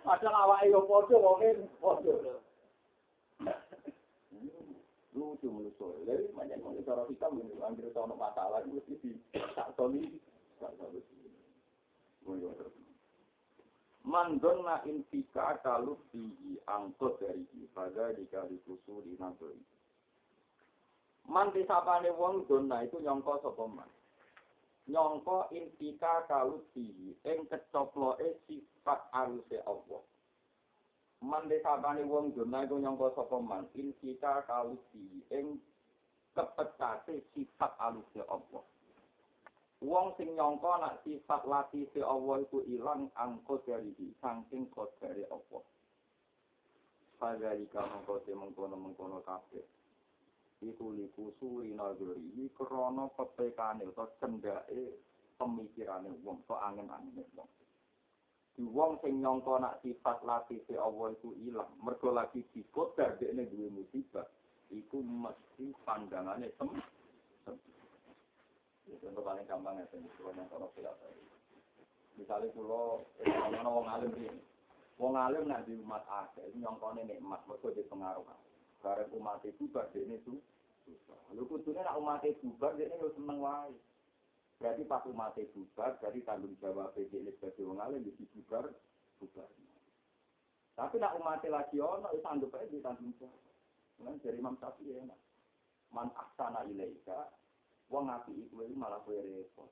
Padahal 0.05 0.35
awake 0.47 0.71
yo 0.71 0.79
padha 0.87 1.17
wonge 1.19 1.49
padha. 1.77 2.13
Lucu 5.13 5.47
lucu. 5.47 5.87
Jadi 6.07 6.33
banyak 6.33 6.57
yang 6.61 6.81
cara 6.87 7.03
kita 7.05 7.27
mengambil 7.29 7.91
tahu 7.93 8.15
masalah 8.15 8.63
itu 8.63 8.95
di 9.03 9.11
tak 9.53 9.69
soli. 9.77 10.07
Mandonna 14.07 14.79
infika 14.87 15.59
kalau 15.59 15.99
di 16.15 16.55
angkut 16.71 17.19
dari 17.19 17.43
ibadah 17.67 18.15
di 18.15 18.23
kali 18.31 18.55
kusu 18.63 19.03
di 19.03 19.19
nagri. 19.19 19.59
Man 21.27 21.51
disapane 21.51 22.09
wong 22.15 22.47
donna 22.47 22.79
itu 22.81 22.97
nyongko 23.03 23.43
sapa 23.43 23.65
man. 23.67 23.91
Nyongko 24.87 25.51
infika 25.51 26.25
kalau 26.31 26.63
di 26.71 27.13
ing 27.27 27.45
kecoploke 27.51 28.39
sifat 28.47 29.11
aluse 29.13 29.59
Allah. 29.67 30.01
Man 31.19 31.51
disapane 31.51 32.07
wong 32.07 32.33
donna 32.33 32.63
itu 32.63 32.79
nyongko 32.79 33.13
sapa 33.13 33.37
man 33.37 33.67
infika 33.75 34.47
kalau 34.47 34.79
di 34.95 35.21
ing 35.29 35.59
kepecate 36.33 37.19
sifat 37.35 37.75
aluse 37.83 38.23
Allah. 38.25 38.63
Wong 39.79 40.11
sing 40.19 40.35
nyangka 40.35 40.75
nak 40.75 40.99
sifat 41.07 41.47
lati 41.47 41.87
se 41.95 42.03
Allah 42.03 42.43
iku 42.43 42.59
ilang 42.67 43.07
angko 43.15 43.63
dari 43.63 43.95
saking 44.19 44.67
kodare 44.75 45.23
Allah. 45.31 45.63
Padahal 47.15 47.63
mongko 47.63 48.19
te 48.27 48.35
mengkono 48.35 48.75
mengkono 48.75 49.23
kabeh. 49.23 49.63
Iku 50.59 50.91
liku 50.91 51.31
suri 51.39 51.71
nagari 51.71 52.19
iki 52.35 52.51
krana 52.51 53.07
pepekane 53.15 53.87
utawa 53.87 54.11
cendake 54.19 54.99
pemikirane 55.39 56.11
wong 56.27 56.43
kok 56.43 56.59
angin-angin 56.59 57.23
wong. 57.39 57.47
Di 58.59 58.67
wong 58.67 58.99
sing 58.99 59.23
nyangka 59.23 59.63
nak 59.63 59.79
sifat 59.79 60.27
lati 60.27 60.59
se 60.67 60.75
Allah 60.75 61.15
iku 61.15 61.31
ilang, 61.47 61.71
mergo 61.79 62.11
lagi 62.11 62.43
dikodar 62.51 63.15
dekne 63.15 63.47
duwe 63.47 63.71
musibah, 63.71 64.27
iku 64.75 64.99
mesti 64.99 65.71
pandangane 65.87 66.51
tem. 66.59 66.67
Contoh 68.97 69.21
paling 69.21 69.45
gampang 69.45 69.77
ya, 69.77 69.85
kalau 69.85 70.33
yang 70.33 70.49
kalau 70.49 70.67
tidak 70.73 70.97
Misalnya 72.19 72.51
kalau 72.51 73.07
orang 73.23 73.63
wong 73.63 73.87
alim 73.87 74.11
ini, 74.19 74.43
wong 74.99 75.15
alim 75.15 75.47
nak 75.47 75.63
di 75.63 75.79
umat 75.79 76.03
akeh, 76.03 76.43
nyongkone 76.59 77.07
nikmat, 77.07 77.39
mereka 77.47 77.71
di 77.71 77.87
pengaruh. 77.87 78.27
Karena 78.83 79.07
umat 79.15 79.39
itu 79.47 79.71
bubar, 79.71 79.87
ini 79.95 80.19
tuh 80.27 80.35
susah. 80.83 81.15
Lalu 81.31 81.71
nak 81.79 81.95
umat 81.95 82.23
itu 82.27 82.43
bubar, 82.43 82.75
ini 82.75 82.91
lu 82.99 83.07
seneng 83.15 83.39
wae. 83.39 83.71
Berarti 84.59 84.83
pas 84.83 85.07
umat 85.07 85.31
itu 85.39 85.63
berarti 85.71 86.19
tanggung 86.27 86.51
jawab 86.59 86.91
ini 86.99 87.31
sebagai 87.39 87.63
wong 87.63 87.79
alim, 87.79 88.03
di 88.03 88.11
bubar, 88.11 88.67
bubar. 89.23 89.47
Tapi 90.75 90.95
nak 90.99 91.15
umat 91.19 91.43
lagi 91.47 91.79
ono, 91.79 92.11
itu 92.11 92.27
anggap 92.27 92.55
aja 92.59 92.67
ditanggung 92.67 93.15
jawab. 93.15 93.47
Kan 93.99 94.15
dari 94.23 94.39
Imam 94.39 94.55
Syafi'i 94.59 94.95
enak. 94.95 95.19
Man 95.91 96.07
aksana 96.15 96.63
ilaika, 96.67 97.31
Wong 97.89 98.05
ngapi 98.05 98.31
iku 98.45 98.65
malah 98.77 99.01
kowe 99.01 99.17
repot. 99.17 99.69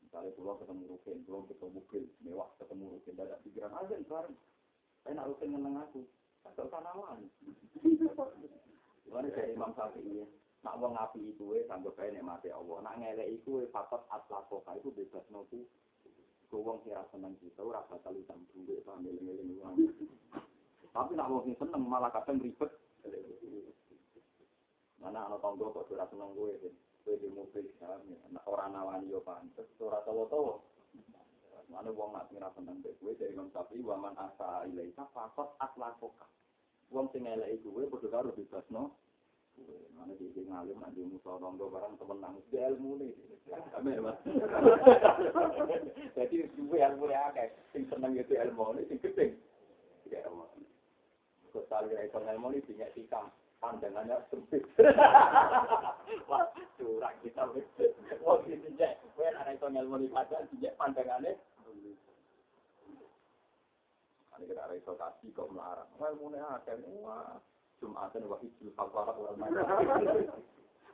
Misalnya 0.00 0.36
pulau 0.36 0.56
ketemu 0.60 0.82
Rukin, 0.96 1.18
pulau 1.28 1.44
ketemu 1.48 1.80
mobil 1.80 2.04
mewah, 2.24 2.48
ketemu 2.56 2.84
Rukin, 2.96 3.14
dadak 3.18 3.40
pikiran 3.44 3.76
aja 3.76 3.94
bareng. 4.04 4.36
Enak 5.04 5.26
Rukin 5.28 5.48
ngeneng 5.52 5.74
aku, 5.84 6.00
usah 6.48 6.80
nawan. 6.80 7.18
Mana 9.12 9.28
dari 9.30 9.52
Imam 9.52 9.70
Syafi'i, 9.76 10.24
nak 10.64 10.80
wong 10.80 10.96
ngapi 10.96 11.20
itu 11.36 11.44
wes 11.44 11.68
sanggup 11.68 11.94
kayak 11.94 12.16
nek 12.16 12.26
mati 12.26 12.48
Allah. 12.48 12.82
Nak 12.82 12.96
ngelek 12.98 13.30
iku 13.36 13.60
wes 13.60 13.70
fakot 13.70 14.02
atlakoka 14.08 14.74
itu 14.80 14.88
bebas 14.90 15.22
nopo. 15.28 15.62
Mergo 16.54 16.70
wong 16.70 16.86
sing 16.86 16.94
ra 16.94 17.02
seneng 17.10 17.34
kita 17.42 17.66
ora 17.66 17.82
bakal 17.90 18.14
utang 18.14 18.38
duit 18.54 18.78
sampe 18.86 19.10
eling-eling 19.10 19.58
uang. 19.58 19.74
Tapi 20.94 21.18
nak 21.18 21.26
wong 21.26 21.50
seneng 21.58 21.82
malah 21.82 22.14
kadang 22.14 22.38
ribet. 22.38 22.70
Mana 25.02 25.26
ana 25.26 25.34
tangga 25.42 25.66
kok 25.66 25.90
ora 25.90 26.06
seneng 26.06 26.30
kowe, 26.30 26.54
kowe 27.04 27.20
di 27.20 27.28
mobil 27.28 27.68
sami, 27.76 28.16
nak 28.32 28.48
ora 28.48 28.72
nawani 28.72 29.12
yo 29.12 29.20
pantes. 29.20 29.68
Mana 31.68 31.90
wong 31.90 32.14
nak 32.16 32.28
sing 32.32 32.40
ra 32.40 32.48
seneng 32.56 32.80
kowe 32.80 33.12
dari 33.18 33.36
Imam 33.36 33.52
Syafi'i 33.52 33.84
wa 33.84 33.96
man 34.00 34.16
asa 34.16 34.64
ilaika 34.68 35.04
faqat 35.12 35.52
aslakoka. 35.60 36.24
Wong 36.88 37.12
sing 37.12 37.28
eleki 37.28 37.60
kowe 37.68 37.84
padha 37.92 38.08
karo 38.08 38.32
bebasno. 38.32 38.96
Mana 39.94 40.12
di 40.16 40.32
sing 40.32 40.48
ngalim 40.48 40.80
nak 40.80 40.92
di 40.96 41.04
musa 41.04 41.36
barang 41.36 41.94
temen 42.00 42.18
nang 42.18 42.40
di 42.48 42.58
ilmu 42.58 42.90
ne. 42.98 43.08
Mas. 44.00 44.18
Jadi 46.16 46.48
duwe 46.56 46.78
ilmu 46.80 47.06
akeh, 47.12 47.48
sing 47.76 47.84
seneng 47.92 48.16
itu 48.16 48.32
ilmu 48.34 48.74
ne 48.74 48.82
sing 48.88 48.98
gedhe. 49.02 49.36
Ya. 50.08 50.24
Kesal 51.52 51.90
ya 51.92 52.00
itu 52.06 52.18
ilmu 52.18 52.48
ne 52.50 52.58
dinyak 52.64 52.92
tikam. 52.96 53.28
Pandangannya 53.64 54.16
sempit. 54.28 54.60
Wah, 56.28 56.44
curang 56.76 57.16
kita. 57.24 57.42
Wah, 58.20 58.36
gitu 58.44 58.68
cek. 58.76 58.92
Kue 59.16 59.24
anak 59.32 59.56
itu 59.56 59.66
ngelmu 59.72 59.96
di 60.04 60.08
padang, 60.12 60.44
cek 60.60 60.76
pandangannya. 60.76 61.32
Ini 64.34 64.50
kita 64.50 64.66
ada 64.66 64.76
kasih 64.76 65.32
kok 65.32 65.48
melarang. 65.48 65.88
Ngelmu 65.96 66.36
ini 66.36 66.38
ada. 66.44 66.72
Wah, 67.00 67.40
Jumatan 67.80 68.28
wa 68.28 68.36
hijul 68.44 68.70
kafarat 68.76 69.16
wal 69.16 69.34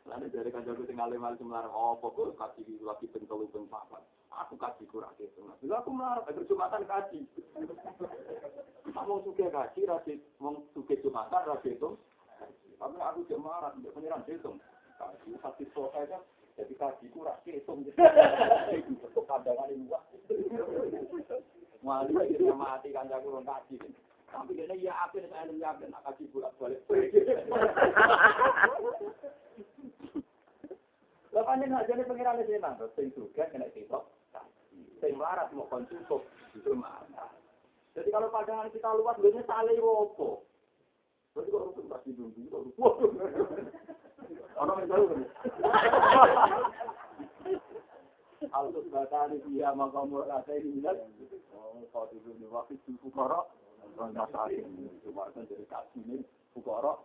Lalu 0.08 0.32
dari 0.32 0.48
kanjeng 0.48 0.78
ku 0.78 0.86
tinggal 0.86 1.10
lima 1.10 1.34
melarang. 1.42 1.74
Oh, 1.74 1.98
pokok 1.98 2.38
kasih 2.38 2.78
lagi 2.86 3.10
pentolu 3.10 3.50
papat. 3.66 4.06
Aku 4.46 4.54
kasih 4.54 4.86
kurang 4.86 5.12
itu. 5.18 5.42
Bila 5.58 5.82
aku 5.82 5.90
melarang, 5.90 6.22
agar 6.30 6.44
Jumatan 6.46 6.86
kasih. 6.86 7.26
Kamu 8.90 9.22
suka 9.22 9.46
kasih, 9.50 9.82
rasid. 9.90 10.18
Mau 10.38 10.62
suka 10.72 10.94
Jumatan, 11.02 11.42
rasid 11.50 11.76
itu. 11.76 11.98
Tapi 12.80 12.96
aku 12.96 13.28
cek 13.28 13.36
marah, 13.36 13.76
tidak 13.76 13.92
pengiran 13.92 14.24
hitung. 14.24 14.56
Kaji 14.96 15.36
hati 15.44 15.64
sokai 15.76 16.08
kan, 16.08 16.24
jadi 16.56 16.72
kaji 16.80 17.06
kurang 17.12 17.36
hitung. 17.44 17.84
Itu 17.84 19.20
pandangan 19.28 19.68
ini. 19.68 19.84
Wali 21.80 22.12
lagi 22.12 22.36
dia 22.36 22.52
mati 22.52 22.92
kan 22.92 23.08
jago 23.08 23.36
orang 23.36 23.48
kaji. 23.48 23.76
Tapi 24.28 24.52
dia 24.56 24.76
ya 24.76 24.92
apa 25.08 25.16
nih 25.16 25.28
saya 25.32 25.52
yakin 25.52 25.88
nak 25.92 26.04
kaji 26.08 26.24
bolak 26.32 26.52
balik. 26.60 26.80
Lepas 31.30 31.56
ini 31.56 31.64
nak 31.72 31.86
jadi 31.88 32.02
pengiran 32.04 32.40
ini 32.44 32.60
nang, 32.60 32.76
sing 32.96 33.08
juga 33.16 33.48
kena 33.48 33.68
hitung. 33.72 34.04
Sing 35.00 35.12
melarat 35.16 35.48
mau 35.56 35.64
konsumsi 35.72 36.20
itu 36.52 36.72
mana. 36.76 37.32
Jadi 37.96 38.08
kalau 38.12 38.28
pandangan 38.28 38.68
kita 38.68 38.92
luas, 39.00 39.16
biasanya 39.18 39.48
saling 39.48 39.80
wopo. 39.80 40.44
Berarti 41.30 41.50
kok 41.54 41.62
rukun 41.62 41.86
tak 41.86 42.02
hidung 42.06 42.30
dulu, 42.34 42.74
rukun. 42.74 43.10
Orang 44.58 44.82
yang 44.82 44.90
tahu 44.90 45.04
kan? 45.06 45.20
Alus 48.50 48.86
batani 48.90 49.38
dia 49.46 49.70
makam 49.78 50.10
rasa 50.26 50.58
ini 50.58 50.82
bilang, 50.82 50.98
oh 51.54 51.86
kau 51.94 52.10
tidur 52.10 52.34
di 52.34 52.50
waktu 52.50 52.74
itu 52.82 52.98
fukara, 52.98 53.46
orang 53.94 54.10
masakin, 54.10 54.90
cuma 55.06 55.30
kan 55.30 55.46
dari 55.46 55.62
kasih 55.70 56.02
ini 56.02 56.16
fukara. 56.50 56.98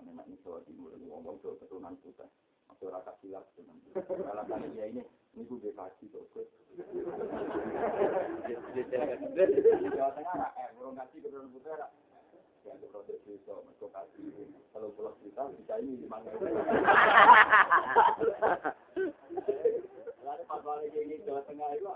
Ini 0.00 0.16
nak 0.16 0.26
niswa 0.32 0.64
di 0.64 0.72
mulut 0.80 0.96
ngomong 0.96 1.36
ke 1.44 1.60
keturunan 1.60 1.92
kita. 2.00 2.24
Masih 2.72 2.88
orang 2.88 3.04
kasih 3.04 3.36
kalau 4.00 4.44
kan 4.48 4.64
dia 4.72 4.88
ini, 4.88 5.04
ini 5.36 5.42
gue 5.44 5.76
kasih 5.76 6.06
tuh. 6.08 6.24
Jawa 9.92 10.10
Tengah, 10.16 10.50
eh, 10.56 10.68
orang 10.80 10.96
kasih 11.04 11.18
keturunan 11.20 11.52
putera. 11.52 11.92
Ya, 12.60 12.76
kalau 12.76 13.04
bisa, 13.08 13.52
mereka 13.56 13.86
kasih. 13.88 14.28
Kalau 14.76 14.92
pulau 14.92 15.16
cerita, 15.24 15.48
bisa 15.56 15.74
ini 15.80 16.04
di 16.04 16.06
mana. 16.08 16.28
Lalu 20.20 20.42
pas 20.44 20.60
balik 20.60 20.92
ini 20.92 21.24
Jawa 21.24 21.40
Tengah 21.48 21.72
itu, 21.80 21.88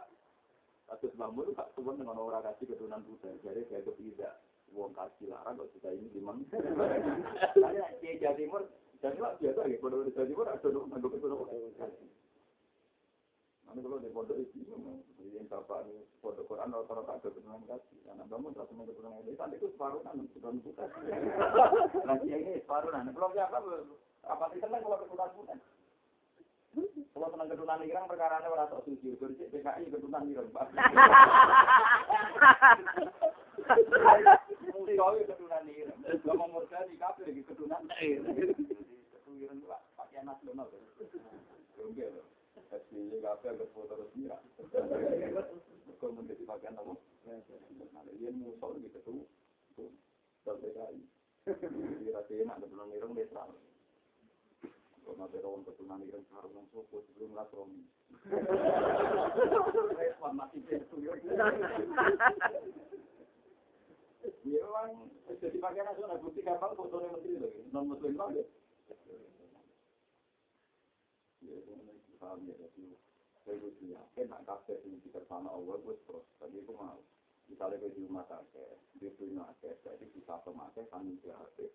Bambu 1.20 1.44
itu 1.44 1.52
gak 1.52 1.68
cuman 1.76 2.00
dengan 2.00 2.16
orang 2.16 2.44
kasih 2.48 2.64
keturunan 2.72 3.04
putih. 3.04 3.36
Jadi 3.44 3.68
kayak 3.68 3.92
tidak. 3.92 4.40
Uang 4.72 4.96
kasih 4.96 5.30
larang, 5.30 5.60
kok 5.60 5.70
kita 5.76 5.92
ini 5.92 6.08
di 6.10 6.18
mana. 6.24 6.42
Lalu 7.60 7.84
di 8.00 8.18
Jawa 8.18 8.34
Timur, 8.34 8.62
dan 9.04 9.12
itu 9.14 9.22
biasa 9.22 9.60
ya, 9.68 9.76
kalau 9.78 10.02
di 10.02 10.16
Jawa 10.16 10.26
Timur 10.26 10.46
ada 10.48 10.68
nunggu 10.72 11.08
keturunan 11.12 11.46
kasih. 11.76 12.08
Nanti 13.64 13.80
kalau 13.80 13.98
di 13.98 14.12
pondok 14.12 14.36
itu, 14.38 14.60
yang 15.34 15.46
bapak 15.48 15.88
ini 15.88 16.04
pondok 16.20 16.46
Quran 16.46 16.70
rata-rata 16.70 17.16
ada 17.16 17.26
keturunan 17.26 17.64
kasih. 17.66 17.98
Anak 18.12 18.28
bangun 18.28 18.54
rasa 18.54 18.72
mau 18.76 18.86
keturunan 18.86 19.18
kasih. 19.24 19.34
Tadi 19.34 19.56
itu 19.56 19.66
separuh 19.72 20.00
kan, 20.04 20.20
keturunan 20.30 20.60
putih. 20.60 20.86
Nanti 22.04 22.26
ini 22.36 22.60
separuh 22.62 22.90
kan. 22.92 23.08
Belum 23.08 23.32
siapa, 23.32 23.58
apa 24.28 24.44
sih 24.52 24.60
senang 24.60 24.84
kalau 24.84 25.00
keturunan 25.00 25.30
putih? 25.32 25.58
Kalau 27.14 27.30
senang 27.30 27.48
keturunan 27.48 27.86
irang 27.86 28.10
perkara 28.10 28.42
ini 28.42 28.50
sok 28.50 28.82
suci. 28.84 29.08
Berarti 29.16 29.44
PKI 29.48 29.90
keturunan 29.90 30.26
irang. 30.26 30.48
Mungkin 34.74 34.98
kau 34.98 35.14
keturunan 35.14 35.64
irang. 35.70 35.98
Gak 36.02 36.34
mau 36.36 36.50
murka 36.50 36.82
di 36.90 36.98
lagi 36.98 37.42
keturunan 37.46 37.82
irang. 38.02 38.34
Keturunan 38.34 39.38
irang 39.38 39.56
itu 39.62 39.66
pakai 39.96 40.20
nasional. 40.26 40.66
Loh. 40.68 42.33
SBY 42.74 43.22
kafe 43.22 43.46
agak 43.54 43.70
foto 43.70 43.94
resmi 43.94 44.26
lah. 44.26 44.42
Kau 46.02 46.10
menjadi 46.10 46.42
bagian 46.42 46.74
apa? 46.74 46.92
Nah, 46.94 48.02
dia 48.18 48.30
musuh 48.34 48.74
gitu 48.82 48.98
tuh. 49.06 49.24
Tuh, 49.78 49.90
PKI. 50.44 51.00
Kira-kira 51.44 52.42
nak 52.48 52.58
keturunan 52.64 52.96
irang 52.96 53.12
netral. 53.12 53.52
Kalau 55.04 55.20
nanti 55.20 55.36
rawon 55.44 55.60
keturunan 55.68 56.00
irang 56.08 56.24
sarungan 56.32 56.64
sopo 56.72 57.04
sebelum 57.04 57.36
lasromi. 57.36 57.84
Respon 59.92 60.32
masih 60.34 60.64
itu. 60.64 60.96
Ya 64.44 64.60
orang 64.64 65.08
jadi 65.40 65.56
bagian 65.60 65.84
nasional 65.84 66.20
bukti 66.20 66.40
gampang 66.40 66.72
fotonya 66.76 67.12
menteri 67.12 67.36
lagi. 67.40 67.60
Non 67.72 67.92
muslim 67.92 68.16
banget. 68.16 68.48
Ya, 71.44 71.56
paham 72.24 72.40
ya 72.48 72.56
jadi 72.56 72.96
saya 73.44 73.60
itu 73.60 73.84
yakin 73.92 74.32
nak 74.32 74.48
kafe 74.48 74.80
ini 74.88 74.96
di 75.04 75.12
sana 75.12 75.52
Allah 75.52 75.76
gue 75.76 76.00
terus. 76.08 76.24
Tadi 76.40 76.56
itu 76.56 76.72
mau 76.72 76.96
misalnya 77.44 77.76
gue 77.76 77.92
di 77.92 78.08
rumah 78.08 78.24
sakit 78.24 78.96
di 78.96 79.12
dunia 79.20 79.44
sakit 79.60 79.84
jadi 79.84 80.04
bisa 80.16 80.40
pemakai 80.48 80.88
di 80.88 81.28
hati 81.28 81.68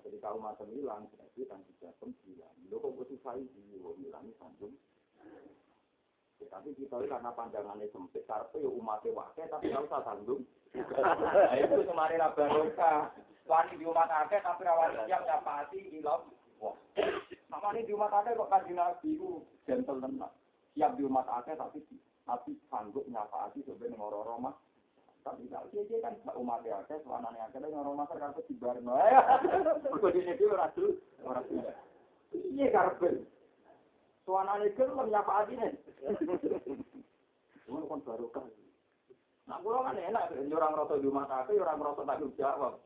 jadi 0.00 0.16
kalau 0.24 0.40
macam 0.40 0.64
hilang 0.72 1.04
jadi 1.12 1.44
kan 1.44 1.60
bisa 1.68 1.92
sembilan 2.00 2.54
lo 2.72 2.80
kok 2.80 2.92
gue 2.96 3.06
susah 3.12 3.36
di 3.36 3.76
hilang 3.76 4.24
sambung 4.40 4.72
tapi 6.46 6.72
kita 6.72 6.96
karena 7.04 7.28
pandangannya 7.36 7.92
sempit 7.92 8.24
karena 8.24 8.48
ya 8.56 8.70
umatnya 8.72 9.12
wakil 9.12 9.44
tapi 9.52 9.68
nggak 9.68 9.84
usah 9.84 10.00
sanggung 10.00 10.48
nah 10.72 11.56
itu 11.60 11.76
kemarin 11.84 12.24
barokah 12.32 13.12
wani 13.46 13.78
di 13.78 13.84
umat 13.86 14.10
akeh 14.10 14.40
tapi 14.42 14.66
rawan 14.66 14.90
siap 15.06 15.22
nyapati 15.22 15.78
hilang. 15.94 16.26
Wah, 16.58 16.74
sama 17.46 17.70
ini 17.74 17.86
di 17.86 17.94
umat 17.94 18.10
akeh 18.10 18.34
kok 18.34 18.50
kaji 18.50 18.72
nabi 18.74 19.08
itu 19.14 19.42
gentle 19.62 20.02
tenan. 20.02 20.30
Siap 20.74 20.98
di 20.98 21.02
umat 21.06 21.26
akeh 21.30 21.54
tapi 21.54 21.78
tapi 22.26 22.58
sanggup 22.66 23.06
nyapa 23.06 23.46
hati 23.46 23.62
sebenarnya 23.62 23.94
ngoro 23.94 24.26
Roma. 24.26 24.50
Tapi 25.22 25.46
kalau 25.50 25.70
dia 25.70 25.98
kan 26.02 26.14
umat 26.38 26.66
akeh, 26.66 26.98
selanane 27.06 27.38
akeh 27.38 27.58
dan 27.62 27.70
ngoro 27.70 27.94
Roma 27.94 28.10
kan 28.10 28.34
di 28.34 28.54
barno. 28.58 28.98
Kok 30.02 30.10
dia 30.10 30.34
ora 30.50 30.66
tuh, 30.74 30.98
ora 31.22 31.40
tuh. 31.46 31.62
Iya 32.34 32.66
karben. 32.74 33.22
Suanane 34.26 34.74
gelem 34.74 35.06
nyapa 35.06 35.32
hati 35.42 35.54
nih. 35.54 35.70
Cuma 37.62 37.86
kan 37.86 38.00
baru 38.02 38.26
kan. 38.34 38.46
Nah, 39.46 39.62
kulo 39.62 39.78
kan 39.86 39.94
enak, 39.94 40.34
orang 40.34 40.74
rasa 40.74 40.98
di 40.98 41.06
umat 41.06 41.30
akeh, 41.30 41.54
orang 41.62 41.78
rasa 41.78 42.02
tanggung 42.02 42.34
jawab. 42.34 42.82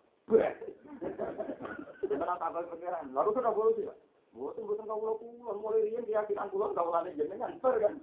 Karena 2.05 2.37
tambah 2.37 2.69
pikiran. 2.69 3.17
Lalu 3.17 3.31
sudah 3.33 3.53
boleh 3.57 3.73
sih, 3.81 3.89
Bosan 4.31 4.63
bosan 4.63 4.87
kau 4.87 5.19
pulau 5.19 5.59
mulai 5.59 5.91
rian 5.91 6.07
keyakinan 6.07 6.51
pulau 6.55 6.71
kau 6.71 6.95
lari 6.95 7.19
jenengan 7.19 7.51
ber 7.59 7.77
kan. 7.83 7.95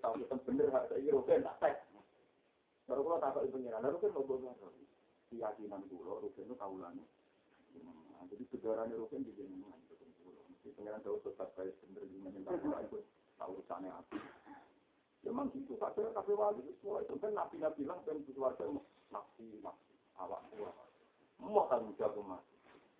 Tahu 0.00 0.14
kita 0.24 0.36
bener 0.48 0.68
hak 0.72 0.84
saya 0.88 1.10
rugen 1.12 1.44
tak 1.44 1.56
tek. 1.60 1.74
Baru 2.88 3.04
kalau 3.04 3.20
tak 3.20 3.30
kau 3.36 3.48
pengiran, 3.52 3.84
lalu 3.84 4.00
kan 4.00 4.10
mau 4.16 4.24
bosan. 4.24 4.56
Keyakinan 5.28 5.84
pulau 5.92 6.24
rugen 6.24 6.48
itu 6.48 6.56
kau 6.56 6.76
lari. 6.80 7.04
Jadi 8.28 8.44
segaranya 8.48 8.96
rugen 8.96 9.24
di 9.28 9.32
jenengan. 9.36 9.76
Mesti 10.48 10.68
pengiran 10.72 11.04
tahu 11.04 11.20
tetap 11.20 11.52
baik 11.56 11.76
bener 11.84 12.04
gimana 12.08 12.38
tak 12.48 12.84
itu 12.88 12.98
tahu 13.36 13.60
urusannya 13.60 13.92
apa. 13.92 14.18
Memang 15.26 15.50
gitu, 15.52 15.76
kakek 15.76 16.14
kakek 16.14 16.38
wali 16.38 16.62
itu 16.62 16.72
semua 16.80 17.02
itu 17.02 17.14
kan 17.20 17.34
nabi-nabi 17.34 17.84
bilang 17.84 18.00
kan 18.06 18.16
keluarga 18.24 18.64
nafsi 19.12 19.60
nafsi 19.60 19.94
awak 20.16 20.40
tua. 20.54 20.72
Mau 21.42 21.66
tanggung 21.70 21.94
jawab 21.98 22.22
mas. 22.24 22.44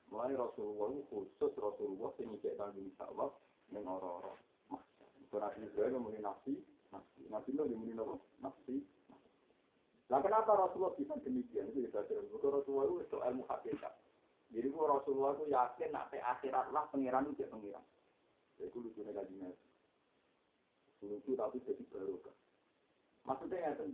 Mulai 0.09 0.33
Rasulullah 0.33 0.89
khusus 1.13 1.53
Rasulullah 1.61 2.11
sing 2.17 2.33
tidak 2.41 2.57
kanthi 2.57 2.81
insyaallah 2.81 3.29
ning 3.77 3.85
ora-ora. 3.85 4.33
Berarti 5.29 5.61
Ibrahim 5.69 6.01
muni 6.01 6.25
nafsi, 6.25 6.57
nafsi. 6.89 7.29
Nabi 7.29 7.53
itu 7.53 7.65
muni 7.77 7.93
napa? 7.93 8.17
Nafsi. 8.41 8.81
Nah 10.09 10.25
kenapa 10.25 10.57
Rasulullah 10.57 10.97
bisa 10.97 11.13
demikian? 11.21 11.69
Itu 11.69 11.85
ya, 11.85 11.93
bisa 11.93 12.01
itu 12.09 12.49
Rasulullah 12.49 12.89
itu 12.89 13.05
soal 13.13 13.37
muhakikat. 13.37 13.93
Jadi 14.49 14.67
gua 14.73 14.97
Rasulullah 14.97 15.37
itu 15.37 15.53
yakin 15.53 15.91
nanti 15.93 16.17
akhirat 16.17 16.73
lah 16.73 16.89
pengiran 16.89 17.29
itu 17.29 17.45
pengiran. 17.45 17.85
Jadi 18.57 18.73
itu 18.73 18.79
lucu 18.81 19.05
lagi 19.05 19.35
nanti. 19.37 19.67
Lucu 21.05 21.37
tapi 21.37 21.61
jadi 21.61 21.85
barokah. 21.93 22.37
Maksudnya 23.29 23.77
ya. 23.77 23.85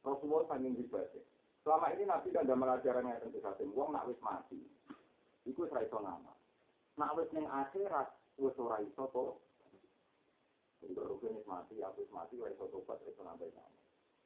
Rasulullah 0.00 0.48
sangat 0.48 0.72
hebatnya. 0.80 1.20
Selama 1.60 1.92
ini 1.92 2.08
Nabi 2.08 2.32
kan 2.32 2.48
ada 2.48 2.56
mengajarkan 2.56 3.04
yang 3.04 3.20
tentu 3.20 3.38
saja. 3.44 3.60
Uang 3.68 3.92
nak 3.92 4.08
wis 4.08 4.16
mati. 4.24 4.56
Iku 5.48 5.68
ora 5.68 5.84
iso 5.84 5.96
ngamal. 6.00 6.36
Nak 7.00 7.14
wis 7.16 7.30
ning 7.32 7.46
akhirat 7.48 8.08
wis 8.36 8.56
ora 8.60 8.80
iso 8.84 9.04
to. 9.14 9.24
Wis 10.80 11.44
mati, 11.44 11.76
aku 11.84 12.08
mati, 12.12 12.40
ora 12.40 12.52
iso 12.52 12.68
tobat, 12.68 13.00
iso 13.04 13.20
ngamal. 13.24 13.48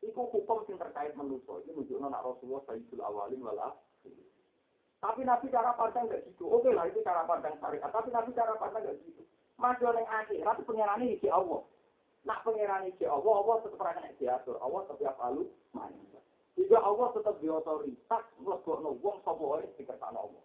Iku 0.05 0.21
hukum 0.29 0.67
sing 0.69 0.77
terkait 0.77 1.17
manusia. 1.17 1.65
Ini 1.65 1.73
menunjukkan 1.73 2.13
nak 2.13 2.25
Rasulullah 2.27 2.63
sayyidul 2.69 3.01
awalin 3.01 3.41
wal. 3.41 3.61
Tapi 5.05 5.21
Nabi 5.21 5.53
cara 5.53 5.77
pandang 5.77 6.09
nggak 6.09 6.25
gitu. 6.33 6.49
Oke 6.49 6.73
lah 6.73 6.89
itu 6.89 7.05
cara 7.05 7.29
pandang 7.29 7.57
syariat. 7.61 7.93
Tapi 7.93 8.09
Nabi 8.09 8.33
cara 8.33 8.57
pandang 8.57 8.89
nggak 8.89 8.97
gitu. 9.05 9.23
Yang 9.61 10.09
akhir. 10.09 10.41
Tapi 10.45 10.61
pengiran 10.65 11.05
di 11.05 11.29
Allah. 11.29 11.61
Nak 12.25 12.41
pengiran 12.41 12.89
di 12.89 13.05
Allah, 13.05 13.35
Allah 13.37 13.57
tetap 13.61 13.85
rakyat 13.85 14.17
diatur. 14.17 14.57
Allah 14.65 14.81
setiap 14.89 15.17
lalu 15.21 15.45
Jika 16.57 16.79
Allah 16.81 17.09
tetap 17.13 17.35
di 17.43 17.51
otoritas, 17.51 18.25
lebokno 18.41 18.97
wong 19.03 19.17
sapa 19.27 19.43
wae 19.45 19.67
dikersakno 19.77 20.19
Allah. 20.25 20.43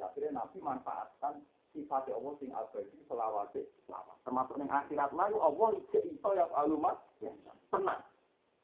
Ya 0.00 0.08
akhirnya 0.08 0.40
Nabi 0.40 0.64
manfaatkan 0.64 1.44
sifat 1.76 2.08
Allah 2.08 2.32
sing 2.40 2.48
abadi 2.56 2.96
selawase 3.04 3.68
selawat. 3.84 4.16
Termasuk 4.24 4.56
yang 4.56 4.72
akhirat 4.72 5.12
lalu 5.12 5.36
Allah 5.44 5.68
iki 5.76 6.00
iso 6.08 6.28
ya 6.32 6.48
alumat 6.56 6.96
tenang. 7.68 8.00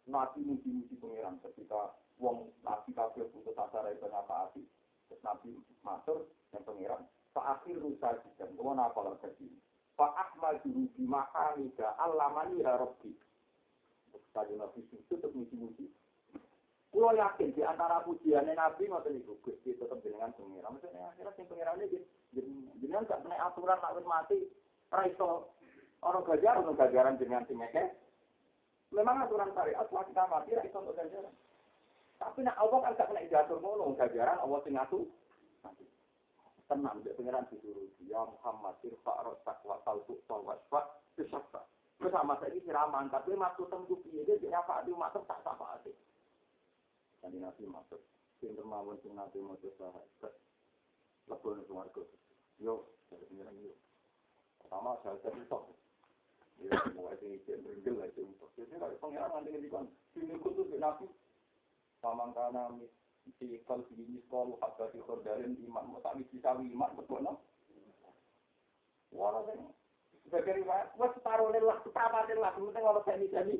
Nabi 0.08 0.40
muji-muji 0.48 0.96
pengiran 0.96 1.36
ketika 1.44 1.92
wong 2.16 2.48
nabi 2.64 2.96
kafir 2.96 3.28
putus 3.28 3.52
asa 3.52 3.84
ra 3.84 3.92
iso 3.92 4.08
nyafaati. 4.08 4.64
Terus 5.06 5.20
Nabi 5.22 5.54
matur 5.86 6.26
yang 6.50 6.64
pengiran, 6.66 7.02
Pak 7.30 7.46
akhir 7.60 7.78
rusa 7.78 8.18
jidan, 8.26 8.58
gue 8.58 8.72
apa 8.74 8.98
lah 9.06 9.14
dulu 10.66 10.82
di 10.98 11.04
mahamida 11.06 11.94
alamani 12.00 12.64
ya 12.64 12.74
Rabbi. 12.74 13.12
Tadi 14.34 14.54
Nabi 14.58 14.80
itu 14.82 14.98
tetap 15.06 15.30
muji-muji. 15.30 15.86
Kulo 16.96 17.12
yakin 17.12 17.52
di 17.52 17.60
antara 17.60 18.00
pujiannya 18.08 18.56
Nabi 18.56 18.88
ngoten 18.88 19.20
niku 19.20 19.36
Gusti 19.44 19.76
tetap 19.76 20.00
dengan 20.00 20.32
pengiran. 20.32 20.80
Maksudnya 20.80 21.12
akhirnya 21.12 21.36
sing 21.36 21.44
pengiran 21.44 21.76
ini 21.84 22.00
jenengan 22.80 23.04
gak 23.04 23.20
kena 23.20 23.36
aturan 23.36 23.76
nak 23.76 24.00
mati 24.08 24.48
ra 24.88 25.04
iso 25.04 25.52
orang 26.00 26.24
gajar 26.24 26.56
orang 26.56 26.72
gajaran 26.72 27.20
dengan 27.20 27.44
sing 27.44 27.60
Memang 28.96 29.28
aturan 29.28 29.52
syariat 29.52 29.84
setelah 29.84 30.08
kita 30.08 30.24
mati 30.24 30.56
ra 30.56 30.64
iso 30.64 30.78
untuk 30.80 30.96
gajaran. 30.96 31.36
Tapi 32.16 32.38
nak 32.48 32.56
Allah 32.64 32.78
kan 32.80 32.96
gak 32.96 33.08
kena 33.12 33.28
diatur 33.28 33.58
ngono, 33.60 33.92
gajaran 33.92 34.40
Allah 34.40 34.58
sing 34.64 34.72
ngatur. 34.72 35.04
Tenang, 36.64 36.96
dia 37.04 37.12
pengiran 37.12 37.44
disuruh 37.52 37.92
dia 38.00 38.24
Muhammad 38.24 38.72
irfa 38.80 39.14
rosak 39.20 39.60
wa 39.68 39.84
wasfa 39.84 40.80
bisakta. 41.12 41.60
Terus 42.00 42.08
sama 42.16 42.40
saya 42.40 42.56
ini 42.56 42.64
siraman, 42.64 43.12
tapi 43.12 43.36
maksud 43.36 43.68
tentu 43.68 44.00
piye 44.00 44.24
dia 44.24 44.40
jadi 44.40 44.64
apa 44.64 44.80
di 44.88 44.96
umat 44.96 45.12
tak 45.12 45.44
apa 45.44 45.76
sih. 45.84 45.92
Jadi 47.26 47.42
nabi 47.42 47.66
masuk, 47.66 47.98
sing 48.38 48.54
termawon 48.54 49.02
sing 49.02 49.10
nabi 49.18 49.42
mau 49.42 49.58
sahabat, 49.58 50.30
lebih 51.26 51.66
suarga. 51.66 52.02
Yo, 52.62 52.86
jadi 53.10 53.26
pengiran 53.26 53.66
yo. 53.66 53.74
Pertama 54.62 54.94
jadi 55.02 55.42
sok. 55.50 55.74
Ya, 56.62 56.78
mulai 56.94 57.18
sing 57.18 57.34
izin 57.34 57.66
ringgil 57.66 57.98
lah 57.98 58.06
itu. 58.06 58.30
Jadi 58.54 58.78
kalau 58.78 58.94
pengiran 59.02 59.34
nanti 59.34 59.50
ngerti 59.58 59.90
sini 60.14 60.38
khusus 60.38 60.70
nabi 60.78 61.10
Paman 61.98 62.30
kana 62.30 62.78
di 63.26 63.58
kal 63.66 63.82
ini 63.90 64.22
sekolah 64.30 64.62
apa 64.62 64.94
di 64.94 65.02
kordalin 65.02 65.58
iman 65.66 65.98
mau 65.98 65.98
tak 66.06 66.22
bisa 66.22 66.54
iman 66.54 66.94
betul 66.94 67.26
no? 67.26 67.42
Wah, 69.10 69.42
sebagai 70.22 70.62
riwayat, 70.62 70.94
separuh 70.94 71.50
lah, 71.50 71.82
pertama 71.82 72.22
lah, 72.22 72.52
penting 72.54 72.84
kalau 72.86 73.02
saya 73.02 73.18
ini 73.18 73.58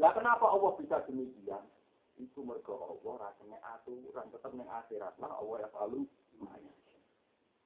Lah 0.00 0.12
kenapa 0.16 0.48
Allah 0.48 0.72
bisa 0.80 1.04
demikian? 1.04 1.64
Itu 2.16 2.40
mereka 2.44 2.72
Allah 2.72 3.28
rasanya 3.28 3.58
aturan 3.76 4.26
tetap 4.32 4.52
yang 4.56 4.68
akhirat 4.68 5.16
lah 5.20 5.32
Allah 5.36 5.56
yang 5.64 5.72
selalu 5.72 6.00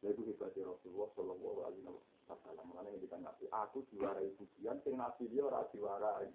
Jadi 0.05 0.21
hebatnya 0.29 0.71
Rasulullah 0.71 1.09
Shallallahu 1.17 1.59
Alaihi 1.67 1.85
Wasallam. 2.31 2.67
Mana 2.71 2.89
yang 2.95 3.03
kita 3.03 3.17
nabi, 3.19 3.45
aku 3.51 3.83
diwarai 3.91 4.29
pujian, 4.39 4.77
sing 4.85 4.95
nabi 4.99 5.25
dia 5.31 5.43
orang 5.43 5.67
diwarai. 5.73 6.31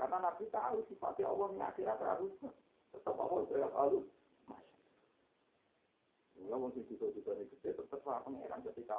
Karena 0.00 0.16
Nabi 0.16 0.48
tahu 0.48 0.80
sifatnya 0.88 1.28
Allah 1.28 1.46
yang 1.52 1.66
akhirat 1.68 1.98
harus 2.00 2.32
tetap 2.88 3.16
Allah 3.20 3.44
saya 3.52 3.68
harus. 3.68 4.04
Ya, 6.40 6.56
mungkin 6.56 6.88
itu 6.88 7.04
juga 7.20 7.36
nih 7.36 7.46
gede 7.52 7.76
tetap 7.76 8.00
lah 8.08 8.24
pengiran 8.24 8.64
ketika 8.64 8.96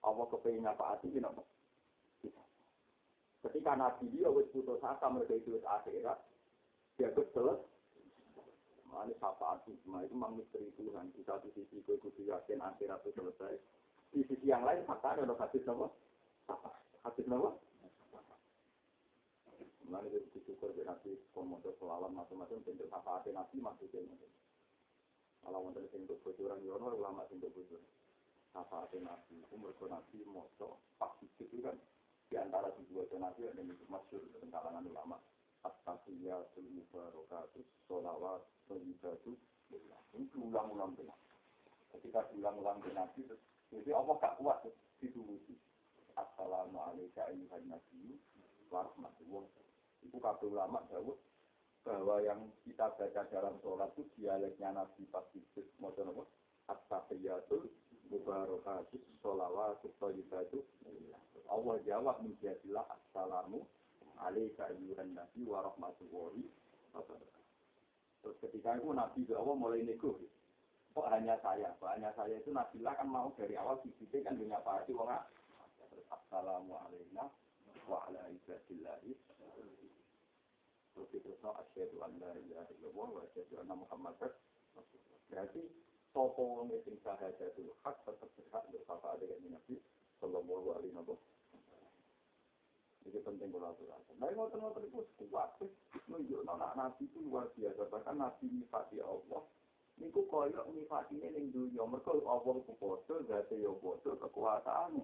Allah 0.00 0.26
kepengen 0.32 0.64
apa 0.64 0.96
hati, 0.96 1.12
know. 1.20 1.44
Ketika 3.42 3.74
Nabi 3.74 4.06
dia 4.14 4.30
wis 4.30 4.46
putus 4.54 4.78
asa 4.86 5.10
mereka 5.10 5.34
itu 5.34 5.58
wis 5.58 5.66
akhirat, 5.66 6.18
dia 6.94 7.10
kesel. 7.10 7.66
Mana 8.86 9.08
siapa 9.16 9.56
hati, 9.56 9.72
cuma 9.82 10.04
itu 10.04 10.12
memang 10.14 10.36
misteri 10.36 10.68
Tuhan. 10.76 11.10
Di 11.16 11.24
satu 11.24 11.48
sisi 11.56 11.80
gue 11.82 11.96
kudu 11.98 12.28
yakin 12.28 12.60
akhirat 12.60 13.02
itu 13.02 13.18
selesai. 13.18 13.56
Di 14.12 14.20
sisi 14.28 14.46
yang 14.52 14.62
lain 14.68 14.84
fakta 14.84 15.16
ada 15.16 15.24
hadis 15.24 15.64
apa? 15.64 15.88
Hadis 17.02 17.26
apa? 17.26 17.50
Mulai 19.88 20.08
dari 20.12 20.28
syukur 20.30 20.72
dari 20.72 20.84
nabi 20.84 21.16
komodo 21.32 21.72
selawat 21.76 22.12
macam-macam 22.12 22.64
bentuk 22.64 22.88
syafaat 22.88 23.28
nabi 23.28 23.56
maksudnya 23.60 24.16
Kalau 25.42 25.58
wonten 25.68 25.84
sing 25.90 26.06
untuk 26.06 26.22
bocoran 26.22 26.62
yono 26.62 26.92
ulama 26.92 27.26
sing 27.26 27.42
untuk 27.42 27.52
bocor. 27.56 27.82
Syafaat 28.52 28.92
nabi 29.00 29.40
umur 29.50 29.72
nabi 29.88 30.20
moco 30.28 30.80
pak 31.00 31.18
itu 31.40 31.60
kan 31.64 31.76
di 32.32 32.40
antara 32.40 32.72
dua 32.88 33.04
nabi 33.20 33.44
ada 33.44 33.60
yang 33.60 33.76
masyur 33.92 34.24
dalam 34.32 34.48
kalangan 34.48 34.88
ulama. 34.88 35.20
At-tahiyatul 35.68 36.64
mubarakatus 36.72 37.68
sholawat 37.84 38.40
thayyibatu 38.72 39.36
ini 40.16 40.32
ulang-ulang 40.40 40.96
benar. 40.96 41.20
Ketika 41.92 42.24
diulang-ulang 42.32 42.80
benar 42.80 43.12
itu, 43.20 43.36
jadi 43.68 43.92
Allah 43.92 44.16
gak 44.16 44.40
kuat 44.40 44.64
dituruti. 45.04 45.60
Assalamualaikum 46.16 47.36
warahmatullahi 47.52 48.16
wabarakatuh. 48.72 49.64
Itu 50.08 50.16
kabel 50.16 50.56
ulama 50.56 50.88
jauh 50.88 51.20
bahwa 51.84 52.16
yang 52.24 52.48
kita 52.64 52.96
baca 52.96 53.22
dalam 53.28 53.60
sholat 53.60 53.92
itu 53.92 54.08
dialeknya 54.16 54.72
Nabi 54.72 55.04
pasti 55.12 55.44
mau 55.76 55.92
apa? 55.92 56.96
Mubarakatus 58.12 59.00
sholawat 59.24 59.80
itu 59.80 60.60
Allah 61.48 61.76
jawab 61.88 62.16
menjadilah 62.20 62.84
assalamu 62.92 63.64
alaika 64.20 64.68
ayyuhan 64.68 65.16
nabi 65.16 65.42
wa 65.48 65.64
rahmatullahi 65.64 66.44
Terus 68.22 68.38
ketika 68.38 68.78
itu 68.78 68.94
Nabi 68.94 69.26
Allah 69.34 69.54
mulai 69.58 69.82
nego. 69.82 70.14
Kok 70.94 71.08
hanya 71.10 71.34
saya? 71.42 71.74
Kok 71.80 71.90
hanya 71.90 72.14
saya 72.14 72.38
itu 72.38 72.54
Nabi 72.54 72.78
kan 72.84 73.08
mau 73.08 73.34
dari 73.34 73.58
awal 73.58 73.82
sisi 73.82 74.06
kan 74.22 74.38
dunia 74.38 74.62
pasti 74.62 74.94
wong 74.94 75.10
Assalamu 76.12 76.76
alaikum 76.76 77.26
wa 77.88 77.98
ala 78.06 78.28
Terus 80.92 81.08
terus 81.08 81.40
asyhadu 81.40 82.04
an 82.04 82.12
la 82.20 82.36
ilaha 82.36 82.68
illallah 82.78 83.08
wa 83.10 83.20
asyhadu 83.24 83.54
anna 83.64 83.74
muhammadar 83.74 84.36
Berarti 85.32 85.64
sopo 86.12 86.68
ngising 86.68 87.00
sahadatul 87.00 87.72
hak 87.82 87.96
tetap 88.04 88.28
berhak 88.36 88.64
bersama 88.68 89.16
dengan 89.16 89.56
Nabi 89.56 89.80
sallallahu 90.20 90.76
alaihi 90.76 90.92
wasallam. 90.92 91.18
Jadi 93.02 93.18
penting 93.26 93.50
kalau 93.50 93.74
aturakan. 93.74 94.14
Nah, 94.22 94.30
ngotot 94.30 94.58
ngotot 94.62 94.86
itu 94.86 95.02
kuat. 95.26 95.58
Nunjuk 96.06 96.46
anak 96.46 96.78
Nabi 96.78 97.10
itu 97.10 97.18
luar 97.26 97.50
biasa. 97.58 97.90
Bahkan 97.90 98.14
Nabi 98.14 98.46
nifati 98.46 99.02
Allah. 99.02 99.42
Niku 99.98 100.22
koyok 100.30 100.70
ini 100.70 100.86
yang 101.18 101.50
dunia. 101.50 101.82
Mereka 101.82 102.14
Allah 102.22 102.54
itu 102.62 102.72
bodoh, 102.78 103.18
zati 103.26 103.58
ya 103.58 103.74
bodoh, 103.74 104.14
kekuasaannya. 104.22 105.02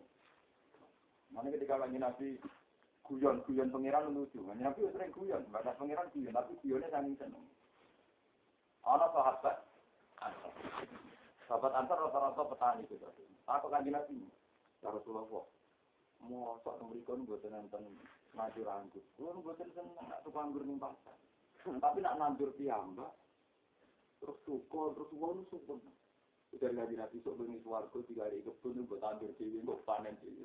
Mana 1.34 1.52
ketika 1.52 1.76
lagi 1.76 1.98
Nabi 1.98 2.38
guyon-guyon 3.04 3.68
pangeran 3.74 4.14
lucu. 4.14 4.40
Nabi 4.46 4.80
sering 4.94 5.12
guyon, 5.12 5.42
baca 5.50 5.76
pangeran 5.76 6.08
guyon, 6.14 6.32
tapi 6.32 6.54
guyonnya 6.62 6.88
sangat 6.88 7.18
seneng. 7.18 7.44
Ana 8.86 9.10
sahabat 9.12 9.67
Sahabat 11.48 11.72
antar 11.72 11.96
rata-rata 11.96 12.44
petani 12.44 12.84
itu 12.84 13.00
tadi. 13.00 13.24
Aku 13.48 13.72
kan 13.72 13.80
Nabi, 13.80 14.20
ya 14.84 14.92
Rasulullah. 14.92 15.48
Mau 16.28 16.60
sok 16.60 16.76
memberikan 16.84 17.24
buat 17.24 17.40
nonton 17.40 17.88
maju 18.36 18.60
rangkut. 18.68 19.04
Lu 19.16 19.40
buat 19.40 19.56
seneng 19.56 19.96
nak 19.96 20.20
tukang 20.28 20.52
anggur 20.52 20.68
ning 20.68 20.76
pasar. 20.76 21.16
Tapi 21.64 22.04
nak 22.04 22.20
nandur 22.20 22.52
piyambak, 22.52 23.16
terus 24.20 24.36
syukur, 24.44 24.92
terus 24.92 25.08
uang 25.16 25.48
syukur. 25.48 25.80
Udah 26.52 26.68
ngaji 26.68 26.96
nabi 26.96 27.16
sok 27.24 27.36
bengi 27.40 27.60
suwargo 27.64 28.00
tiga 28.08 28.24
hari 28.28 28.44
kebun 28.44 28.84
buat 28.84 29.00
tandur 29.00 29.32
dewi 29.40 29.64
buat 29.64 29.80
panen 29.88 30.20
dewi. 30.20 30.44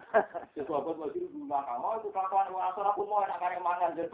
Sesuatu 0.56 0.96
buat 0.96 1.12
itu 1.16 1.28
rumah 1.32 1.68
kamu 1.68 2.00
itu 2.00 2.08
kelakuan 2.16 2.52
uang 2.52 2.64
asal 2.64 2.88
aku 2.88 3.08
mau 3.08 3.24
enak 3.24 3.40
karek 3.40 3.60
mangan 3.60 3.92
jadi. 4.00 4.08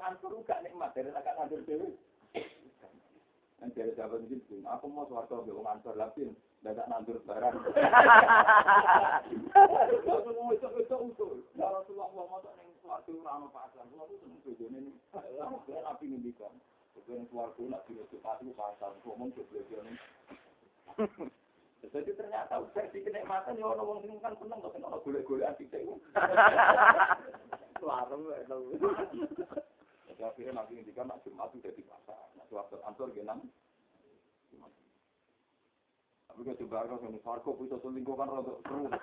ansur 0.00 0.32
gak 0.44 0.60
nikmat 0.64 0.92
dari 0.96 1.12
tak 1.12 1.36
ngatur 1.36 1.60
dewi. 1.68 1.92
Yang 3.62 3.78
dari 3.78 3.94
sahabat 3.94 4.26
mungkin, 4.26 4.66
aku 4.66 4.90
mau 4.90 5.06
suarga 5.06 5.38
be 5.46 5.54
wong 5.54 5.70
ansur 5.70 5.94
lapin, 5.94 6.34
dadak 6.66 6.82
nandur 6.90 7.22
barang. 7.22 7.62
Itu 10.50 10.66
itu 10.82 10.96
usul. 10.98 11.46
Ya 11.54 11.70
Rasulullah 11.70 12.10
mau 12.10 12.26
ono 12.26 13.48
pasar. 13.54 13.86
Itu 13.86 14.18
seneng 14.18 14.42
bojone 14.42 14.78
ini. 14.82 14.90
Lah 15.14 15.94
api 15.94 16.10
ngendikan. 16.10 16.50
Bojone 16.98 17.22
suarga 17.30 17.62
nak 17.70 17.86
pasar, 18.58 18.90
ngomong. 19.06 19.30
Jadi 21.82 22.10
ternyata 22.18 22.66
versi 22.74 22.98
kenikmatan 22.98 23.62
ya 23.62 23.66
orang 23.70 24.18
kan 24.18 24.34
seneng 24.42 24.58
kok 24.58 24.74
ono 24.74 24.98
golek-golek 25.06 25.54
asik 25.54 25.70
iku. 25.70 26.02
Larem 27.78 28.26
Jadi 30.22 30.30
akhirnya 30.30 30.62
nanti 30.62 30.78
ngendikan 30.78 31.10
nak 31.10 31.18
Jumat 31.26 31.50
itu 31.50 31.66
jadi 31.66 31.82
pasar. 31.82 32.30
Nak 32.38 32.46
suatu 32.46 32.78
ansor 32.86 33.10
genang. 33.10 33.42
Tapi 36.30 36.46
kalau 36.46 36.58
coba 36.62 36.86
kalau 36.86 37.10
ini 37.10 37.18
farko 37.26 37.58
bisa 37.58 37.74
selingkuh 37.82 38.14
kan 38.14 38.30
rada 38.30 38.54
seru. 38.62 38.86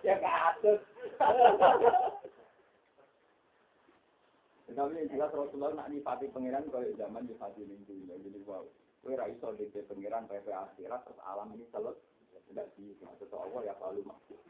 Ya 0.00 0.16
kasus. 0.22 0.78
Tapi 4.72 4.96
yang 4.96 5.12
jelas 5.12 5.36
Rasulullah 5.36 5.76
nak 5.76 5.92
nyifati 5.92 6.32
pangeran 6.32 6.72
kalau 6.72 6.88
zaman 6.96 7.28
nyifati 7.28 7.68
lingkungan. 7.68 8.24
Jadi 8.24 8.40
wow. 8.48 8.64
Kowe 9.04 9.12
ra 9.12 9.28
iso 9.28 9.52
ndek 9.52 9.76
pangeran 9.92 10.24
PP 10.24 10.56
akhirat 10.56 11.04
terus 11.04 11.20
alam 11.20 11.52
ini 11.52 11.68
selesai. 11.68 12.00
Tidak 12.48 12.66
bisa. 12.80 13.12
Tetap 13.20 13.44
Allah 13.44 13.60
ya 13.66 13.74
selalu 13.76 14.08
masuk. 14.08 14.40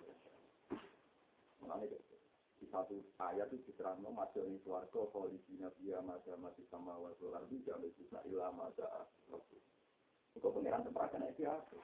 Mulanya 1.64 1.98
di 2.56 2.66
satu 2.72 2.96
ayat 3.20 3.52
itu 3.52 3.68
diterangkan 3.68 4.16
masuk 4.16 4.48
di 4.48 4.56
suarga 4.64 5.00
kholidina 5.12 5.68
biya 5.76 6.00
masa 6.00 6.32
mati 6.40 6.64
sama 6.72 6.96
wa 6.96 7.12
solar 7.20 7.44
di 7.52 7.60
jalan 7.68 7.92
bisa 8.00 8.20
ilah 8.32 8.48
masa 8.56 9.04
Kau 10.36 10.52
pengiran 10.52 10.84
tempatnya 10.84 11.32
itu 11.32 11.48
apa? 11.48 11.76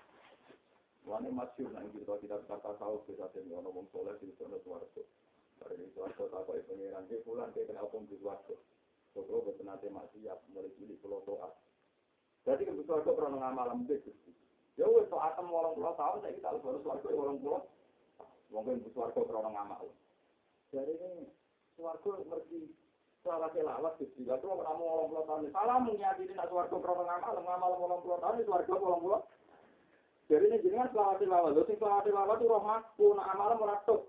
Mulanya 1.09 1.29
masuk 1.33 1.73
nanti 1.73 2.05
kita 2.05 2.15
kita 2.21 2.37
kata 2.45 2.77
tahu 2.77 3.01
kita 3.09 3.25
sendiri 3.33 3.57
orang 3.57 3.73
ngomong 3.73 3.87
soleh 3.89 4.13
di 4.21 4.29
sana 4.37 4.61
suarga. 4.61 5.03
Dari 5.57 5.89
suarga 5.97 6.23
tak 6.29 6.41
kau 6.45 6.61
pengiran 6.69 7.09
dia 7.09 7.25
pulang 7.25 7.49
dia 7.57 7.65
kenal 7.65 7.89
pun 7.89 8.05
di 8.07 8.17
betul 9.13 9.45
nanti 9.65 9.89
masih 9.93 10.21
ya 10.25 10.37
mulai 10.53 10.73
cilik 10.77 11.01
pulau 11.01 11.25
doa. 11.25 11.49
Jadi 12.45 12.69
kan 12.69 12.77
suarga 12.85 13.11
pernah 13.13 13.39
ngamal 13.41 13.67
lembek. 13.73 14.05
Ya 14.77 14.89
wes 14.89 15.09
so 15.09 15.17
atom 15.17 15.53
walang 15.53 15.77
pulau 15.77 15.97
tahun 15.97 16.25
saya 16.25 16.37
kita 16.37 16.49
harus 16.53 16.61
suarga 16.61 17.09
walang 17.09 17.39
pulau. 17.41 17.61
Mungkin 18.53 18.85
suarga 18.93 19.21
pernah 19.21 19.49
ngamal. 19.49 19.89
Jadi 20.73 20.93
ini 20.97 21.29
suarga 21.77 22.13
ngerti 22.25 22.73
salah 23.21 23.53
selawat 23.53 23.93
Gusti. 24.01 24.25
Lah 24.25 24.41
kok 24.41 24.57
kamu 24.57 24.85
orang 24.89 25.09
pulau 25.13 25.25
tahun. 25.29 25.53
Salah 25.53 25.77
menyadari 25.85 26.33
nak 26.33 26.49
suarga 26.49 26.77
pernah 26.81 27.05
ngamal, 27.21 27.37
ngamal 27.45 27.73
orang 27.77 28.01
pulau 28.01 28.19
tahun 28.25 28.41
suarga 28.49 28.73
orang 28.81 29.03
pulau. 29.05 29.21
Jadi 30.33 30.45
ini 30.49 30.65
jenengan 30.65 30.89
selawat 30.97 31.21
selawat. 31.21 31.61
Sing 31.69 31.77
selawat 31.77 32.09
selawat 32.09 32.41
itu 32.41 32.49
rahmatku 32.49 33.07
nak 33.13 33.31
amal 33.37 33.53
ora 33.61 33.77
tok. 33.85 34.01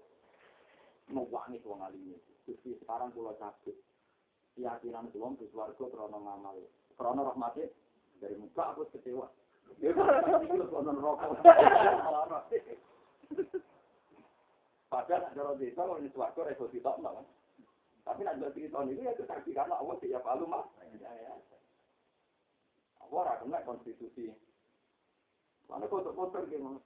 Nuwani 1.11 1.59
wong 1.67 1.83
alim 1.83 2.15
Gusti 2.47 2.79
sekarang 2.79 3.11
pulau 3.11 3.35
sakit. 3.35 3.75
Keyakinan 4.55 5.11
kula 5.11 5.35
di 5.35 5.51
suarga 5.51 5.83
pernah 5.83 6.15
ngamal. 6.15 6.63
Karena 6.95 7.27
rahmatnya 7.27 7.67
dari 8.23 8.39
muka 8.39 8.71
aku 8.71 8.87
kecewa. 8.95 9.27
Ya, 9.83 9.91
itu 9.91 10.63
konon 10.71 10.95
rokok. 10.95 11.43
Padahal 14.93 15.25
nak 15.25 15.33
cara 15.33 15.51
desa 15.57 15.81
kalau 15.81 15.97
ini 15.97 16.13
suarga 16.13 16.41
reso 16.45 16.69
sitok 16.69 17.01
kan. 17.01 17.25
Tapi 18.05 18.21
nak 18.21 18.37
jadi 18.37 18.69
tahun 18.69 18.93
itu 18.93 19.01
ya 19.01 19.17
itu 19.17 19.25
saksi 19.25 19.49
karena 19.57 19.73
Allah 19.81 19.97
tidak 19.97 20.21
palu 20.21 20.45
mah. 20.45 20.69
Allah 23.01 23.41
kena 23.41 23.65
konstitusi. 23.65 24.29
Mana 25.65 25.89
kok 25.89 26.05
untuk 26.05 26.13
kotor 26.13 26.45
gitu. 26.45 26.77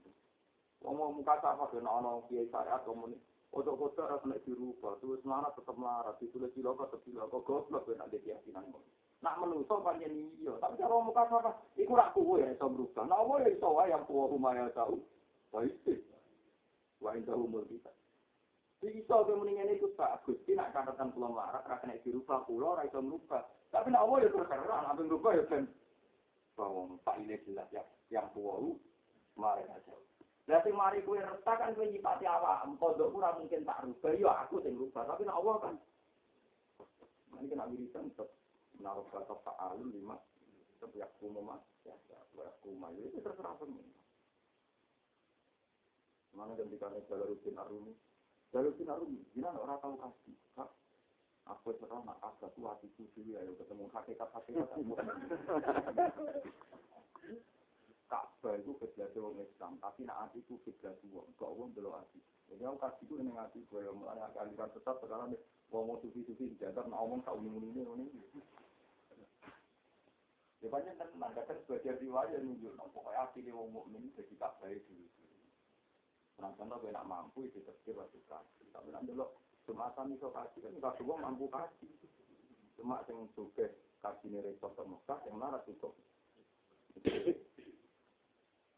Ngomong 0.87 1.19
muka 1.19 1.35
sama 1.43 1.67
kena 1.67 1.99
ono 1.99 2.23
kiai 2.31 2.47
syariat 2.47 2.79
komunis. 2.87 3.19
Untuk 3.51 3.75
kotor 3.75 4.07
harus 4.07 4.23
naik 4.23 4.43
dirubah. 4.47 4.99
Terus 5.03 5.19
melarat 5.27 5.51
tetap 5.59 5.75
melarat. 5.75 6.15
Ditulis 6.23 6.51
ciloko 6.55 6.87
tetap 6.87 7.03
ciloko. 7.03 7.43
Goblok 7.43 7.91
kena 7.91 8.07
ada 8.07 8.17
keyakinan. 8.23 8.71
Nak 9.19 9.37
menuso 9.43 9.83
panjang 9.83 10.13
iya. 10.39 10.53
Tapi 10.63 10.79
kalau 10.79 11.03
muka 11.03 11.27
sama. 11.27 11.51
Iku 11.75 11.91
rak 11.91 12.15
kuwe 12.15 12.39
ya 12.39 12.55
bisa 12.55 12.71
berubah. 12.71 13.03
Nah 13.03 13.17
Allah 13.19 13.35
ya 13.43 13.49
bisa 13.51 13.83
yang 13.87 14.03
tua 14.07 14.23
rumah 14.31 14.51
ya 14.55 14.71
tahu. 14.71 14.95
Baik 15.51 15.75
sih. 15.83 15.99
Indah 17.01 17.33
umur 17.33 17.65
kita. 17.65 17.89
Bisa 18.77 19.15
ke 19.25 19.33
mendingan 19.33 19.73
itu 19.73 19.89
Pak 19.97 20.21
Gusti 20.21 20.53
nak 20.53 20.69
catatan 20.69 21.09
pulau 21.09 21.33
marak 21.33 21.65
ra 21.65 21.81
kena 21.81 21.97
pulau 22.45 22.77
ra 22.77 22.85
iso 22.85 23.01
merubah. 23.01 23.41
Tapi 23.73 23.89
nak 23.89 24.05
Allah 24.05 24.17
ya 24.21 24.29
terserah 24.29 24.79
nak 24.85 24.95
merubah 25.01 25.33
ya 25.33 25.43
ben 25.49 25.65
bawang 26.53 27.01
Pak 27.01 27.17
ini 27.21 27.41
jelas 27.45 27.65
ya 27.73 27.81
yang 28.13 28.29
tua 28.37 28.61
mari 29.33 29.65
aja. 29.65 29.95
Lah 30.47 30.61
mari 30.71 31.01
kowe 31.01 31.17
retak 31.17 31.57
kan 31.57 31.73
kowe 31.73 31.83
nyipati 31.83 32.23
awak, 32.23 32.69
ora 32.79 33.35
mungkin 33.35 33.67
tak 33.67 33.81
rubah 33.83 34.13
ya 34.13 34.31
aku 34.45 34.61
sing 34.61 34.77
rubah. 34.77 35.09
Tapi 35.09 35.25
nak 35.25 35.37
Allah 35.41 35.55
kan 35.57 35.75
ini 37.37 37.53
kena 37.53 37.69
wiridan 37.69 38.09
tetap 38.13 38.29
menaruh 38.77 39.05
kata 39.13 39.35
Pak 39.45 39.57
Alun 39.61 39.93
lima 39.93 40.17
tetap 40.77 40.89
ya 40.97 41.05
kumuma 41.21 41.61
ya 41.85 41.93
ya 42.09 42.17
itu 43.09 43.19
terserah 43.21 43.53
pemerintah. 43.57 44.06
Mana 46.37 46.53
ketika 46.53 46.93
nih 46.93 47.01
Jalaluddin 47.09 47.57
Arumi, 47.57 47.97
Jalaluddin 48.53 48.93
Arumi, 48.93 49.25
gimana 49.33 49.57
orang 49.57 49.81
tahu 49.81 49.97
kasih, 49.97 50.37
kak? 50.53 50.69
Aku 51.49 51.73
sekarang 51.81 52.05
nak 52.05 52.21
kasih 52.21 52.53
tuh 52.53 52.69
hati 52.69 52.87
suci 52.93 53.33
ya, 53.33 53.41
ketemu 53.41 53.89
hakikat 53.89 54.29
hakikat. 54.29 54.69
Ka'bah 58.07 58.55
itu 58.55 58.71
kejadian 58.79 59.19
orang 59.19 59.43
Islam, 59.43 59.71
tapi 59.81 60.05
nak 60.05 60.29
hati 60.29 60.39
itu 60.45 60.55
kejadian 60.63 61.11
orang, 61.17 61.33
kok 61.35 61.51
orang 61.51 61.73
belum 61.73 61.93
hati. 61.97 62.19
Jadi 62.47 62.61
aku 62.63 62.77
kasih 62.79 63.03
itu 63.09 63.13
ini 63.19 63.31
hati, 63.33 63.59
gue 63.67 63.81
yang 63.83 63.97
mulai 63.97 64.21
aliran 64.37 64.69
tetap 64.71 64.95
sekarang 65.01 65.33
nih, 65.33 65.41
ngomong 65.73 65.99
suci-suci, 66.05 66.55
jadar, 66.61 66.85
ngomong 66.87 67.19
tak 67.25 67.35
unik-unik 67.35 67.83
ini. 67.83 68.23
Ya 70.63 70.67
banyak 70.71 70.95
tenang, 71.01 71.33
kadang 71.35 71.59
sebagian 71.67 71.99
riwayat 71.99 72.39
nunjuk, 72.45 72.71
pokoknya 72.77 73.25
hati 73.25 73.43
ini 73.43 73.51
ngomong 73.51 73.91
mukmin 73.91 74.13
jadi 74.15 74.35
Ka'bah 74.39 74.71
itu. 74.71 74.95
Nah, 74.95 75.26
contoh 76.37 76.77
gue 76.77 76.93
nak 76.93 77.09
mampu 77.09 77.49
itu 77.49 77.59
terkira 77.65 78.05
wajib 78.05 78.21
kasih. 78.29 78.65
Tapi 78.69 78.93
nanti 78.93 79.11
lo 79.13 79.33
jumatan 79.65 80.13
iso 80.13 80.29
kasih 80.29 80.59
kan 80.61 80.73
nggak 80.77 80.95
semua 81.01 81.17
mampu 81.17 81.49
kasih. 81.49 81.89
Cuma 82.77 83.01
yang 83.09 83.25
juga 83.33 83.65
kasih 84.05 84.29
nih 84.29 84.41
repot 84.45 84.71
ke 84.77 84.83
Mekah 84.85 85.19
yang 85.25 85.37
larat 85.41 85.65
cukup. 85.65 85.97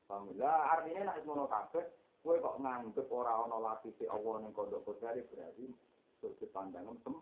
Alhamdulillah 0.07 0.57
artinya 0.79 1.01
nak 1.11 1.19
semono 1.19 1.45
kabeh. 1.51 1.85
Kowe 2.19 2.35
kok 2.35 2.59
nganggep 2.59 3.07
ora 3.11 3.47
ana 3.47 3.57
lagi 3.63 3.95
si 3.95 4.03
Allah 4.07 4.43
ning 4.43 4.51
kondok 4.51 4.83
kodari 4.83 5.23
berarti 5.31 5.71
terus 6.19 6.35
pandangan 6.51 6.99
tem 6.99 7.15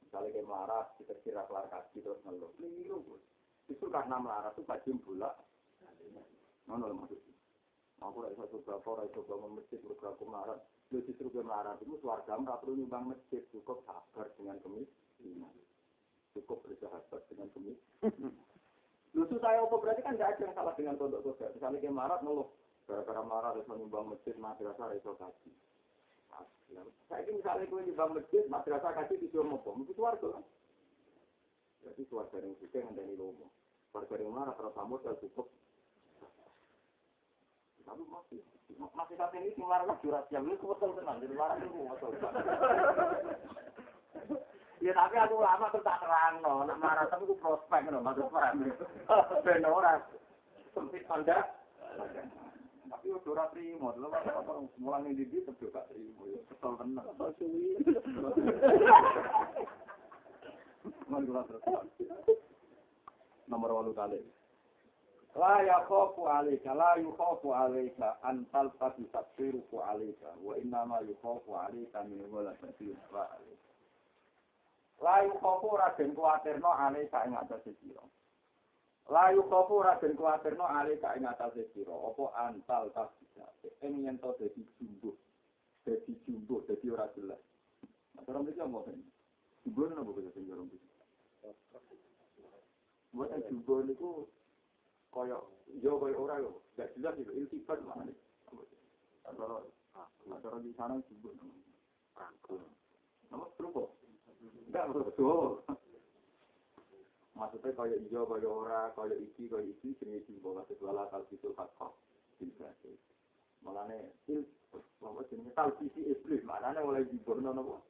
misalnya 0.00 0.32
kayak 0.32 0.48
melarat 0.48 0.86
kita 0.96 1.12
kira 1.20 1.44
kelar 1.44 1.68
kasih 1.68 2.00
terus 2.00 2.20
ngeluh. 2.24 2.48
Keliru 2.56 3.20
itu 3.68 3.84
karena 3.92 4.16
melarat 4.16 4.56
itu 4.56 4.64
kajian 4.64 4.96
bulat 5.04 5.36
ngono 6.64 6.88
lho 6.88 6.96
maksudnya 6.96 7.33
aku 8.04 8.20
ora 8.20 8.28
iso 8.32 8.44
coba 8.52 8.78
ora 8.84 9.02
iso 9.08 9.20
bangun 9.24 9.56
masjid 9.56 9.80
bergerak 9.80 10.20
melarat 10.20 10.58
lu 10.92 10.98
justru 11.08 11.26
gue 11.32 11.44
melarat 11.44 11.80
itu 11.80 11.96
keluarga 11.98 12.36
ora 12.36 12.60
perlu 12.60 12.74
nyumbang 12.76 13.16
masjid 13.16 13.42
cukup 13.50 13.80
sabar 13.88 14.28
dengan 14.36 14.60
kemiskinan 14.60 15.54
cukup 16.36 16.60
bersahabat 16.68 17.20
dengan 17.32 17.48
kemiskinan 17.56 18.36
Lucu 19.14 19.38
saya 19.38 19.62
apa 19.62 19.78
berarti 19.78 20.02
kan 20.02 20.18
tidak 20.18 20.34
ada 20.34 20.42
yang 20.42 20.54
salah 20.58 20.74
dengan 20.74 20.98
pondok 20.98 21.22
kodok. 21.22 21.54
Misalnya 21.54 21.78
kayak 21.78 21.94
marat 21.94 22.20
ngeluh, 22.26 22.50
gara-gara 22.90 23.22
marah 23.22 23.54
harus 23.54 23.62
menyumbang 23.70 24.10
masjid, 24.10 24.34
madrasah 24.34 24.90
reso 24.90 25.14
kaji. 25.14 25.54
Saya 27.06 27.22
ini 27.22 27.38
misalnya 27.38 27.70
gue 27.70 27.80
nyumbang 27.86 28.10
masjid, 28.18 28.42
madrasah 28.50 28.90
kaji 28.90 29.22
di 29.22 29.30
Jomo 29.30 29.62
Bom, 29.62 29.86
itu 29.86 30.02
warga 30.02 30.34
kan? 30.34 30.44
Jadi 31.86 32.02
keluarga 32.10 32.42
yang 32.42 32.58
suka 32.58 32.78
yang 32.82 32.90
dari 32.98 33.14
lomo. 33.14 33.54
Keluarga 33.94 34.14
yang 34.18 34.34
marah 34.34 34.54
terus 34.58 34.74
dan 34.74 35.16
cukup. 35.22 35.46
Lalu 37.84 38.02
masih, 38.08 38.40
masih 38.96 39.14
saat 39.20 39.32
ini 39.36 39.52
marah 39.60 39.84
lah 39.84 39.96
jurat 40.00 40.24
jam 40.32 40.48
ini 40.48 40.56
betul 40.56 40.96
tenang, 40.96 41.20
jadi 41.20 41.34
marah 41.36 41.56
itu 41.60 41.84
betul. 41.84 42.12
Ya 44.84 44.92
tapi 44.92 45.16
aku 45.16 45.40
lama 45.40 45.72
tuh 45.72 45.80
tak 45.80 46.00
terang 46.00 46.44
no, 46.44 46.64
nak 46.64 46.80
marah 46.80 47.04
tapi 47.08 47.24
aku 47.28 47.36
prospek 47.40 47.88
no, 47.92 48.00
maksud 48.00 48.28
perang. 48.32 48.56
Ben 49.44 49.64
ora 49.68 50.00
sempit 50.72 51.04
tanda. 51.04 51.52
Tapi 52.84 53.06
udah 53.10 53.32
ora 53.32 53.44
trimo, 53.52 53.92
lho 53.96 54.08
mulane 54.80 55.12
di 55.12 55.28
di 55.28 55.44
tetep 55.44 55.72
gak 55.72 55.88
trimo, 55.92 56.24
ya 56.28 56.40
kesel 56.48 56.72
tenan. 56.80 57.04
Nomor 63.44 63.70
walu 63.72 63.92
kali. 63.92 64.20
La 65.34 65.62
ya 65.62 65.82
khofu 65.90 66.28
alayka, 66.30 66.74
la 66.74 66.94
yu 66.94 67.10
khofu 67.18 67.50
alayka, 67.50 68.18
an 68.22 68.46
talfati 68.52 69.02
tatsiruku 69.10 69.82
alayka, 69.82 70.30
wa 70.38 70.54
innama 70.54 71.00
yu 71.02 71.14
khofu 71.18 71.58
alayka 71.58 72.04
min 72.06 72.22
wala 72.30 72.54
tatsiru 72.62 72.94
wa 73.10 73.26
alayka. 73.26 73.70
La 75.02 75.22
yu 75.26 75.34
khofu 75.42 75.74
rajin 75.74 76.14
alayka 76.70 77.26
ing 77.26 77.34
atas. 77.34 77.66
La 79.10 79.30
yu 79.30 79.42
raden 79.42 79.82
rajin 79.82 80.14
kuatir 80.14 80.56
no 80.56 80.64
alayka 80.70 81.16
ing 81.16 81.26
atas 81.26 81.58
siro, 81.74 81.92
opo 81.92 82.30
an 82.38 82.62
talfati 82.62 83.26
tatsiru. 83.34 83.74
Ini 83.82 84.06
yang 84.06 84.22
tau 84.22 84.38
jadi 84.38 84.62
jumbo, 84.78 85.18
jadi 85.82 86.14
jumbo, 86.30 86.62
jadi 86.62 86.94
orang 86.94 87.10
jelas. 87.18 87.42
Masa 88.14 88.30
orang 88.30 88.46
bisa 88.46 88.70
mau 88.70 88.86
tanya, 88.86 89.02
jumbo 89.66 89.82
ini 89.90 89.98
apa 89.98 90.10
bisa 90.14 90.30
tanya 90.30 90.54
orang 90.54 90.70
bisa? 90.70 90.94
Buat 93.10 93.34
jumbo 93.50 93.82
ini 93.82 93.98
koyo 95.14 95.38
yo 95.78 95.94
koyo 96.02 96.16
ora 96.26 96.42
yo. 96.42 96.50
Gak 96.74 96.90
jelas 96.98 97.14
itu 97.22 97.30
iltifat 97.30 97.78
mana 97.86 98.10
nih. 98.10 98.18
Antara 99.30 99.62
antara 100.26 100.58
di 100.58 100.74
sana 100.74 100.98
jumbo. 101.06 101.30
Rangkul. 102.18 102.58
Nama 103.30 103.46
berubah. 103.54 103.88
Enggak 104.66 104.90
betul. 104.90 105.62
Maksudnya 107.34 107.74
kaya 107.74 107.98
iya, 107.98 108.22
kaya 108.22 108.46
ora, 108.46 108.94
kaya 108.94 109.18
iki, 109.18 109.50
kaya 109.50 109.66
iki, 109.66 109.98
jenis 109.98 110.22
jumbo 110.30 110.54
maksud 110.54 110.78
wala 110.78 111.10
talbisul 111.10 111.50
hakko. 111.58 111.98
Bilbasi. 112.38 112.94
Malane, 113.66 114.14
il, 114.30 114.46
apa 115.02 115.20
jenis 115.26 115.50
talbisi 115.58 116.14
iblis, 116.14 116.46
maknanya 116.46 116.86
mulai 116.86 117.02
diborno 117.10 117.50
nopo? 117.50 117.82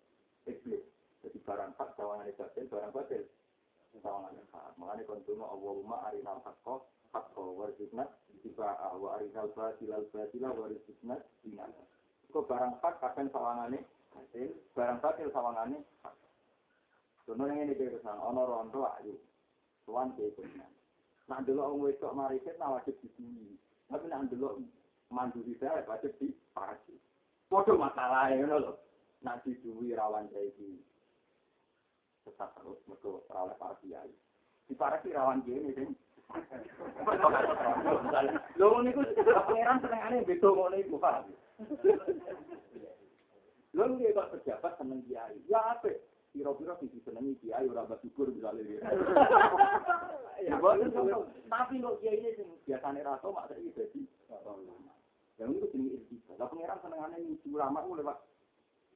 Iblis. 0.49 0.81
Jadi 1.21 1.39
barang 1.45 1.77
hak, 1.77 1.93
sawangan 1.93 2.33
batil, 2.33 2.65
barang 2.73 2.93
batil. 2.97 3.23
Sawangan 4.01 4.33
hak. 4.49 4.81
Malane 4.81 5.05
kontuno 5.05 5.45
Allahumma 5.45 6.09
arinal 6.09 6.41
hakko, 6.41 6.89
hakko, 7.15 7.55
warzikna, 7.55 8.05
tiba'a, 8.43 8.99
wa 8.99 9.15
arinal 9.17 9.49
batilal 9.55 10.03
batila, 10.11 10.51
warzikna, 10.51 11.17
dinana. 11.47 11.83
Kok 12.35 12.51
barang 12.51 12.83
hak, 12.83 12.99
kadang 12.99 13.31
sawangannya 13.31 13.81
batil, 14.11 14.51
barang 14.75 14.99
batil 14.99 15.31
sawangannya 15.31 15.79
hak. 16.03 16.15
Contoh 17.25 17.47
yang 17.47 17.65
ini 17.65 17.79
kayak 17.79 17.97
ke 17.97 17.99
sana, 18.03 18.21
ono 18.21 18.43
rondo 18.45 18.85
ayu, 18.99 19.15
tuan 19.87 20.13
ke 20.19 20.35
sana. 20.37 20.67
Nah 21.25 21.41
dulu 21.41 21.61
orang 21.65 21.81
wedok 21.89 22.13
mariset, 22.13 22.61
nah 22.61 22.77
wajib 22.77 23.01
di 23.01 23.09
sini. 23.17 23.57
Tapi 23.89 24.13
nah 24.13 24.21
dulu 24.29 24.61
mandiri 25.09 25.57
saya 25.57 25.81
wajib 25.89 26.13
di 26.21 26.37
parasi. 26.53 26.93
Podo 27.49 27.81
masalah 27.81 28.29
ya, 28.29 28.45
loh. 28.45 28.77
Nah 29.25 29.41
diduwi 29.41 29.97
rawan 29.97 30.29
kayak 30.29 30.53
di 30.61 30.77
sesat 32.29 32.51
terus, 32.61 32.77
mereka 32.85 33.25
rawan 33.33 33.57
parasi 33.57 33.97
ayu. 33.97 34.17
Di 34.69 34.75
parasi 34.77 35.09
rawan 35.17 35.41
gini, 35.49 35.73
sing. 35.73 35.97
Lho 38.59 38.67
niku 38.83 39.01
pangeran 39.47 39.79
senengane 39.83 40.25
beda 40.25 40.49
ngono 40.49 40.77
iku, 40.81 40.97
Pak. 40.97 41.29
Lho 43.75 43.85
nggih 43.91 44.15
kok 44.15 44.31
pejabat 44.39 44.73
seneng 44.79 45.03
kiai. 45.05 45.39
Ya 45.51 45.61
apik. 45.75 45.99
Kira-kira 46.35 46.75
sing 46.83 46.91
disenengi 46.91 47.39
kiai 47.39 47.71
ora 47.71 47.87
mbak 47.87 48.03
syukur 48.03 48.27
bisa 48.35 48.51
lele. 48.51 48.83
Ya 50.43 50.59
tapi 50.59 51.75
kok 51.79 51.99
kiai 52.03 52.19
ini 52.19 52.35
sing 52.35 52.49
biasane 52.67 53.01
rato 53.07 53.31
mak 53.31 53.51
saiki 53.51 53.71
dadi 53.75 54.03
Ya 55.35 55.51
itu 55.51 55.67
jenenge 55.75 55.99
iltifat. 55.99 56.39
Lah 56.39 56.47
pangeran 56.47 56.79
senengane 56.79 57.17
ngisi 57.19 57.51
ulama 57.51 57.83
ku 57.83 57.99
lewat 57.99 58.19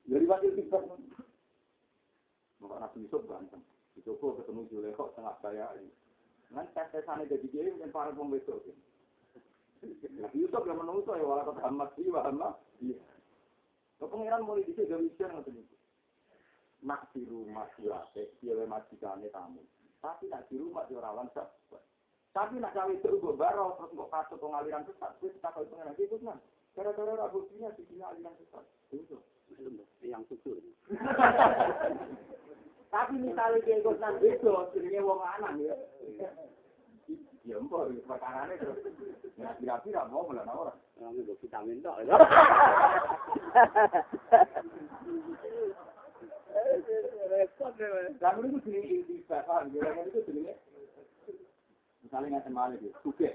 dari 0.07 0.26
wakil 0.26 0.55
iltifat. 0.55 0.83
Maka 2.59 2.77
Nabi 2.78 3.07
Yusuf 3.07 3.23
ganteng. 3.27 3.62
Dicoba 3.98 4.39
ketemu 4.39 4.62
Zulekho 4.70 5.11
tengah 5.19 5.35
saya 5.43 5.66
ini. 5.78 5.90
Kan 6.49 6.66
tes-tesane 6.73 7.29
dadi 7.29 7.49
kiai 7.53 7.73
kan 7.77 7.93
para 7.93 8.11
wong 8.16 8.33
wedok. 8.33 8.65
Nabi 10.19 10.43
Yusuf 10.43 10.66
yang 10.66 10.81
menungso 10.83 11.15
ya 11.15 11.23
wala 11.23 11.47
kata 11.47 11.62
Ahmad 11.62 11.95
sih, 11.95 12.11
Ahmad. 12.11 12.59
Iya. 12.83 12.99
Lah 13.99 14.09
pangeran 14.11 14.43
mulai 14.47 14.66
dhisik 14.66 14.87
gawe 14.91 15.03
ujian 15.03 15.31
ngoten 15.35 15.55
niku. 15.55 15.75
nak 16.79 17.11
di 17.11 17.27
rumah 17.27 17.66
dirate, 17.75 18.39
dia 18.39 18.55
majikane 18.55 19.27
tamu. 19.35 19.62
Tapi 19.99 20.31
nak 20.31 20.47
di 20.47 20.62
rumah 20.62 20.87
dia 20.87 21.03
rawan 21.03 21.27
sahabat. 21.35 21.83
Tapi 22.31 22.62
nak 22.62 22.70
cawe 22.70 22.93
itu 22.95 23.19
gue 23.19 23.35
baro, 23.35 23.75
terus 23.83 23.99
gue 23.99 24.07
kasut 24.15 24.39
pengaliran 24.39 24.87
sesat, 24.87 25.11
gue 25.19 25.35
tak 25.43 25.51
tahu 25.59 25.66
pengen 25.75 25.99
itu 25.99 26.16
kan. 26.23 26.39
Gara-gara 26.79 27.19
rambutnya 27.19 27.75
di 27.75 27.83
sini 27.91 28.03
aliran 28.07 28.39
sesat. 28.39 28.62
Itu 28.95 29.19
yang 30.07 30.23
tutur. 30.31 30.62
tapi 32.89 33.15
misalnya 33.20 33.60
dia 33.65 33.77
ikut 33.81 33.97
nang 34.01 34.16
itu 34.24 34.52
sebenarnya 34.73 35.01
wong 35.05 35.20
anak 35.20 35.52
ya. 35.60 35.77
Ya 37.44 37.56
mbok 37.60 37.93
perkara 38.05 38.48
ini 38.48 38.60
tuh 38.60 38.77
nggak 39.40 39.56
tidak 39.60 39.78
tidak 39.85 40.05
mau 40.09 40.24
melarang 40.24 40.69
orang. 40.69 40.78
Yang 41.01 41.24
itu 41.24 41.35
vitamin 41.44 41.85
dok 41.85 41.97
ya. 42.05 42.16
Lalu 48.19 48.40
itu 48.51 48.59
sini 48.65 48.81
di 49.05 49.16
Fafan, 49.28 49.70
itu 49.70 50.20
sini 50.27 50.52
Misalnya 52.02 52.40
ngasih 52.40 52.52
malik 52.52 52.81
ya, 52.81 52.93
suke 53.05 53.31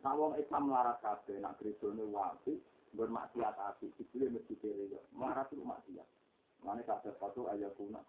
Kalau 0.00 0.30
wong 0.30 0.32
Islam 0.40 0.70
melarat 0.70 1.02
kabeh, 1.02 1.36
nak 1.42 1.58
kerisul 1.60 1.92
wae, 1.98 2.10
wabi 2.14 2.54
Bermaksiat 2.96 3.56
api, 3.60 3.92
itu 3.92 4.02
dia 4.16 4.32
mesti 4.32 4.56
kiri 4.56 4.88
ya. 4.88 5.00
Melarat 5.12 5.52
itu 5.52 5.60
maksiat. 5.60 6.08
Mana 6.66 6.82
kabeh 6.82 7.14
satu 7.22 7.46
ayat 7.46 7.70
kuna. 7.78 8.02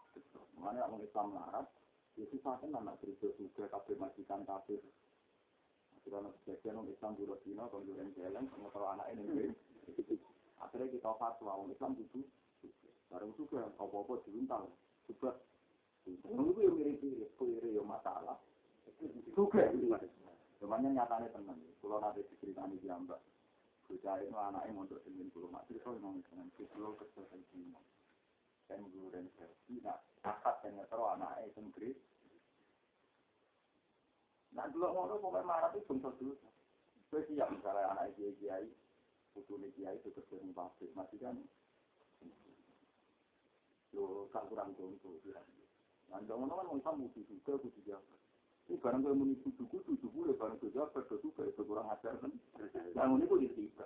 Mana 0.57 0.89
wong 0.89 1.05
Islam 1.05 1.37
melarat, 1.37 1.69
itu 2.17 2.41
sampai 2.41 2.73
anak 2.73 2.97
gereja 2.97 3.29
suge, 3.37 3.69
kabeh 3.69 3.95
majikan 4.01 4.41
kabeh. 4.49 4.81
Karena 6.01 6.33
sebagian 6.41 6.81
orang 6.81 6.89
Islam 6.89 7.11
dulu 7.19 7.35
Cina, 7.45 7.69
kalau 7.69 7.83
yang 7.85 8.09
jalan, 8.17 8.49
sama 8.49 8.67
kalau 8.73 8.87
anak 8.95 9.11
ini, 9.11 9.53
akhirnya 10.57 10.87
kita 10.89 11.11
fatwa, 11.19 11.51
orang 11.51 11.75
Islam 11.75 11.93
itu 11.99 12.23
Barang 13.07 13.31
juga 13.39 13.71
apa-apa 13.79 14.19
diuntal. 14.27 14.67
Juga. 15.07 15.39
Itu 16.03 16.27
yang 16.59 16.75
mirip-mirip. 16.75 17.31
Kue 17.39 17.59
ya 17.63 17.83
masalah. 17.83 18.35
Juga. 19.31 19.71
Cuman 20.59 20.83
nyatanya 20.91 21.31
tenang. 21.31 21.59
Kalau 21.79 22.03
nanti 22.03 22.23
diceritani 22.27 22.75
di 22.79 22.87
ambak. 22.91 23.19
Bocah 23.87 24.19
itu 24.19 24.35
anaknya 24.35 24.75
mondok 24.75 24.99
dengan 25.07 25.31
pulau 25.31 25.47
mak. 25.47 25.63
Itu 25.71 25.79
memang 25.79 26.19
dengan 26.27 26.51
pulau 26.59 26.99
kesehatan 26.99 27.39
Cina. 27.47 27.79
Dan 28.67 28.83
guru 28.91 29.07
dan 29.15 29.31
versi. 29.39 29.79
Nah, 29.79 29.95
akad 30.27 30.59
dan 30.63 30.75
ngetero 30.75 31.07
anaknya 31.15 31.47
itu 31.47 31.59
Inggris. 31.63 31.97
Nah, 34.51 34.67
dulu 34.71 34.87
ngono 34.91 35.13
pokoknya 35.23 35.47
marah 35.47 35.71
itu 35.71 35.87
bungsu 35.87 36.11
dulu. 36.19 36.35
Gue 37.07 37.23
siap 37.31 37.47
misalnya 37.51 37.95
anak 37.95 38.11
kiai-kiai. 38.19 38.67
Putune 39.31 39.71
kiai 39.71 39.95
itu 39.95 40.11
kerja 40.11 40.35
di 40.43 40.51
pabrik. 40.51 40.91
Masih 40.91 41.19
kan 41.23 41.39
yo 43.95 44.27
gak 44.35 44.45
kurang 44.51 44.75
contoh 44.75 45.15
ya. 45.23 45.39
Nah, 46.11 46.19
jangan 46.27 46.51
kan 46.51 46.67
mau 46.67 46.79
kamu 46.79 47.07
kudu 47.15 47.39
juga 47.39 47.55
kudu 47.59 47.79
jaga. 47.87 48.15
Ini 48.67 48.75
barang 48.83 48.99
kau 48.99 49.15
muni 49.15 49.39
kudu 49.39 49.63
kudu 49.71 49.95
kudu 49.95 50.35
barang 50.35 50.59
kau 50.59 50.71
jaga 50.75 50.99
kudu 51.07 51.31
itu 51.31 51.61
kurang 51.63 51.87
ajar 51.91 52.19
kan. 52.19 52.31
Yang 52.91 53.09
ini 53.15 53.25
kudu 53.31 53.47
tiba. 53.55 53.85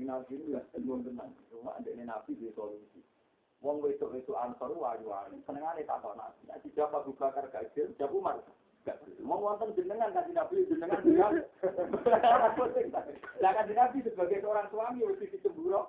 Kan 0.00 0.08
nabi 0.08 0.32
itu 0.32 0.56
ya 0.56 0.64
belum 0.80 1.04
tenang. 1.04 1.28
Cuma 1.52 1.76
ada 1.76 1.92
nabi 1.92 2.32
di 2.32 2.48
solusi. 2.56 3.04
Wong 3.60 3.84
wedok 3.84 4.16
itu 4.16 4.32
ansor 4.32 4.72
wayu-wayu. 4.72 5.36
Senengane 5.44 5.84
tak 5.84 6.00
kok 6.00 6.16
nabi. 6.16 6.40
Nek 6.48 6.64
dijawab 6.64 7.04
Abu 7.04 7.12
Bakar 7.20 7.44
gajil, 7.52 7.92
jawab 8.00 8.16
Umar. 8.16 8.40
Mau 9.20 9.44
wonten 9.44 9.76
jenengan 9.76 10.08
kan 10.16 10.24
nabi 10.32 10.64
jenengan 10.72 11.04
dia. 11.04 11.28
Lah 13.44 13.52
kan 13.52 13.68
nabi 13.68 14.00
sebagai 14.00 14.40
seorang 14.40 14.72
suami 14.72 15.04
mesti 15.04 15.36
dicemburu. 15.36 15.84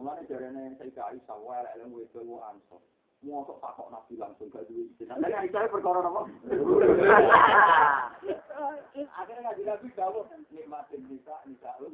Mulane 0.00 0.24
jarene 0.24 0.72
Sayyidah 0.80 1.12
Aisyah 1.12 1.36
wae 1.44 1.60
lek 1.60 1.84
wedok 1.92 2.24
wong 2.24 2.40
ansor. 2.48 2.80
Mosok 3.20 3.60
tak 3.60 3.76
kok 3.76 3.92
nabi 3.92 4.16
langsung 4.16 4.48
gak 4.48 4.64
duwe 4.72 4.88
izin. 4.88 5.12
Lah 5.12 5.20
nek 5.20 5.36
Aisyah 5.36 5.68
perkara 5.68 6.00
napa? 6.00 6.24
Akhirnya 9.20 9.52
ngaji 9.52 9.62
nabi 9.68 9.86
jawab 9.92 10.32
nikmatin 10.48 11.04
nisa 11.12 11.36
nisaul 11.44 11.92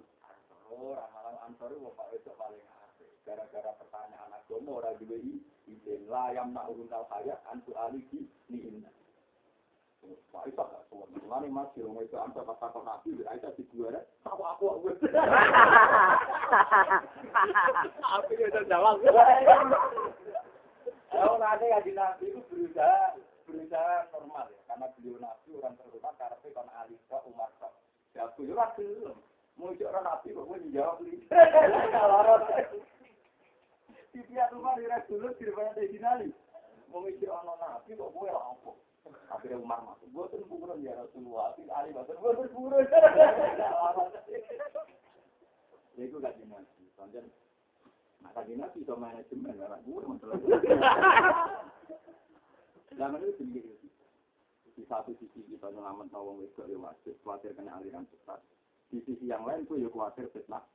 ora 0.78 1.04
malah 1.10 1.42
ansor 1.50 1.74
wong 1.74 1.94
Pak 1.98 2.10
wedok 2.14 2.38
paling 2.38 2.62
apik. 2.62 3.10
Gara-gara 3.26 3.74
pertanyaan 3.80 4.30
agama 4.30 4.78
ora 4.78 4.94
duwe 5.02 5.18
izin. 5.66 6.00
La 6.06 6.30
yam 6.30 6.54
na'urun 6.54 6.90
al 6.94 7.06
hayat 7.10 7.42
antu 7.50 7.74
aliki 7.74 8.30
ni 8.46 8.58
inna. 8.62 8.90
Pak 10.32 10.48
Isa 10.48 10.64
gak 10.64 10.82
suwon. 10.88 11.12
Mulane 11.12 11.52
Mas 11.52 11.68
kira 11.76 11.92
itu 12.00 12.16
ansor 12.16 12.48
pas 12.48 12.56
takon 12.56 12.88
nabi, 12.88 13.20
Aisyah 13.20 13.52
di 13.52 13.68
dua 13.68 14.00
tahu 14.24 14.40
aku 14.40 14.64
aku. 14.72 14.88
Aku 18.00 18.32
udah 18.32 18.64
jawab. 18.64 19.04
Kalau 21.10 21.36
nanti 21.36 21.64
ngaji 21.68 21.92
nabi 21.92 22.24
itu 22.32 22.40
berusaha 22.48 23.18
berusaha 23.44 24.08
normal 24.14 24.46
ya, 24.48 24.60
karena 24.70 24.86
beliau 24.96 25.20
nabi 25.20 25.48
orang 25.58 25.74
terhormat 25.76 26.14
karena 26.16 26.36
kon 26.40 26.68
Ali 26.80 26.94
kok 27.10 27.26
Umar 27.28 27.50
kok. 27.60 27.76
Ya 28.16 28.24
aku 28.24 28.48
yo 28.48 28.56
ora 28.56 28.72
Mau 29.60 29.76
orang 29.76 30.04
nabi 30.08 30.32
kok 30.32 30.46
gue 30.48 30.58
dijawab 30.64 31.04
li. 31.04 31.20
Tiap 34.10 34.48
rumah 34.56 34.72
di 34.80 34.88
dulu 34.88 35.28
di 35.36 35.44
rumah 35.52 35.76
di 35.76 35.84
sini 35.92 36.32
Mau 36.88 37.04
ngisi 37.04 37.28
ono 37.28 37.60
nabi 37.60 37.92
kok 37.92 38.08
gue 38.08 38.28
apa? 38.32 38.72
Akhirnya 39.36 39.60
Umar 39.60 39.84
masuk. 39.84 40.08
Gue 40.16 40.24
tuh 40.32 40.48
bukan 40.48 40.80
ya 40.80 40.96
Rasulullah. 40.96 41.52
Tapi 41.52 41.68
Ali 41.68 41.92
masuk. 41.92 42.16
Gue 42.16 42.32
tuh 42.40 42.48
bukan. 42.56 42.88
Ya 46.00 46.02
itu 46.08 46.16
gak 46.16 46.36
dinasti. 46.40 46.84
Soalnya 46.96 47.20
tadi 48.32 48.52
nabi 48.56 48.80
itu 48.80 48.94
manajemen, 48.96 49.60
anak 49.60 49.80
gue. 49.84 50.02
Zaman 52.96 53.20
itu 53.20 53.32
sendiri. 53.36 53.74
Di 54.72 54.88
satu 54.88 55.12
sisi 55.20 55.44
kita 55.52 55.68
nyelamat 55.68 56.08
nawang 56.08 56.40
wedok 56.40 56.64
ya 56.64 56.80
wajib, 56.80 57.12
khawatir 57.20 57.52
kena 57.52 57.76
aliran 57.76 58.08
sesat. 58.08 58.40
Di 58.90 58.98
sisi 59.06 59.30
yang 59.30 59.46
lain 59.46 59.70
tuh 59.70 59.78
ya 59.78 59.86
khawatir 59.86 60.26
fitnah. 60.34 60.66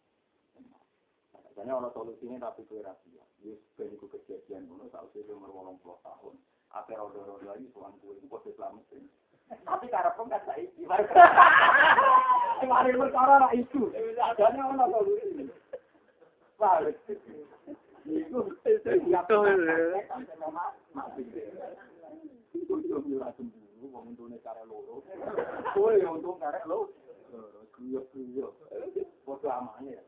Biasanya 1.36 1.76
orang 1.76 1.92
solusinya 1.92 2.48
tapi 2.48 2.64
gue 2.68 2.80
rahasia. 2.80 3.24
Yus, 3.44 3.60
ben 3.76 3.92
itu 3.92 4.08
kejadian 4.08 4.68
dulu, 4.72 4.88
tak 4.92 5.04
usah 5.12 5.36
umur 5.36 5.52
wolong 5.52 5.76
puluh 5.84 6.00
tahun. 6.04 6.40
Apa 6.72 6.96
rodo-rodo 6.96 7.44
lagi, 7.44 7.68
tuan 7.76 7.92
gue 8.00 8.16
itu 8.16 8.28
kode 8.32 8.52
sih. 8.88 9.04
Tapi 9.68 9.86
karena 9.92 10.16
pun 10.16 10.32
kan 10.32 10.42
saya 10.48 10.64
isi. 10.64 10.88
Kemarin 12.64 12.96
lah 12.98 13.52
itu. 13.52 13.92
Adanya 14.20 14.64
orang 14.64 14.92
solusi. 14.96 15.52
Balik. 16.56 16.96
Itu, 17.08 18.40
itu, 18.64 18.64
itu, 18.64 18.90
Itu 22.56 22.80
yo 22.88 22.98
ora 23.20 23.30
cemburu, 23.36 23.92
Guyo-guyo. 27.76 28.56
Foto 29.28 29.48
amane. 29.52 30.00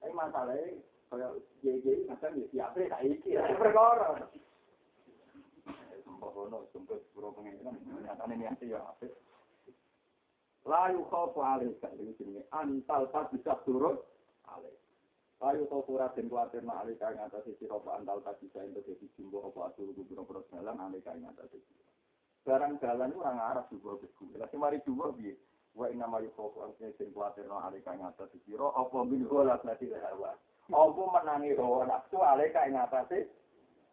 Tapi 0.00 0.12
masalahnya 0.16 0.80
kaya 1.12 1.28
jadi 1.60 2.08
macam 2.08 2.40
ya 2.40 2.46
siapa 2.48 2.88
saiki 2.88 3.36
ya 3.36 3.44
perkara. 3.54 4.26
Sembrono, 6.02 6.66
sembrono, 6.72 7.00
sembrono 7.04 7.28
pengen 7.36 7.60
nyatane 8.00 8.34
niate 8.40 8.64
ya 8.66 8.80
apik. 8.80 9.12
Layu 10.64 11.02
kau 11.10 11.34
paling 11.34 11.74
kali 11.82 12.14
ini 12.22 12.40
antal 12.54 13.10
tak 13.10 13.34
bisa 13.34 13.60
turun 13.66 13.98
alih. 14.46 14.72
Ayo 15.42 15.66
tau 15.66 15.82
pura 15.82 16.06
den 16.14 16.30
kuatir 16.30 16.62
nak 16.62 16.86
alika 16.86 17.10
ing 17.10 17.18
atas 17.18 17.42
sisi 17.42 17.66
ropa 17.66 17.98
antal 17.98 18.22
tak 18.22 18.38
bisa 18.38 18.62
untuk 18.62 18.86
jadi 18.86 19.06
jumbo 19.18 19.42
apa 19.50 19.74
asur 19.74 19.90
gubernur 19.90 20.22
pura 20.22 20.40
jalan 20.54 20.78
alika 20.78 21.18
ing 21.18 21.26
atas 21.26 21.50
sisi. 21.50 21.82
Barang 22.46 22.78
jalan 22.78 23.10
orang 23.18 23.42
Arab 23.42 23.66
juga 23.74 23.98
beku. 23.98 24.30
Lagi 24.38 24.54
mari 24.54 24.78
juga 24.86 25.10
bi. 25.10 25.34
Wa 25.72 25.88
inna 25.88 26.06
ma 26.06 26.20
yukofu 26.20 26.60
artinya 26.60 26.92
den 26.98 27.12
kuatir 27.16 27.48
nak 27.48 27.72
alika 27.72 27.96
ing 27.96 28.04
atas 28.04 28.28
sisi 28.32 28.52
ro 28.56 28.72
apa 28.76 29.04
min 29.08 29.24
golas 29.24 29.64
nanti 29.64 29.88
hawa. 29.88 30.36
Apa 30.68 31.02
menangi 31.16 31.56
hawa 31.56 31.88
nafsu 31.88 32.20
alika 32.20 32.68
atas 32.68 33.08
sisi. 33.08 33.42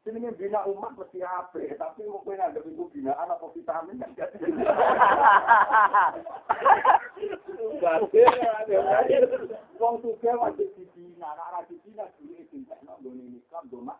Ini 0.09 0.31
bina 0.33 0.65
umat 0.65 0.97
mesti 0.97 1.21
apa, 1.21 1.59
tapi 1.77 2.07
mungkin 2.09 2.41
ada 2.41 2.57
itu 2.63 2.87
binaan 2.89 3.29
apa 3.29 3.45
vitamin 3.53 3.99
kan 4.01 4.15
gak 4.17 4.31
Wong 9.77 9.95
suka 10.01 10.31
wajib 10.39 10.71
dibina, 10.73 11.29
anak 11.35 11.45
anak 11.51 11.63
dibina 11.69 12.09
tidak 12.15 12.79
nak 12.87 12.97
goni 13.05 13.37
nikam 13.37 13.67
doma. 13.69 13.99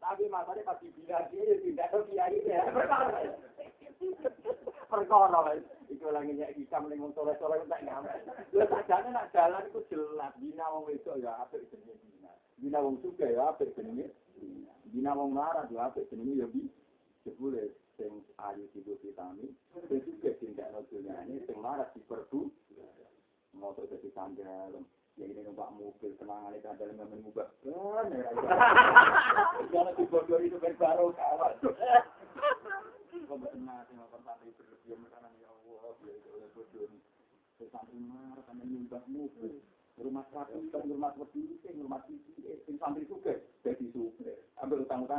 Tapi 0.00 0.30
masalahnya 0.30 0.64
pas 0.64 0.80
dibina 0.80 1.20
dia 1.28 1.84
tahu 1.90 2.08
kiai 2.08 2.38
ya. 2.48 2.62
Perkara 4.88 5.52
itu 5.88 6.06
lagi 6.08 6.32
nyak 6.36 6.54
hikam 6.56 6.88
ning 6.88 7.00
wong 7.00 7.12
soleh 7.16 7.34
soleh 7.40 7.60
tak 7.68 7.84
nyampe. 7.84 8.12
Lha 8.52 8.64
sajane 8.68 9.08
nak 9.12 9.28
jalan 9.32 9.64
itu 9.68 9.80
jelas 9.92 10.32
bina 10.38 10.64
wong 10.72 10.84
wedok 10.88 11.16
ya 11.20 11.32
apik 11.42 11.64
jenenge 11.72 11.96
bina. 12.00 12.32
Bina 12.60 12.78
wong 12.80 12.96
suka 13.00 13.26
ya 13.26 13.52
apik 13.52 13.72
jenenge 13.76 14.12
bina. 14.36 14.72
Bina 14.88 15.10
wong 15.16 15.32
marah 15.32 15.66
ya 15.68 15.88
apik 15.88 16.08
jenenge 16.12 16.38
ya 16.38 16.46
bi. 16.48 16.64
Jebule 17.26 17.74
sing 17.98 18.22
ayu 18.38 18.62
tidur 18.70 18.94
vitamin, 19.02 19.50
sing 19.90 19.98
suka 20.06 20.30
tindak 20.38 20.70
no 20.70 20.86
dunyane, 20.86 21.42
sing 21.44 21.56
marah 21.58 21.90
diperbu. 21.92 22.46
motor 23.58 23.84
jadi 23.90 24.08
sandal 24.14 24.84
ya 25.18 25.24
ini 25.26 25.42
numpak 25.42 25.74
mobil 25.74 26.14
tenangan 26.14 26.54
itu 26.54 26.62
sandal 26.62 26.88
nggak 26.94 27.10
mengubah 27.10 27.48
kan 27.66 28.06
ya 28.14 28.30
kalau 29.74 29.92
di 29.98 30.04
bogor 30.06 30.40
itu 30.46 30.56
kan 30.62 30.74
baru 30.78 31.10
kawan 31.10 31.52
kau 33.28 33.36
benar 33.36 33.82
sih 33.90 33.94
makan 33.98 34.20
santri 34.22 34.54
berlebihan 34.54 34.98
makanan 35.02 35.32
ya 35.42 35.50
Santri 37.68 37.98
marah 38.06 38.42
karena 38.46 38.64
nyumbang 38.64 39.02
mobil 39.10 39.60
rumah 39.98 40.22
rumah 40.30 41.10
rumah 41.10 41.10
ambil 42.86 43.02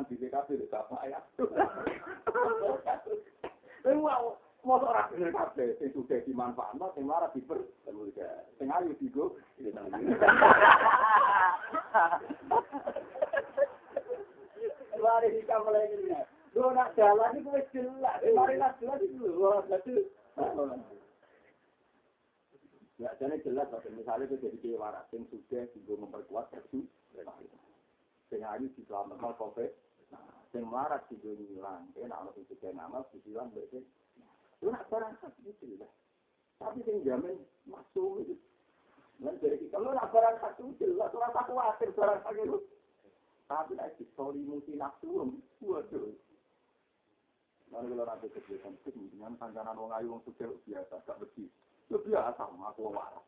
di 0.07 0.17
kita. 0.17 0.39
Lu 16.57 16.65
nak 16.73 16.89
jalan 16.97 17.37
itu 17.37 17.49
itu. 19.85 20.09
Ya, 22.99 23.15
jadi 23.15 23.39
jelas, 23.47 23.71
misalnya 23.95 24.27
itu 24.27 24.35
jadi 24.43 24.57
kaya 24.59 24.75
waras, 24.75 25.07
yang 25.15 25.23
sudah 25.31 25.63
juga 25.71 25.93
memperkuat 26.03 26.51
kerju, 26.51 26.83
sing 28.27 28.41
ayu 28.43 28.67
di 28.75 28.83
selama 28.83 29.15
COVID, 29.39 29.71
nah, 30.11 30.19
sing 30.51 30.67
waras 30.67 30.99
juga 31.07 31.31
ngilang, 31.31 31.87
ya, 31.95 32.11
nah, 32.11 32.27
kalau 32.27 32.35
sudah 32.35 32.71
nama, 32.75 32.99
dibilang, 33.15 33.55
berarti, 33.55 33.79
Lu 34.59 34.75
nak 34.75 34.91
barang 34.91 35.15
gitu 35.39 35.79
lah. 35.79 35.91
Tapi 36.59 36.83
yang 36.83 36.99
jamin 37.07 37.39
masuk 37.63 38.27
itu. 38.27 38.35
Dan 39.19 39.35
dari 39.39 39.55
kita, 39.59 39.79
lu 39.79 39.91
nak 39.95 40.11
barang 40.11 40.35
itu 40.59 40.63
jelas, 40.83 41.15
orang 41.15 41.31
tak 41.31 41.47
khawatir 41.47 41.89
barang 41.95 42.19
khas 42.23 42.35
itu. 42.35 42.59
Tapi 43.47 43.71
nak 43.79 43.95
histori 43.95 44.43
musi 44.43 44.75
nafsu, 44.75 45.39
waduh. 45.63 46.11
Lalu 47.69 47.93
kalau 47.93 48.05
nanti 48.09 48.27
kebiasaan 48.33 48.73
itu, 48.81 48.89
dengan 49.13 49.37
kancanan 49.37 49.77
wong 49.77 49.93
ayu, 49.93 50.17
wong 50.17 50.21
biasa, 50.65 50.93
gak 51.05 51.19
bersih. 51.21 51.47
Itu 51.85 51.97
biasa, 52.01 52.41
aku 52.49 52.79
wong 52.89 52.97
waras. 52.97 53.25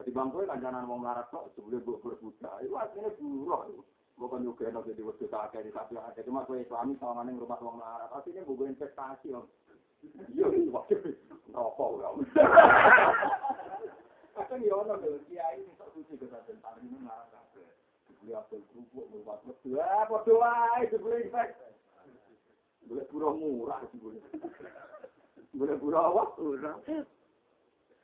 Jadi 0.00 0.10
bangku 0.10 0.42
kancanan 0.48 0.88
wong 0.88 1.04
larat 1.04 1.28
kok, 1.28 1.52
sebelum 1.54 1.84
gue 1.84 2.00
berbuka, 2.00 2.50
itu 2.64 2.74
artinya 2.74 3.10
buruh. 3.20 3.84
Bukan 4.12 4.44
juga 4.44 4.68
enak 4.68 4.86
jadi 4.92 5.02
waktu 5.08 5.24
tak 5.32 5.56
kayak 5.56 5.66
di 5.66 5.72
tapi 5.72 5.96
ada 5.96 6.20
cuma 6.20 6.44
gue 6.44 6.68
suami 6.68 6.92
sama 7.00 7.24
neng 7.24 7.40
rumah 7.40 7.56
wong 7.64 7.80
larat. 7.80 8.12
Artinya 8.12 8.44
gue 8.44 8.66
investasi 8.68 9.32
om. 9.32 9.48
Iya, 10.36 10.46
waktu 10.68 11.16
rokok 11.54 11.90
ya. 11.96 12.08
Kadang 14.32 14.60
ya 14.64 14.74
ono 14.76 14.94
lho 14.96 15.20
kiai 15.28 15.60
iso 15.64 15.84
suci 15.96 16.16
kedaden 16.16 16.60
paling 16.60 16.88
ngarang 16.88 17.28
kabeh. 17.32 17.68
Dibeli 18.08 18.32
apel 18.36 18.60
kerupuk 18.72 19.06
murah 19.12 19.40
metu. 19.44 19.76
Ah, 19.80 20.04
padha 20.08 20.32
wae 20.32 20.88
dibeli 20.88 21.28
invest. 21.28 21.71
Boleh 22.86 23.04
pura 23.08 23.28
murah 23.32 23.80
dibeli. 23.92 24.20
Boleh 25.54 25.76
pura 25.78 26.00
apa? 26.08 26.22
Murah. 26.38 26.76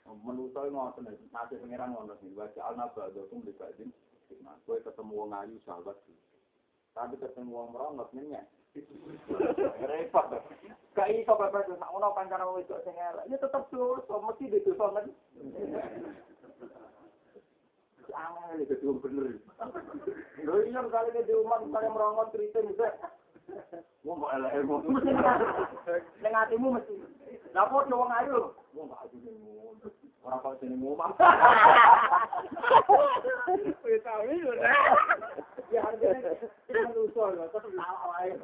Menusa 0.08 0.64
ngoten 0.64 1.04
iki, 1.12 1.28
nate 1.28 1.60
pangeran 1.60 1.92
ngono 1.92 2.16
sing 2.16 2.32
baca 2.32 2.60
al-naba 2.72 3.12
dokum 3.12 3.44
di 3.44 3.52
badin. 3.52 3.92
Ketemu 4.64 5.12
wong 5.12 5.36
ayu 5.36 5.60
sahabat. 5.68 6.00
Tapi 6.96 7.20
ketemu 7.20 7.52
wong 7.52 7.76
merongos 7.76 8.08
nyenyek. 8.16 8.48
repot 9.88 10.26
gak 10.94 11.08
iso 11.14 11.32
bapak 11.34 11.66
itu 11.66 11.74
sak 11.78 11.94
ono 11.94 12.12
kancana 12.14 12.46
wong 12.46 12.60
wedok 12.60 12.82
sing 12.84 12.94
elek 12.94 13.26
ya 13.30 13.36
tetep 13.40 13.64
dosa 13.70 14.14
mesti 14.18 14.60
dosa 14.66 14.86
men 14.92 15.06
angel 18.18 18.58
iki 18.64 18.74
dhewe 18.82 18.98
bener 18.98 19.38
lho 20.42 20.54
iya 20.66 20.80
kali 20.82 21.10
ke 21.14 21.32
rumah 21.32 21.62
misalnya 21.62 21.90
merongot 21.94 22.28
cerita 22.34 22.58
bisa 22.66 22.86
wong 24.04 24.16
kok 24.22 24.32
elek 24.36 24.52
wong. 24.66 24.82
Ning 26.22 26.34
atimu 26.34 26.68
mesti. 26.76 26.94
Lha 27.54 27.62
kok 27.68 27.88
wong 27.88 28.10
ayu 28.12 28.52
wong 28.76 28.86
gak 28.92 29.02
ayu 29.08 29.18
orang 30.28 30.44
kok 30.44 30.60
sini 30.60 30.76
ngomong 30.76 31.14
vitamin 33.80 34.44
ya 35.72 35.80
harusnya 35.84 36.36
kita 36.68 36.90
lusul 36.92 37.32
tetap 37.32 37.64
salah 37.64 38.02
wae. 38.12 38.36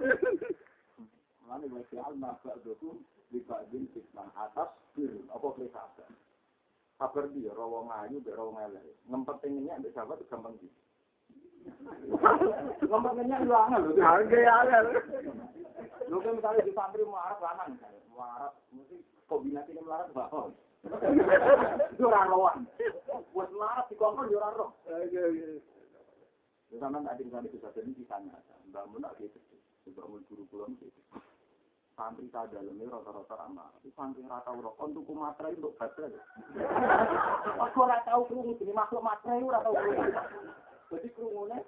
Gue 1.54 1.80
si 1.92 1.96
alma 2.00 2.34
ba'dukum 2.40 3.04
di 3.30 3.38
ba'din 3.44 3.84
fitnah 3.92 4.32
atas 4.32 4.72
bir 4.96 5.12
apa 5.28 5.46
krisaban. 5.54 6.12
Kabar 6.96 7.24
dia 7.36 7.52
rawa 7.52 7.84
ngayu 7.84 8.24
be 8.24 8.32
rawa 8.32 8.64
ngelek. 8.64 8.96
Ngempetinnya 9.12 9.76
ambek 9.76 9.92
sahabat 9.92 10.24
itu 10.24 10.28
gampang 10.32 10.56
sih. 10.58 10.72
Ngempetinnya 12.84 13.36
lu 13.44 13.54
angel 13.56 13.82
lho. 13.90 14.02
Angel 14.04 14.44
angel. 14.44 14.84
Lu 16.08 16.20
kan 16.20 16.36
misalnya 16.36 16.62
di 16.62 16.72
santri 16.76 17.02
marah 17.08 17.38
lanang, 17.40 17.80
marah, 18.12 18.52
mesti 18.76 19.00
kombinasi 19.24 19.72
ini 19.72 19.80
melarat 19.80 20.12
bakal. 20.12 20.52
Itu 20.84 22.04
orang 22.04 22.28
rohan. 22.28 22.58
Buat 23.32 23.48
melarat 23.56 23.88
di 23.88 23.96
kongkong 23.96 24.28
di 24.28 24.36
orang 24.36 24.54
roh. 24.54 24.70
Di 26.68 26.76
sana 26.76 27.00
ada 27.00 27.16
di 27.16 27.30
sana 27.32 27.48
bisa 27.48 27.72
di 27.72 28.04
sana. 28.04 28.36
Mbak 28.68 28.84
Mun 28.92 29.04
ada 29.08 29.16
itu. 29.24 29.40
Mbak 29.88 30.06
Mun 30.10 30.22
guru 30.28 30.44
pulang 30.52 30.76
itu. 30.76 30.92
Santri 31.94 32.26
tak 32.34 32.50
dalamnya 32.50 32.90
rata-rata 32.90 33.34
ramah. 33.38 33.70
Tapi 33.78 33.88
santri 33.94 34.26
rata 34.26 34.50
rokok 34.50 34.92
untuk 34.92 35.08
materai 35.14 35.56
untuk 35.56 35.78
baterai. 35.78 36.18
Aku 37.64 37.86
tahu 37.86 38.20
krungu 38.28 38.58
jadi 38.58 38.74
makhluk 38.74 39.06
materai 39.06 39.40
ora 39.40 39.62
tahu 39.62 39.78
krungu. 39.78 40.04
Jadi 40.94 41.10
krungune 41.10 41.58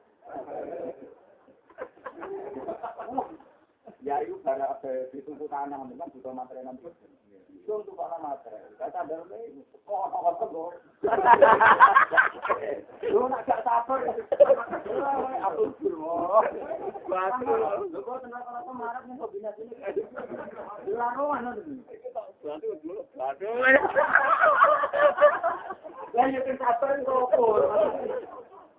Ya 4.06 4.22
itu 4.22 4.38
karena 4.46 4.70
ditunggu 5.10 5.50
tanah, 5.50 5.82
kan 5.82 6.10
butuh 6.14 6.30
materi 6.30 6.62
nanti. 6.62 6.86
Itu 7.58 7.82
untuk 7.82 7.98
para 7.98 8.22
materi. 8.22 8.70
Kata 8.78 9.02
dalamnya, 9.02 9.66
kok 9.82 10.14
orang 10.14 10.38
kok 10.38 10.78
Lu 13.10 13.26
nak 13.26 13.42
gak 13.50 13.66
sabar. 13.66 13.98
Aku 15.50 15.62
guru. 15.82 16.38
Batu. 17.10 17.50
Lu 17.90 17.98
kok 17.98 18.22
kalau 18.30 18.74
marah 18.78 19.02
nih 19.10 19.18
kombinasi 19.18 19.66
ini. 19.66 19.74
Laruan 20.94 21.50
Batu 22.46 22.68
dulu. 22.78 23.02
Batu. 23.18 23.50
Ya 26.14 26.22
ya 26.30 26.40
kan 26.46 26.56
sabar 26.62 26.94
kok. 27.02 28.45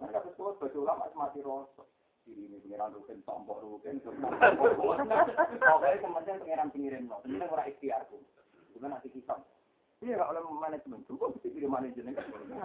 Mereka 0.00 0.24
sesuatu 0.24 0.56
baju 0.60 0.78
ulama 0.80 1.04
mati 1.12 1.40
rosok. 1.44 1.88
Diri 2.22 2.46
ini 2.46 2.62
pengiran 2.62 2.94
rukin, 2.94 3.18
tombok 3.26 3.58
rukin. 3.66 3.98
Pokoknya 3.98 5.98
kemudian 5.98 6.38
pengiran 6.38 6.70
pengirin. 6.70 7.10
Ini 7.10 7.50
ora 7.50 7.66
ikhtiarku. 7.66 8.22
Gimana 8.72 9.02
nanti 9.02 9.10
kisah. 9.10 9.42
Iya, 10.02 10.18
gak 10.18 10.34
oleh 10.34 10.42
manajemen. 10.50 11.06
Cukup 11.06 11.38
bisa 11.38 11.48
diri 11.50 11.66
manajemen. 11.66 12.14
Maksudnya 12.14 12.58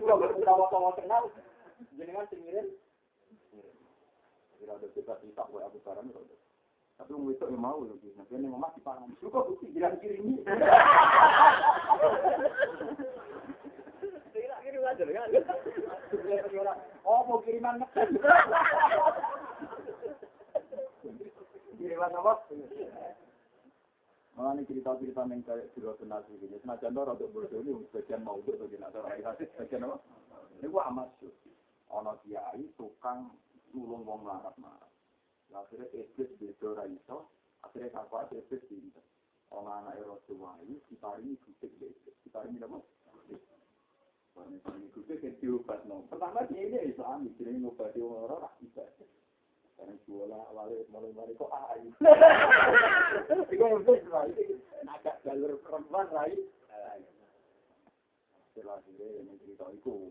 kalau 0.00 0.20
bertawa-tawa 0.20 0.90
kenal, 0.96 1.30
jenengan 1.96 2.28
pengirin. 2.28 2.68
Kira 4.58 4.74
ada 4.76 4.88
kita 4.92 5.14
kisah, 5.24 5.46
gue 5.48 5.64
aku 5.64 5.80
barang. 5.84 6.12
Tapi 6.98 7.14
mau 7.14 7.30
itu 7.30 7.46
yang 7.46 7.62
mau 7.62 7.78
lagi. 7.84 8.10
Nanti 8.18 8.34
ini 8.34 8.48
ngomong 8.50 8.74
di 8.74 8.80
pangan. 8.82 9.14
Cukup 9.22 9.54
bukti 9.54 9.70
bilang 9.70 9.94
kiri 10.02 10.18
Kira-kira 10.18 10.74
wajar 14.88 15.08
kan? 15.12 15.28
Oh, 17.08 17.24
mau 17.24 17.40
kiriman 17.40 17.80
ngetes. 17.80 18.08
kiriman 21.78 22.12
apa? 22.20 22.32
Malah 24.36 24.54
ini 24.54 24.68
cerita-cerita 24.68 25.24
yang 25.26 25.40
kayak 25.42 25.72
sudah 25.72 25.96
kenal 25.98 26.20
sih. 26.28 26.36
Jadi 26.38 26.60
senajan 26.62 26.94
lo 26.94 27.02
rada 27.08 27.26
ini 27.26 27.74
sebagian 27.88 28.22
mau 28.22 28.38
untuk 28.38 28.60
bagi 28.60 28.76
nak 28.78 28.94
orang 28.94 29.18
hadis 29.24 29.48
sebagian 29.56 29.88
apa? 29.88 29.96
Ini 30.60 30.68
gua 30.68 30.86
amat 30.92 31.08
sih. 31.18 31.32
Ono 31.90 32.12
kiai 32.22 32.64
tukang 32.76 33.32
nulung 33.72 34.04
wong 34.04 34.28
melarat 34.28 34.54
melarat. 34.60 34.92
Akhirnya 35.50 35.88
iblis 35.96 36.30
beda 36.38 36.68
ra 36.76 36.84
iso. 36.86 37.32
Akhirnya 37.64 37.90
kakak 37.90 38.30
iblis 38.36 38.62
pinter. 38.68 39.02
Ono 39.56 39.70
anak 39.72 39.96
Rasulullah 40.06 40.60
diparingi 40.62 41.34
gudik 41.40 41.72
iblis. 41.80 42.14
Diparingi 42.22 42.62
apa? 42.62 42.78
Ini 44.46 44.86
kudu 44.94 45.14
diobat 45.42 45.82
no. 45.88 46.06
Pertama 46.06 46.46
dia 46.46 46.62
ini 46.62 46.94
Islam, 46.94 47.26
jadi 47.34 47.58
ngobati 47.58 47.98
orang 47.98 48.38
orang 48.38 48.54
bisa. 48.62 48.84
Karena 49.78 49.94
jualan 50.06 50.42
awalnya 50.50 50.82
mulai 50.90 51.10
mulai 51.14 51.38
kok 51.38 51.54
ayu. 51.54 51.90
Itu 53.54 53.54
yang 53.54 53.82
lah. 54.10 54.26
Agak 54.90 55.22
jalur 55.22 55.54
perempuan 55.62 56.10
rai. 56.10 56.34
Setelah 58.50 58.82
dia 58.90 59.06
yang 59.22 59.38
cerita 59.38 59.70
itu 59.70 60.10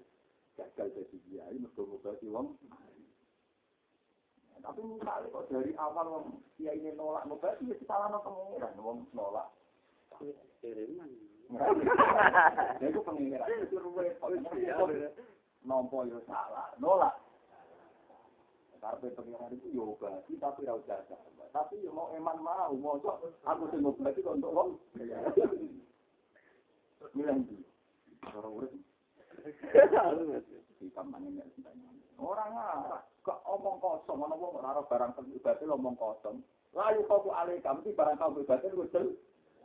gagal 0.55 0.87
jadi 0.95 1.17
dia, 1.27 1.43
ini 1.51 1.67
mesti 1.67 1.83
ngobati 1.83 2.27
wong. 2.31 2.55
Tapi 4.63 4.79
misalnya 4.87 5.27
kok 5.35 5.47
dari 5.51 5.71
awal 5.75 6.05
wong 6.07 6.25
dia 6.55 6.71
ini 6.71 6.95
nolak 6.95 7.27
ngobati, 7.27 7.67
ya 7.67 7.75
kita 7.75 7.95
lama 7.95 8.23
pengiran 8.23 8.75
wong 8.79 9.03
nolak. 9.11 9.51
Kiriman. 10.63 11.11
Itu 12.83 12.99
pengiran. 13.07 13.47
Nampo 15.63 16.03
yo 16.07 16.19
salah, 16.27 16.71
nolak. 16.79 17.15
Karpe 18.77 19.11
pengiran 19.15 19.51
itu 19.51 19.67
yo 19.73 19.95
berarti 19.99 20.35
tapi 20.39 20.67
ra 20.67 20.75
jasa. 20.87 21.15
Tapi 21.51 21.81
yo 21.83 21.91
mau 21.95 22.11
eman 22.13 22.39
mau, 22.43 22.71
mau 22.75 22.99
cok. 22.99 23.47
Aku 23.47 23.67
sing 23.71 23.83
mau 23.83 23.95
berarti 23.95 24.21
untuk 24.27 24.51
lo. 24.51 24.63
Milang 27.15 27.47
dulu. 27.47 27.65
Orang 28.27 28.53
urut. 28.53 28.73
Kita 30.77 31.01
mana 31.03 31.27
Orang 32.17 32.51
apa? 32.53 33.07
Kok 33.23 33.39
omong 33.45 33.77
kosong? 33.79 34.17
Mana 34.19 34.35
mau 34.35 34.57
naruh 34.59 34.85
barang 34.89 35.15
ibadah 35.35 35.65
lo 35.67 35.75
omong 35.79 35.95
kosong? 35.95 36.43
Lalu 36.75 37.07
kau 37.07 37.23
ku 37.23 37.29
alih 37.33 37.57
kamu 37.63 37.93
barang 37.93 38.17
kau 38.19 38.35
ibadah 38.37 38.69
lu 38.73 38.85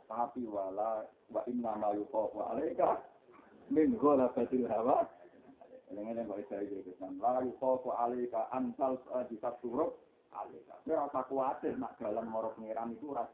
tapi 0.07 0.45
wala 0.47 1.07
wa 1.31 1.41
inna 1.47 1.73
ma 1.79 1.89
yuqafu 1.95 2.39
alaika 2.41 3.01
min 3.69 3.95
ghalabatil 3.97 4.67
hawa. 4.67 5.07
Dengan 5.93 6.25
kok 6.25 6.41
isa 6.41 6.57
iki 6.65 6.89
kesan 6.89 7.21
la 7.21 7.41
yuqafu 7.45 7.93
alaika 7.93 8.49
antal 8.49 8.97
di 9.29 9.37
suruk 9.37 9.93
alaika. 10.33 10.73
Ora 10.89 11.05
usah 11.05 11.23
kuwatir 11.29 11.77
nak 11.77 11.93
dalan 12.01 12.25
maro 12.29 12.51
pengiran 12.57 12.93
iku 12.97 13.13
ora 13.13 13.29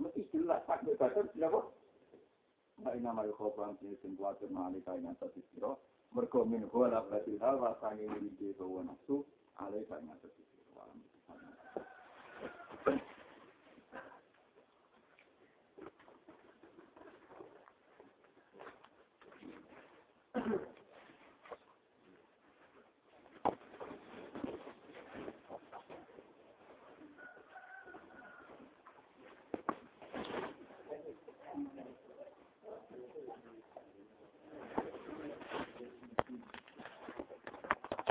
mesti 0.00 0.24
jelas 0.32 0.64
tak 0.64 0.80
batas 0.88 1.28
apa 1.36 1.60
Wa 2.82 2.90
inna 2.96 3.12
ma 3.12 3.28
yuqafu 3.28 3.60
an 3.60 3.76
sing 3.80 4.16
kuwatir 4.16 4.48
alaika 4.48 4.96
ing 4.96 5.12
atas 5.12 5.36
sira 5.52 5.76
mergo 6.16 6.44
min 6.44 6.64
ghalabatil 6.72 7.40
hawa 7.40 7.76
sange 7.80 8.08
iki 8.08 8.56
bawa 8.56 8.84
nafsu 8.88 9.24
alaika 9.60 10.00
ing 10.00 10.08
atas 10.12 10.32